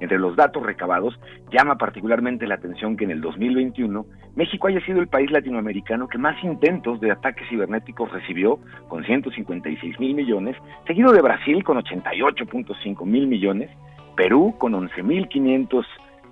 Entre 0.00 0.18
los 0.18 0.34
datos 0.34 0.62
recabados, 0.62 1.18
llama 1.52 1.76
particularmente 1.76 2.46
la 2.46 2.54
atención 2.54 2.96
que 2.96 3.04
en 3.04 3.10
el 3.10 3.20
2021 3.20 4.06
México 4.34 4.68
haya 4.68 4.84
sido 4.84 5.00
el 5.00 5.08
país 5.08 5.30
latinoamericano 5.30 6.08
que 6.08 6.18
más 6.18 6.42
intentos 6.42 7.00
de 7.00 7.10
ataques 7.10 7.48
cibernéticos 7.48 8.10
recibió, 8.10 8.58
con 8.88 9.04
156 9.04 10.00
mil 10.00 10.14
millones, 10.14 10.56
seguido 10.86 11.12
de 11.12 11.20
Brasil 11.20 11.62
con 11.62 11.78
88.5 11.78 13.04
mil 13.04 13.26
millones, 13.26 13.70
Perú 14.16 14.54
con 14.58 14.72
11.500 14.72 15.84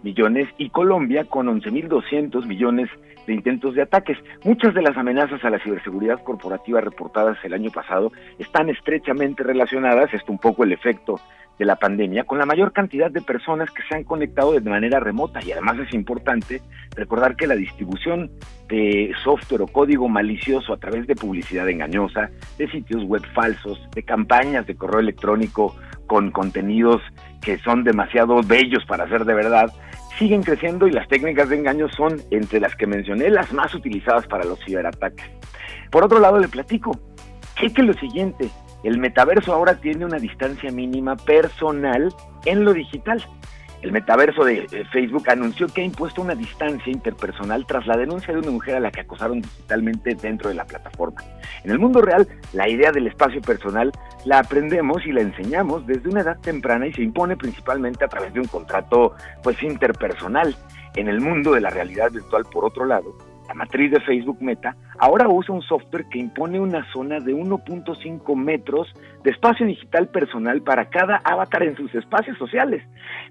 millones 0.02 0.48
y 0.58 0.70
Colombia 0.70 1.24
con 1.24 1.46
11.200 1.46 2.46
millones 2.46 2.88
de 3.26 3.34
intentos 3.34 3.74
de 3.74 3.82
ataques. 3.82 4.16
Muchas 4.44 4.74
de 4.74 4.82
las 4.82 4.96
amenazas 4.96 5.44
a 5.44 5.50
la 5.50 5.58
ciberseguridad 5.58 6.22
corporativa 6.22 6.80
reportadas 6.80 7.36
el 7.44 7.52
año 7.52 7.70
pasado 7.70 8.10
están 8.38 8.70
estrechamente 8.70 9.42
relacionadas, 9.42 10.12
esto 10.14 10.32
un 10.32 10.38
poco 10.38 10.64
el 10.64 10.72
efecto 10.72 11.20
de 11.59 11.64
la 11.64 11.76
pandemia 11.76 12.24
con 12.24 12.38
la 12.38 12.46
mayor 12.46 12.72
cantidad 12.72 13.11
de 13.11 13.20
personas 13.20 13.70
que 13.70 13.82
se 13.88 13.96
han 13.96 14.04
conectado 14.04 14.52
de 14.52 14.61
manera 14.61 15.00
remota 15.00 15.40
y 15.44 15.52
además 15.52 15.78
es 15.78 15.92
importante 15.92 16.62
recordar 16.94 17.36
que 17.36 17.46
la 17.46 17.56
distribución 17.56 18.30
de 18.68 19.12
software 19.24 19.62
o 19.62 19.66
código 19.66 20.09
malicioso 20.09 20.72
a 20.72 20.76
través 20.76 21.06
de 21.06 21.16
publicidad 21.16 21.68
engañosa, 21.68 22.30
de 22.59 22.70
sitios 22.70 23.04
web 23.04 23.22
falsos, 23.34 23.80
de 23.94 24.02
campañas 24.02 24.66
de 24.66 24.76
correo 24.76 25.00
electrónico 25.00 25.74
con 26.06 26.30
contenidos 26.30 27.02
que 27.40 27.59
son 27.59 27.84
demasiado 27.84 28.40
bellos 28.42 28.84
para 28.86 29.09
ser 29.09 29.24
de 29.24 29.34
verdad, 29.34 29.72
siguen 30.18 30.42
creciendo 30.42 30.86
y 30.86 30.92
las 30.92 31.09
técnicas 31.09 31.48
de 31.48 31.56
engaño 31.56 31.88
son 31.88 32.20
entre 32.30 32.61
las 32.61 32.74
que 32.74 32.86
mencioné 32.86 33.30
las 33.30 33.52
más 33.52 33.74
utilizadas 33.74 34.26
para 34.26 34.44
los 34.44 34.59
ciberataques. 34.64 35.30
Por 35.90 36.04
otro 36.04 36.18
lado, 36.18 36.38
le 36.38 36.48
platico, 36.48 36.98
cheque 37.56 37.82
lo 37.82 37.94
siguiente, 37.94 38.50
el 38.84 38.98
metaverso 38.98 39.52
ahora 39.52 39.74
tiene 39.74 40.04
una 40.04 40.18
distancia 40.18 40.70
mínima 40.70 41.16
personal 41.16 42.14
en 42.44 42.64
lo 42.64 42.72
digital. 42.72 43.24
El 43.82 43.92
metaverso 43.92 44.44
de 44.44 44.66
Facebook 44.90 45.30
anunció 45.30 45.68
que 45.68 45.82
ha 45.82 45.84
impuesto 45.84 46.20
una 46.20 46.34
distancia 46.34 46.92
interpersonal 46.92 47.64
tras 47.64 47.86
la 47.86 47.96
denuncia 47.96 48.34
de 48.34 48.40
una 48.40 48.50
mujer 48.50 48.74
a 48.74 48.80
la 48.80 48.90
que 48.90 49.02
acosaron 49.02 49.40
digitalmente 49.40 50.16
dentro 50.16 50.48
de 50.48 50.56
la 50.56 50.64
plataforma. 50.64 51.22
En 51.62 51.70
el 51.70 51.78
mundo 51.78 52.02
real, 52.02 52.26
la 52.52 52.68
idea 52.68 52.90
del 52.90 53.06
espacio 53.06 53.40
personal 53.40 53.92
la 54.24 54.40
aprendemos 54.40 55.06
y 55.06 55.12
la 55.12 55.20
enseñamos 55.20 55.86
desde 55.86 56.08
una 56.08 56.22
edad 56.22 56.40
temprana 56.40 56.88
y 56.88 56.92
se 56.92 57.02
impone 57.02 57.36
principalmente 57.36 58.04
a 58.04 58.08
través 58.08 58.32
de 58.32 58.40
un 58.40 58.46
contrato 58.48 59.14
pues 59.44 59.62
interpersonal. 59.62 60.56
En 60.96 61.06
el 61.06 61.20
mundo 61.20 61.52
de 61.52 61.60
la 61.60 61.70
realidad 61.70 62.10
virtual, 62.10 62.44
por 62.50 62.64
otro 62.64 62.84
lado, 62.84 63.16
la 63.49 63.55
matriz 63.55 63.90
de 63.90 64.01
Facebook 64.01 64.38
Meta, 64.42 64.76
ahora 64.99 65.26
usa 65.26 65.55
un 65.55 65.62
software 65.62 66.05
que 66.11 66.18
impone 66.18 66.61
una 66.61 66.84
zona 66.92 67.18
de 67.18 67.34
1.5 67.34 68.36
metros 68.36 68.92
de 69.24 69.30
espacio 69.30 69.66
digital 69.66 70.09
personal 70.09 70.61
para 70.61 70.90
cada 70.90 71.16
avatar 71.24 71.62
en 71.62 71.74
sus 71.74 71.94
espacios 71.94 72.36
sociales. 72.36 72.84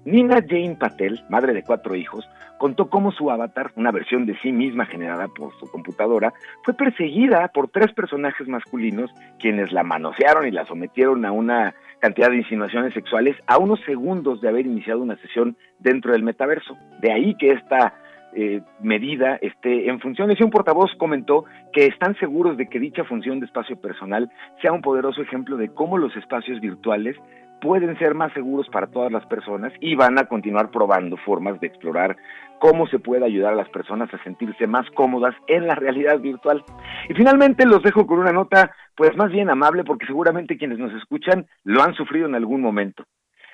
Nina 0.04 0.42
Jane 0.46 0.76
Patel, 0.78 1.20
madre 1.30 1.52
de 1.52 1.62
cuatro 1.62 1.94
hijos, 1.94 2.28
contó 2.58 2.90
cómo 2.90 3.12
su 3.12 3.30
avatar, 3.30 3.70
una 3.76 3.92
versión 3.92 4.26
de 4.26 4.36
sí 4.40 4.50
misma 4.50 4.86
generada 4.86 5.28
por 5.28 5.56
su 5.60 5.70
computadora, 5.70 6.34
fue 6.64 6.74
perseguida 6.74 7.46
por 7.48 7.68
tres 7.68 7.92
personajes 7.92 8.48
masculinos 8.48 9.10
quienes 9.38 9.70
la 9.70 9.84
manosearon 9.84 10.48
y 10.48 10.50
la 10.50 10.66
sometieron 10.66 11.24
a 11.24 11.32
una 11.32 11.74
cantidad 12.00 12.30
de 12.30 12.38
insinuaciones 12.38 12.92
sexuales 12.92 13.36
a 13.46 13.58
unos 13.58 13.80
segundos 13.84 14.40
de 14.40 14.48
haber 14.48 14.66
iniciado 14.66 15.00
una 15.00 15.16
sesión 15.16 15.56
dentro 15.78 16.12
del 16.12 16.24
metaverso. 16.24 16.76
De 17.00 17.12
ahí 17.12 17.36
que 17.36 17.52
esta 17.52 17.94
eh, 18.40 18.62
medida 18.80 19.36
esté 19.42 19.88
en 19.90 19.98
funciones. 19.98 20.38
Y 20.38 20.44
un 20.44 20.50
portavoz 20.50 20.94
comentó 20.96 21.44
que 21.72 21.86
están 21.86 22.16
seguros 22.20 22.56
de 22.56 22.68
que 22.68 22.78
dicha 22.78 23.02
función 23.02 23.40
de 23.40 23.46
espacio 23.46 23.80
personal 23.80 24.30
sea 24.62 24.70
un 24.70 24.80
poderoso 24.80 25.20
ejemplo 25.20 25.56
de 25.56 25.74
cómo 25.74 25.98
los 25.98 26.14
espacios 26.14 26.60
virtuales 26.60 27.16
pueden 27.60 27.98
ser 27.98 28.14
más 28.14 28.32
seguros 28.34 28.68
para 28.68 28.86
todas 28.86 29.10
las 29.10 29.26
personas 29.26 29.72
y 29.80 29.96
van 29.96 30.20
a 30.20 30.26
continuar 30.26 30.70
probando 30.70 31.16
formas 31.16 31.58
de 31.58 31.66
explorar 31.66 32.16
cómo 32.60 32.86
se 32.86 33.00
puede 33.00 33.24
ayudar 33.24 33.54
a 33.54 33.56
las 33.56 33.68
personas 33.70 34.08
a 34.14 34.22
sentirse 34.22 34.68
más 34.68 34.88
cómodas 34.90 35.34
en 35.48 35.66
la 35.66 35.74
realidad 35.74 36.20
virtual. 36.20 36.62
Y 37.08 37.14
finalmente 37.14 37.66
los 37.66 37.82
dejo 37.82 38.06
con 38.06 38.20
una 38.20 38.32
nota 38.32 38.70
pues 38.94 39.16
más 39.16 39.32
bien 39.32 39.50
amable 39.50 39.82
porque 39.82 40.06
seguramente 40.06 40.56
quienes 40.56 40.78
nos 40.78 40.92
escuchan 40.92 41.46
lo 41.64 41.82
han 41.82 41.94
sufrido 41.94 42.28
en 42.28 42.36
algún 42.36 42.60
momento. 42.60 43.02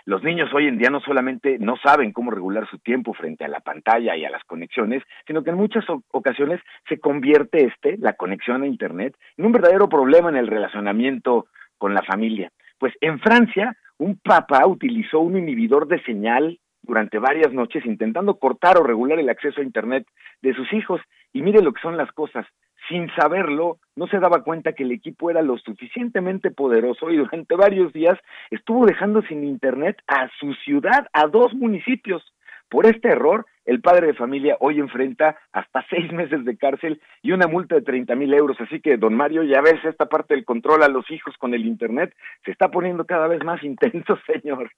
Los 0.07 0.23
niños 0.23 0.53
hoy 0.53 0.67
en 0.67 0.77
día 0.77 0.91
no 0.91 1.01
solamente 1.01 1.59
no 1.59 1.77
saben 1.79 2.13
cómo 2.13 2.31
regular 2.31 2.69
su 2.69 2.79
tiempo 2.79 3.15
frente 3.15 3.45
a 3.45 3.49
la 3.49 3.61
pantalla 3.61 4.15
y 4.15 4.25
a 4.27 4.31
las 4.31 4.45
conexiones, 4.45 5.03
sino 5.27 5.43
que 5.43 5.51
en 5.51 5.57
muchas 5.57 5.85
ocasiones 6.11 6.61
se 6.87 6.99
convierte 6.99 7.65
este, 7.65 7.97
la 7.97 8.13
conexión 8.13 8.63
a 8.63 8.67
Internet, 8.67 9.17
en 9.39 9.47
un 9.47 9.53
verdadero 9.53 9.89
problema 9.89 10.29
en 10.29 10.37
el 10.37 10.47
relacionamiento 10.47 11.47
con 11.79 11.95
la 11.95 12.03
familia. 12.03 12.51
Pues 12.79 12.93
en 13.01 13.19
Francia, 13.19 13.77
un 13.97 14.19
papá 14.19 14.67
utilizó 14.67 15.21
un 15.21 15.39
inhibidor 15.39 15.89
de 15.89 16.03
señal 16.03 16.59
durante 16.83 17.19
varias 17.19 17.53
noches 17.55 17.87
intentando 17.87 18.39
cortar 18.39 18.79
o 18.79 18.85
regular 18.85 19.19
el 19.19 19.31
acceso 19.31 19.63
a 19.63 19.65
Internet 19.65 20.07
de 20.43 20.55
sus 20.55 20.71
hijos. 20.75 21.01
Y 21.33 21.41
mire 21.41 21.63
lo 21.63 21.73
que 21.73 21.81
son 21.81 21.97
las 21.97 22.13
cosas. 22.13 22.47
Sin 22.89 23.09
saberlo, 23.15 23.79
no 23.97 24.07
se 24.09 24.19
daba 24.19 24.43
cuenta 24.43 24.73
que 24.73 24.83
el 24.83 24.93
equipo 24.93 25.31
era 25.31 25.43
lo 25.43 25.59
suficientemente 25.59 26.51
poderoso 26.51 27.11
y 27.11 27.17
durante 27.17 27.55
varios 27.55 27.93
días 27.93 28.19
estuvo 28.51 28.87
dejando 28.87 29.23
sin 29.23 29.45
internet 29.45 29.97
a 30.07 30.29
su 30.39 30.55
ciudad, 30.55 31.07
a 31.13 31.27
dos 31.27 31.55
municipios. 31.55 32.23
Por 32.69 32.87
este 32.87 33.09
error, 33.09 33.47
el 33.67 33.81
padre 33.81 34.09
de 34.09 34.15
familia 34.15 34.57
hoy 34.61 34.81
enfrenta 34.81 35.39
hasta 35.53 35.85
seis 35.89 36.13
meses 36.13 36.45
de 36.45 36.57
cárcel 36.57 37.01
y 37.23 37.33
una 37.33 37.47
multa 37.47 37.77
de 37.77 37.83
30 37.83 38.15
mil 38.17 38.33
euros. 38.35 38.57
Así 38.61 38.81
que, 38.81 38.97
don 38.97 39.15
Mario, 39.15 39.43
ya 39.45 39.61
ves, 39.61 39.85
esta 39.85 40.07
parte 40.07 40.35
del 40.35 40.45
control 40.45 40.83
a 40.83 40.89
los 40.89 41.11
hijos 41.11 41.35
con 41.39 41.55
el 41.55 41.67
Internet 41.67 42.15
se 42.45 42.51
está 42.51 42.71
poniendo 42.71 43.05
cada 43.05 43.29
vez 43.29 43.45
más 43.45 43.63
intenso, 43.63 44.19
señor. 44.27 44.71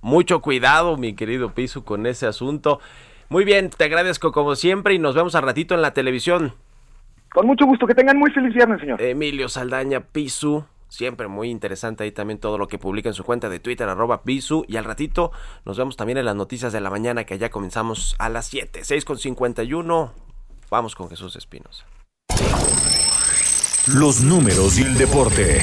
Mucho 0.00 0.40
cuidado, 0.40 0.96
mi 0.96 1.14
querido 1.14 1.54
Pisu, 1.54 1.84
con 1.84 2.06
ese 2.06 2.26
asunto. 2.26 2.80
Muy 3.28 3.44
bien, 3.44 3.70
te 3.70 3.84
agradezco 3.84 4.32
como 4.32 4.54
siempre 4.54 4.94
y 4.94 4.98
nos 4.98 5.14
vemos 5.14 5.34
al 5.34 5.42
ratito 5.42 5.74
en 5.74 5.82
la 5.82 5.92
televisión. 5.92 6.54
Con 7.32 7.46
mucho 7.46 7.66
gusto, 7.66 7.86
que 7.86 7.94
tengan 7.94 8.18
muy 8.18 8.30
feliz 8.30 8.54
viernes, 8.54 8.80
señor. 8.80 9.00
Emilio 9.00 9.48
Saldaña 9.48 10.00
Pisu, 10.00 10.64
siempre 10.88 11.28
muy 11.28 11.50
interesante 11.50 12.04
ahí 12.04 12.12
también 12.12 12.38
todo 12.38 12.58
lo 12.58 12.68
que 12.68 12.78
publica 12.78 13.08
en 13.08 13.14
su 13.14 13.24
cuenta 13.24 13.48
de 13.48 13.60
Twitter, 13.60 13.88
arroba 13.88 14.22
Pisu. 14.22 14.64
Y 14.68 14.76
al 14.76 14.84
ratito 14.84 15.32
nos 15.64 15.76
vemos 15.76 15.96
también 15.96 16.18
en 16.18 16.24
las 16.24 16.36
noticias 16.36 16.72
de 16.72 16.80
la 16.80 16.90
mañana, 16.90 17.24
que 17.24 17.38
ya 17.38 17.50
comenzamos 17.50 18.16
a 18.18 18.28
las 18.28 18.46
7, 18.46 18.80
6 18.82 19.04
con 19.04 19.18
51. 19.18 20.12
Vamos 20.70 20.94
con 20.94 21.08
Jesús 21.08 21.36
Espinos. 21.36 21.84
Los 23.94 24.20
números 24.22 24.78
y 24.78 24.82
el 24.82 24.98
deporte. 24.98 25.62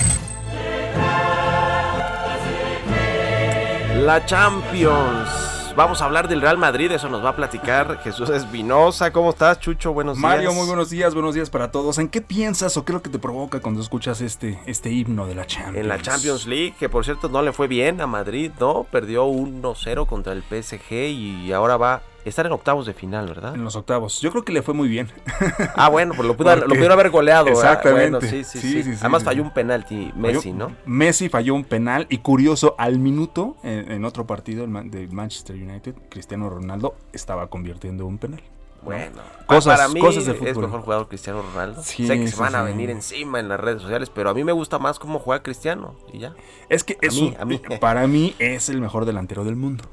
La 3.97 4.25
Champions. 4.25 5.44
Vamos 5.75 6.01
a 6.01 6.05
hablar 6.05 6.29
del 6.29 6.39
Real 6.39 6.57
Madrid, 6.57 6.89
eso 6.93 7.09
nos 7.09 7.23
va 7.23 7.31
a 7.31 7.35
platicar 7.35 7.99
Jesús 8.01 8.29
Espinosa. 8.29 9.11
¿Cómo 9.11 9.31
estás, 9.31 9.59
Chucho? 9.59 9.91
Buenos 9.91 10.15
días. 10.15 10.21
Mario, 10.21 10.53
muy 10.53 10.65
buenos 10.65 10.89
días, 10.89 11.13
buenos 11.13 11.35
días 11.35 11.49
para 11.49 11.69
todos. 11.69 11.97
¿En 11.97 12.07
qué 12.07 12.21
piensas 12.21 12.77
o 12.77 12.85
qué 12.85 12.93
es 12.93 12.93
lo 12.93 13.01
que 13.01 13.09
te 13.09 13.19
provoca 13.19 13.59
cuando 13.59 13.81
escuchas 13.81 14.21
este, 14.21 14.57
este 14.67 14.89
himno 14.89 15.27
de 15.27 15.35
la 15.35 15.45
Champions? 15.45 15.77
En 15.77 15.89
la 15.89 16.01
Champions 16.01 16.47
League, 16.47 16.75
que 16.79 16.87
por 16.87 17.03
cierto 17.03 17.27
no 17.27 17.41
le 17.41 17.51
fue 17.51 17.67
bien 17.67 17.99
a 17.99 18.07
Madrid, 18.07 18.51
¿no? 18.57 18.85
Perdió 18.89 19.27
1-0 19.27 20.05
contra 20.07 20.31
el 20.31 20.43
PSG 20.43 20.93
y 21.09 21.51
ahora 21.51 21.75
va 21.75 22.01
estar 22.25 22.45
en 22.45 22.51
octavos 22.51 22.85
de 22.85 22.93
final, 22.93 23.27
¿verdad? 23.27 23.55
En 23.55 23.63
los 23.63 23.75
octavos. 23.75 24.19
Yo 24.21 24.31
creo 24.31 24.43
que 24.43 24.51
le 24.51 24.61
fue 24.61 24.73
muy 24.73 24.87
bien. 24.87 25.09
Ah, 25.75 25.89
bueno, 25.89 26.13
pues 26.15 26.27
lo, 26.27 26.35
pudo, 26.37 26.55
lo 26.55 26.67
pudieron 26.67 26.91
haber 26.93 27.09
goleado. 27.09 27.47
Exactamente. 27.47 28.09
Bueno, 28.11 28.21
sí, 28.21 28.43
sí, 28.43 28.59
sí, 28.59 28.83
sí, 28.83 28.91
Además 28.99 29.23
falló 29.23 29.41
un 29.43 29.51
penalti 29.53 30.11
Messi, 30.15 30.49
Falló- 30.51 30.55
¿no? 30.55 30.75
Messi 30.85 31.29
falló 31.29 31.53
un 31.55 31.63
penal 31.65 32.07
y 32.09 32.19
curioso, 32.19 32.75
al 32.77 32.97
minuto 32.99 33.55
en, 33.63 33.91
en 33.91 34.05
otro 34.05 34.25
partido 34.25 34.65
de 34.67 35.07
Manchester 35.11 35.55
United, 35.55 35.95
Cristiano 36.09 36.49
Ronaldo 36.49 36.95
estaba 37.13 37.47
convirtiendo 37.47 38.05
un 38.05 38.17
penal. 38.17 38.41
¿no? 38.81 38.89
Bueno, 38.91 39.21
cosas, 39.47 39.77
para 39.79 39.89
mí 39.89 39.99
cosas 39.99 40.25
del 40.25 40.35
es 40.47 40.57
mejor 40.57 40.81
jugador 40.81 41.07
Cristiano 41.07 41.41
Ronaldo. 41.41 41.81
Sí, 41.83 42.05
sé 42.07 42.19
que 42.19 42.27
se 42.27 42.35
van 42.39 42.53
a 42.55 42.61
sí. 42.61 42.65
venir 42.71 42.89
encima 42.91 43.39
en 43.39 43.49
las 43.49 43.59
redes 43.59 43.81
sociales, 43.81 44.09
pero 44.13 44.29
a 44.29 44.33
mí 44.33 44.43
me 44.43 44.51
gusta 44.51 44.77
más 44.79 44.99
cómo 44.99 45.17
juega 45.19 45.41
Cristiano 45.43 45.95
y 46.13 46.19
ya. 46.19 46.33
Es 46.69 46.83
que 46.83 46.93
A 46.93 46.97
es 47.07 47.15
mí, 47.15 47.33
un- 47.35 47.41
a 47.41 47.45
mí. 47.45 47.59
para 47.81 48.05
mí 48.07 48.35
es 48.39 48.69
el 48.69 48.79
mejor 48.81 49.05
delantero 49.05 49.43
del 49.43 49.55
mundo, 49.55 49.83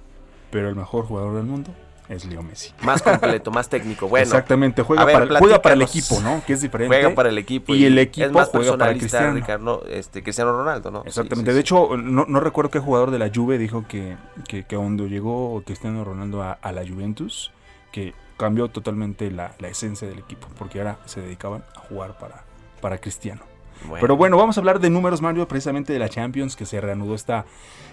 pero 0.51 0.68
el 0.68 0.76
mejor 0.76 1.07
jugador 1.07 1.35
del 1.37 1.45
mundo 1.45 1.70
es 2.09 2.25
Leo 2.25 2.43
Messi. 2.43 2.73
Más 2.83 3.03
completo, 3.03 3.51
más 3.51 3.69
técnico. 3.69 4.09
Bueno, 4.09 4.25
Exactamente, 4.25 4.83
juega, 4.83 5.05
ver, 5.05 5.29
para, 5.29 5.39
juega 5.39 5.63
para 5.63 5.75
el 5.75 5.83
equipo, 5.83 6.21
¿no? 6.21 6.43
Que 6.47 6.55
es 6.55 6.61
diferente. 6.61 6.95
Juega 6.95 7.15
para 7.15 7.29
el 7.29 7.39
equipo 7.39 7.75
Y 7.75 7.85
el 7.85 7.99
equipo 7.99 8.27
es 8.27 8.33
más 8.33 8.49
juega 8.49 8.77
para 8.77 8.93
Cristiano. 8.93 9.35
Ricardo, 9.35 9.85
este, 9.89 10.23
Cristiano 10.23 10.53
Ronaldo, 10.53 10.91
¿no? 10.91 11.03
Exactamente. 11.07 11.51
sí, 11.51 11.55
de 11.55 11.61
hecho, 11.61 11.97
no, 11.97 12.27
no 12.27 12.41
recuerdo 12.41 12.71
qué 12.71 12.79
jugador 12.79 13.11
de 13.11 13.19
la 13.19 13.31
Juve 13.35 13.59
dijo 13.59 13.87
que, 13.89 14.17
que, 14.49 14.65
que 14.65 14.77
cuando 14.77 15.07
llegó 15.07 15.63
Cristiano 15.65 16.05
Ronaldo 16.05 16.43
a, 16.43 16.53
a 16.53 16.73
la 16.73 16.87
Juventus, 16.87 17.53
que 17.93 18.15
cambió 18.37 18.69
totalmente 18.69 19.31
la, 19.31 19.55
la 19.59 19.69
esencia 19.69 20.09
del 20.09 20.19
equipo, 20.19 20.49
porque 20.59 20.81
ahora 20.81 20.99
se 21.05 21.21
dedicaban 21.21 21.65
a 21.77 21.81
jugar 21.81 22.19
para, 22.19 22.45
para 22.81 22.99
Cristiano. 22.99 23.52
Bueno. 23.89 24.01
Pero 24.01 24.16
bueno, 24.16 24.37
vamos 24.37 24.57
a 24.57 24.61
hablar 24.61 24.80
de 24.80 24.91
números, 24.91 25.20
Mario, 25.20 25.47
precisamente 25.49 25.93
de 25.93 25.99
la 25.99 26.09
Champions 26.09 26.57
que 26.57 26.66
se 26.66 26.80
reanudó 26.80 27.14
esta, 27.14 27.45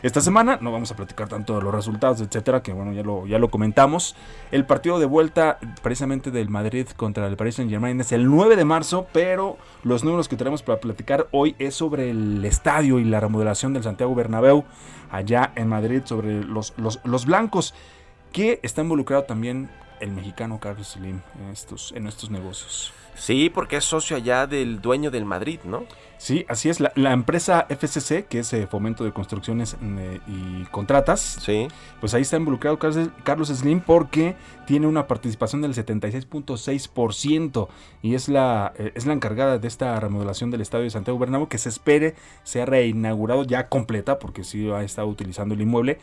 esta 0.03 0.21
semana. 0.21 0.57
No 0.61 0.71
vamos 0.71 0.91
a 0.91 0.95
platicar 0.95 1.27
tanto 1.27 1.55
de 1.55 1.61
los 1.61 1.73
resultados, 1.73 2.21
etcétera, 2.21 2.61
que 2.61 2.73
bueno, 2.73 2.93
ya 2.93 3.03
lo, 3.03 3.27
ya 3.27 3.39
lo 3.39 3.49
comentamos. 3.49 4.15
El 4.51 4.65
partido 4.65 4.99
de 4.99 5.05
vuelta, 5.05 5.59
precisamente 5.81 6.31
del 6.31 6.49
Madrid 6.49 6.87
contra 6.95 7.27
el 7.27 7.37
Paris 7.37 7.55
Saint 7.55 7.71
Germain, 7.71 7.99
es 7.99 8.11
el 8.11 8.29
9 8.29 8.55
de 8.55 8.65
marzo, 8.65 9.07
pero 9.11 9.57
los 9.83 10.03
números 10.03 10.27
que 10.27 10.35
tenemos 10.35 10.63
para 10.63 10.79
platicar 10.79 11.27
hoy 11.31 11.55
es 11.59 11.75
sobre 11.75 12.11
el 12.11 12.43
estadio 12.45 12.99
y 12.99 13.03
la 13.03 13.19
remodelación 13.19 13.73
del 13.73 13.83
Santiago 13.83 14.15
Bernabéu, 14.15 14.63
allá 15.11 15.51
en 15.55 15.67
Madrid, 15.67 16.01
sobre 16.05 16.43
los, 16.43 16.73
los, 16.77 16.99
los 17.03 17.25
blancos, 17.25 17.73
que 18.31 18.59
está 18.63 18.81
involucrado 18.81 19.23
también 19.23 19.69
el 19.99 20.11
mexicano 20.11 20.59
Carlos 20.59 20.89
Slim 20.89 21.21
en 21.39 21.49
estos, 21.51 21.91
en 21.95 22.07
estos 22.07 22.29
negocios. 22.29 22.93
Sí, 23.15 23.49
porque 23.49 23.75
es 23.75 23.83
socio 23.83 24.15
allá 24.15 24.47
del 24.47 24.79
dueño 24.81 25.11
del 25.11 25.25
Madrid, 25.25 25.59
¿no? 25.65 25.83
Sí, 26.17 26.45
así 26.47 26.69
es. 26.69 26.79
La, 26.79 26.91
la 26.95 27.11
empresa 27.11 27.65
FCC, 27.69 28.25
que 28.27 28.39
es 28.39 28.53
eh, 28.53 28.65
Fomento 28.65 29.03
de 29.03 29.11
Construcciones 29.11 29.75
eh, 29.81 30.19
y 30.27 30.63
Contratas, 30.65 31.19
Sí. 31.41 31.67
pues 31.99 32.13
ahí 32.13 32.21
está 32.21 32.37
involucrado 32.37 32.79
Carlos, 32.79 33.49
Slim 33.49 33.81
porque 33.81 34.35
tiene 34.65 34.87
una 34.87 35.05
participación 35.07 35.61
del 35.61 35.73
76.6% 35.73 37.67
y 38.01 38.15
es 38.15 38.29
la, 38.29 38.73
eh, 38.77 38.91
es 38.95 39.05
la 39.05 39.13
encargada 39.13 39.57
de 39.57 39.67
esta 39.67 39.99
remodelación 39.99 40.49
del 40.51 40.61
Estadio 40.61 40.85
de 40.85 40.89
Santiago 40.91 41.19
Bernabéu 41.19 41.47
que 41.47 41.57
se 41.57 41.69
espere 41.69 42.15
sea 42.43 42.65
reinaugurado 42.65 43.43
ya 43.43 43.67
completa 43.67 44.19
porque 44.19 44.43
sí 44.45 44.69
ha 44.71 44.83
estado 44.83 45.07
utilizando 45.07 45.55
el 45.55 45.61
inmueble 45.61 45.99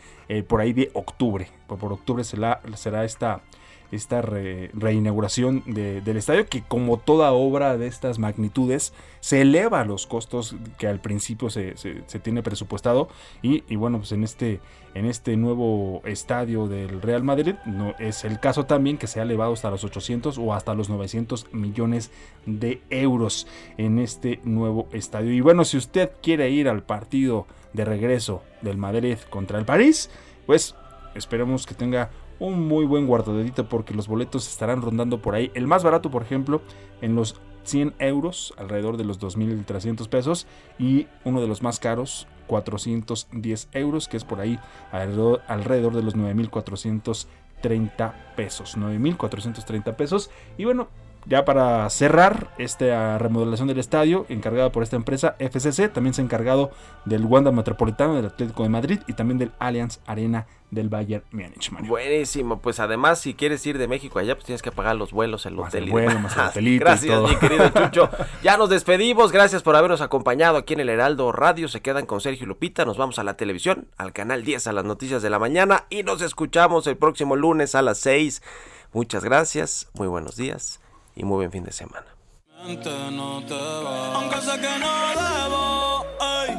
por 0.47 0.61
ahí 0.61 0.73
de 0.73 0.91
octubre. 0.93 1.49
Por, 1.67 1.79
por 1.79 1.93
octubre 1.93 2.23
será, 2.23 2.61
será 2.75 3.05
esta 3.05 3.41
esta 3.91 4.21
re- 4.21 4.69
reinauguración 4.73 5.63
de- 5.65 6.01
del 6.01 6.17
estadio 6.17 6.45
que 6.47 6.61
como 6.61 6.97
toda 6.97 7.31
obra 7.31 7.77
de 7.77 7.87
estas 7.87 8.19
magnitudes 8.19 8.93
se 9.21 9.41
eleva 9.41 9.85
los 9.85 10.07
costos 10.07 10.55
que 10.77 10.87
al 10.87 10.99
principio 10.99 11.49
se, 11.49 11.77
se- 11.77 12.03
se 12.05 12.19
tiene 12.19 12.43
presupuestado. 12.43 13.07
Y, 13.41 13.63
y 13.67 13.75
bueno 13.75 13.99
pues 13.99 14.11
en 14.11 14.23
este 14.23 14.59
en 14.93 15.05
este 15.05 15.37
nuevo 15.37 16.01
estadio 16.05 16.67
del 16.67 17.01
Real 17.03 17.23
Madrid 17.23 17.53
no 17.67 17.93
es 17.99 18.23
el 18.25 18.39
caso 18.39 18.65
también 18.65 18.97
que 18.97 19.05
se 19.05 19.19
ha 19.19 19.23
elevado 19.23 19.53
hasta 19.53 19.69
los 19.69 19.83
800 19.83 20.37
o 20.39 20.53
hasta 20.55 20.73
los 20.73 20.89
900 20.89 21.53
millones 21.53 22.09
de 22.47 22.81
euros 22.89 23.45
en 23.77 23.99
este 23.99 24.39
nuevo 24.43 24.87
estadio. 24.91 25.31
Y 25.33 25.41
bueno 25.41 25.65
si 25.65 25.77
usted 25.77 26.11
quiere 26.23 26.49
ir 26.49 26.67
al 26.67 26.81
partido 26.83 27.45
de 27.73 27.85
regreso 27.85 28.41
del 28.61 28.77
Madrid 28.77 29.17
contra 29.29 29.59
el 29.59 29.65
París 29.65 30.09
pues 30.47 30.73
esperemos 31.13 31.65
que 31.67 31.75
tenga 31.75 32.09
un 32.39 32.67
muy 32.67 32.85
buen 32.85 33.07
guardadito 33.07 33.67
porque 33.67 33.93
los 33.93 34.07
boletos 34.07 34.47
estarán 34.47 34.81
rondando 34.81 35.21
por 35.21 35.35
ahí. 35.35 35.51
El 35.53 35.67
más 35.67 35.83
barato, 35.83 36.11
por 36.11 36.21
ejemplo, 36.21 36.61
en 37.01 37.15
los 37.15 37.39
100 37.63 37.95
euros, 37.99 38.53
alrededor 38.57 38.97
de 38.97 39.03
los 39.03 39.19
2.300 39.19 40.07
pesos. 40.07 40.47
Y 40.79 41.07
uno 41.23 41.41
de 41.41 41.47
los 41.47 41.61
más 41.61 41.79
caros, 41.79 42.27
410 42.47 43.69
euros, 43.73 44.07
que 44.07 44.17
es 44.17 44.23
por 44.23 44.39
ahí 44.39 44.59
alrededor, 44.91 45.41
alrededor 45.47 45.93
de 45.93 46.03
los 46.03 46.15
9.430 46.15 48.13
pesos. 48.35 48.77
9.430 48.77 49.95
pesos. 49.95 50.29
Y 50.57 50.65
bueno, 50.65 50.87
ya 51.25 51.43
para 51.45 51.89
cerrar 51.89 52.53
esta 52.57 53.17
remodelación 53.17 53.67
del 53.67 53.79
estadio, 53.79 54.25
encargada 54.29 54.71
por 54.71 54.83
esta 54.83 54.95
empresa 54.95 55.35
FCC, 55.39 55.91
también 55.91 56.13
se 56.13 56.21
ha 56.21 56.25
encargado 56.25 56.71
del 57.05 57.25
Wanda 57.25 57.51
Metropolitano 57.51 58.15
del 58.15 58.27
Atlético 58.27 58.63
de 58.63 58.69
Madrid 58.69 58.99
y 59.07 59.13
también 59.13 59.37
del 59.37 59.51
Allianz 59.59 59.99
Arena 60.05 60.47
del 60.71 60.89
Bayern 60.89 61.23
Múnich. 61.31 61.71
Buenísimo, 61.87 62.59
pues 62.59 62.79
además 62.79 63.19
si 63.19 63.33
quieres 63.33 63.65
ir 63.65 63.77
de 63.77 63.87
México 63.87 64.19
allá, 64.19 64.35
pues 64.35 64.45
tienes 64.45 64.61
que 64.61 64.71
pagar 64.71 64.95
los 64.95 65.11
vuelos, 65.11 65.45
el 65.45 65.55
Más 65.55 65.69
hotel 65.69 65.83
el 65.83 65.89
y 65.89 65.91
vuelo, 65.91 66.19
más 66.19 66.35
el 66.35 66.43
hotelito 66.43 66.75
y 66.75 66.79
Gracias, 66.79 67.15
todo. 67.15 67.27
mi 67.27 67.35
querido 67.35 67.69
Chucho. 67.75 68.09
Ya 68.43 68.57
nos 68.57 68.69
despedimos, 68.69 69.31
gracias 69.31 69.63
por 69.63 69.75
habernos 69.75 70.01
acompañado 70.01 70.57
aquí 70.57 70.73
en 70.73 70.81
el 70.81 70.89
Heraldo 70.89 71.31
Radio. 71.31 71.67
Se 71.67 71.81
quedan 71.81 72.05
con 72.05 72.21
Sergio 72.21 72.47
Lupita, 72.47 72.85
nos 72.85 72.97
vamos 72.97 73.17
a 73.19 73.23
la 73.23 73.35
televisión, 73.35 73.87
al 73.97 74.13
canal 74.13 74.43
10 74.43 74.67
a 74.67 74.73
las 74.73 74.85
noticias 74.85 75.21
de 75.21 75.29
la 75.29 75.39
mañana 75.39 75.85
y 75.89 76.03
nos 76.03 76.21
escuchamos 76.21 76.85
el 76.87 76.97
próximo 76.97 77.35
lunes 77.35 77.75
a 77.75 77.81
las 77.81 77.97
6. 77.99 78.41
Muchas 78.93 79.23
gracias, 79.23 79.89
muy 79.93 80.07
buenos 80.07 80.35
días 80.35 80.79
y 81.17 81.25
muy 81.25 81.37
buen 81.37 81.51
fin 81.51 81.63
de 81.63 81.71
semana. 81.71 82.05
no 83.11 83.43
te 83.45 83.53
va. 83.55 84.13
Aunque 84.15 84.37
sé 84.41 84.51
que 84.59 84.79
no 84.79 84.93
debo 85.21 86.05
ey, 86.21 86.55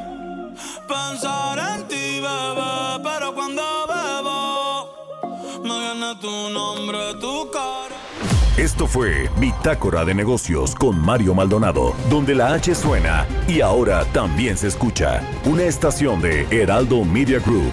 pensar 0.87 1.59
en 1.59 1.89
ti, 1.89 2.21
bebé. 2.21 3.03
Pero 3.03 3.35
cuando 3.35 3.63
bebo, 3.87 5.63
me 5.63 5.79
viene 5.79 6.17
tu 6.21 6.51
nombre, 6.51 6.99
tu 7.21 7.51
cara. 7.51 7.97
Esto 8.57 8.89
fue 8.89 9.31
Bitácora 9.39 10.05
de 10.05 10.15
Negocios 10.15 10.75
con 10.75 10.99
Mario 10.99 11.33
Maldonado, 11.35 11.95
donde 12.11 12.35
la 12.35 12.55
H 12.55 12.75
suena 12.75 13.27
y 13.47 13.61
ahora 13.61 14.05
también 14.07 14.57
se 14.57 14.67
escucha. 14.67 15.23
Una 15.45 15.63
estación 15.63 16.21
de 16.21 16.47
Heraldo 16.51 17.05
Media 17.05 17.39
Group. 17.39 17.73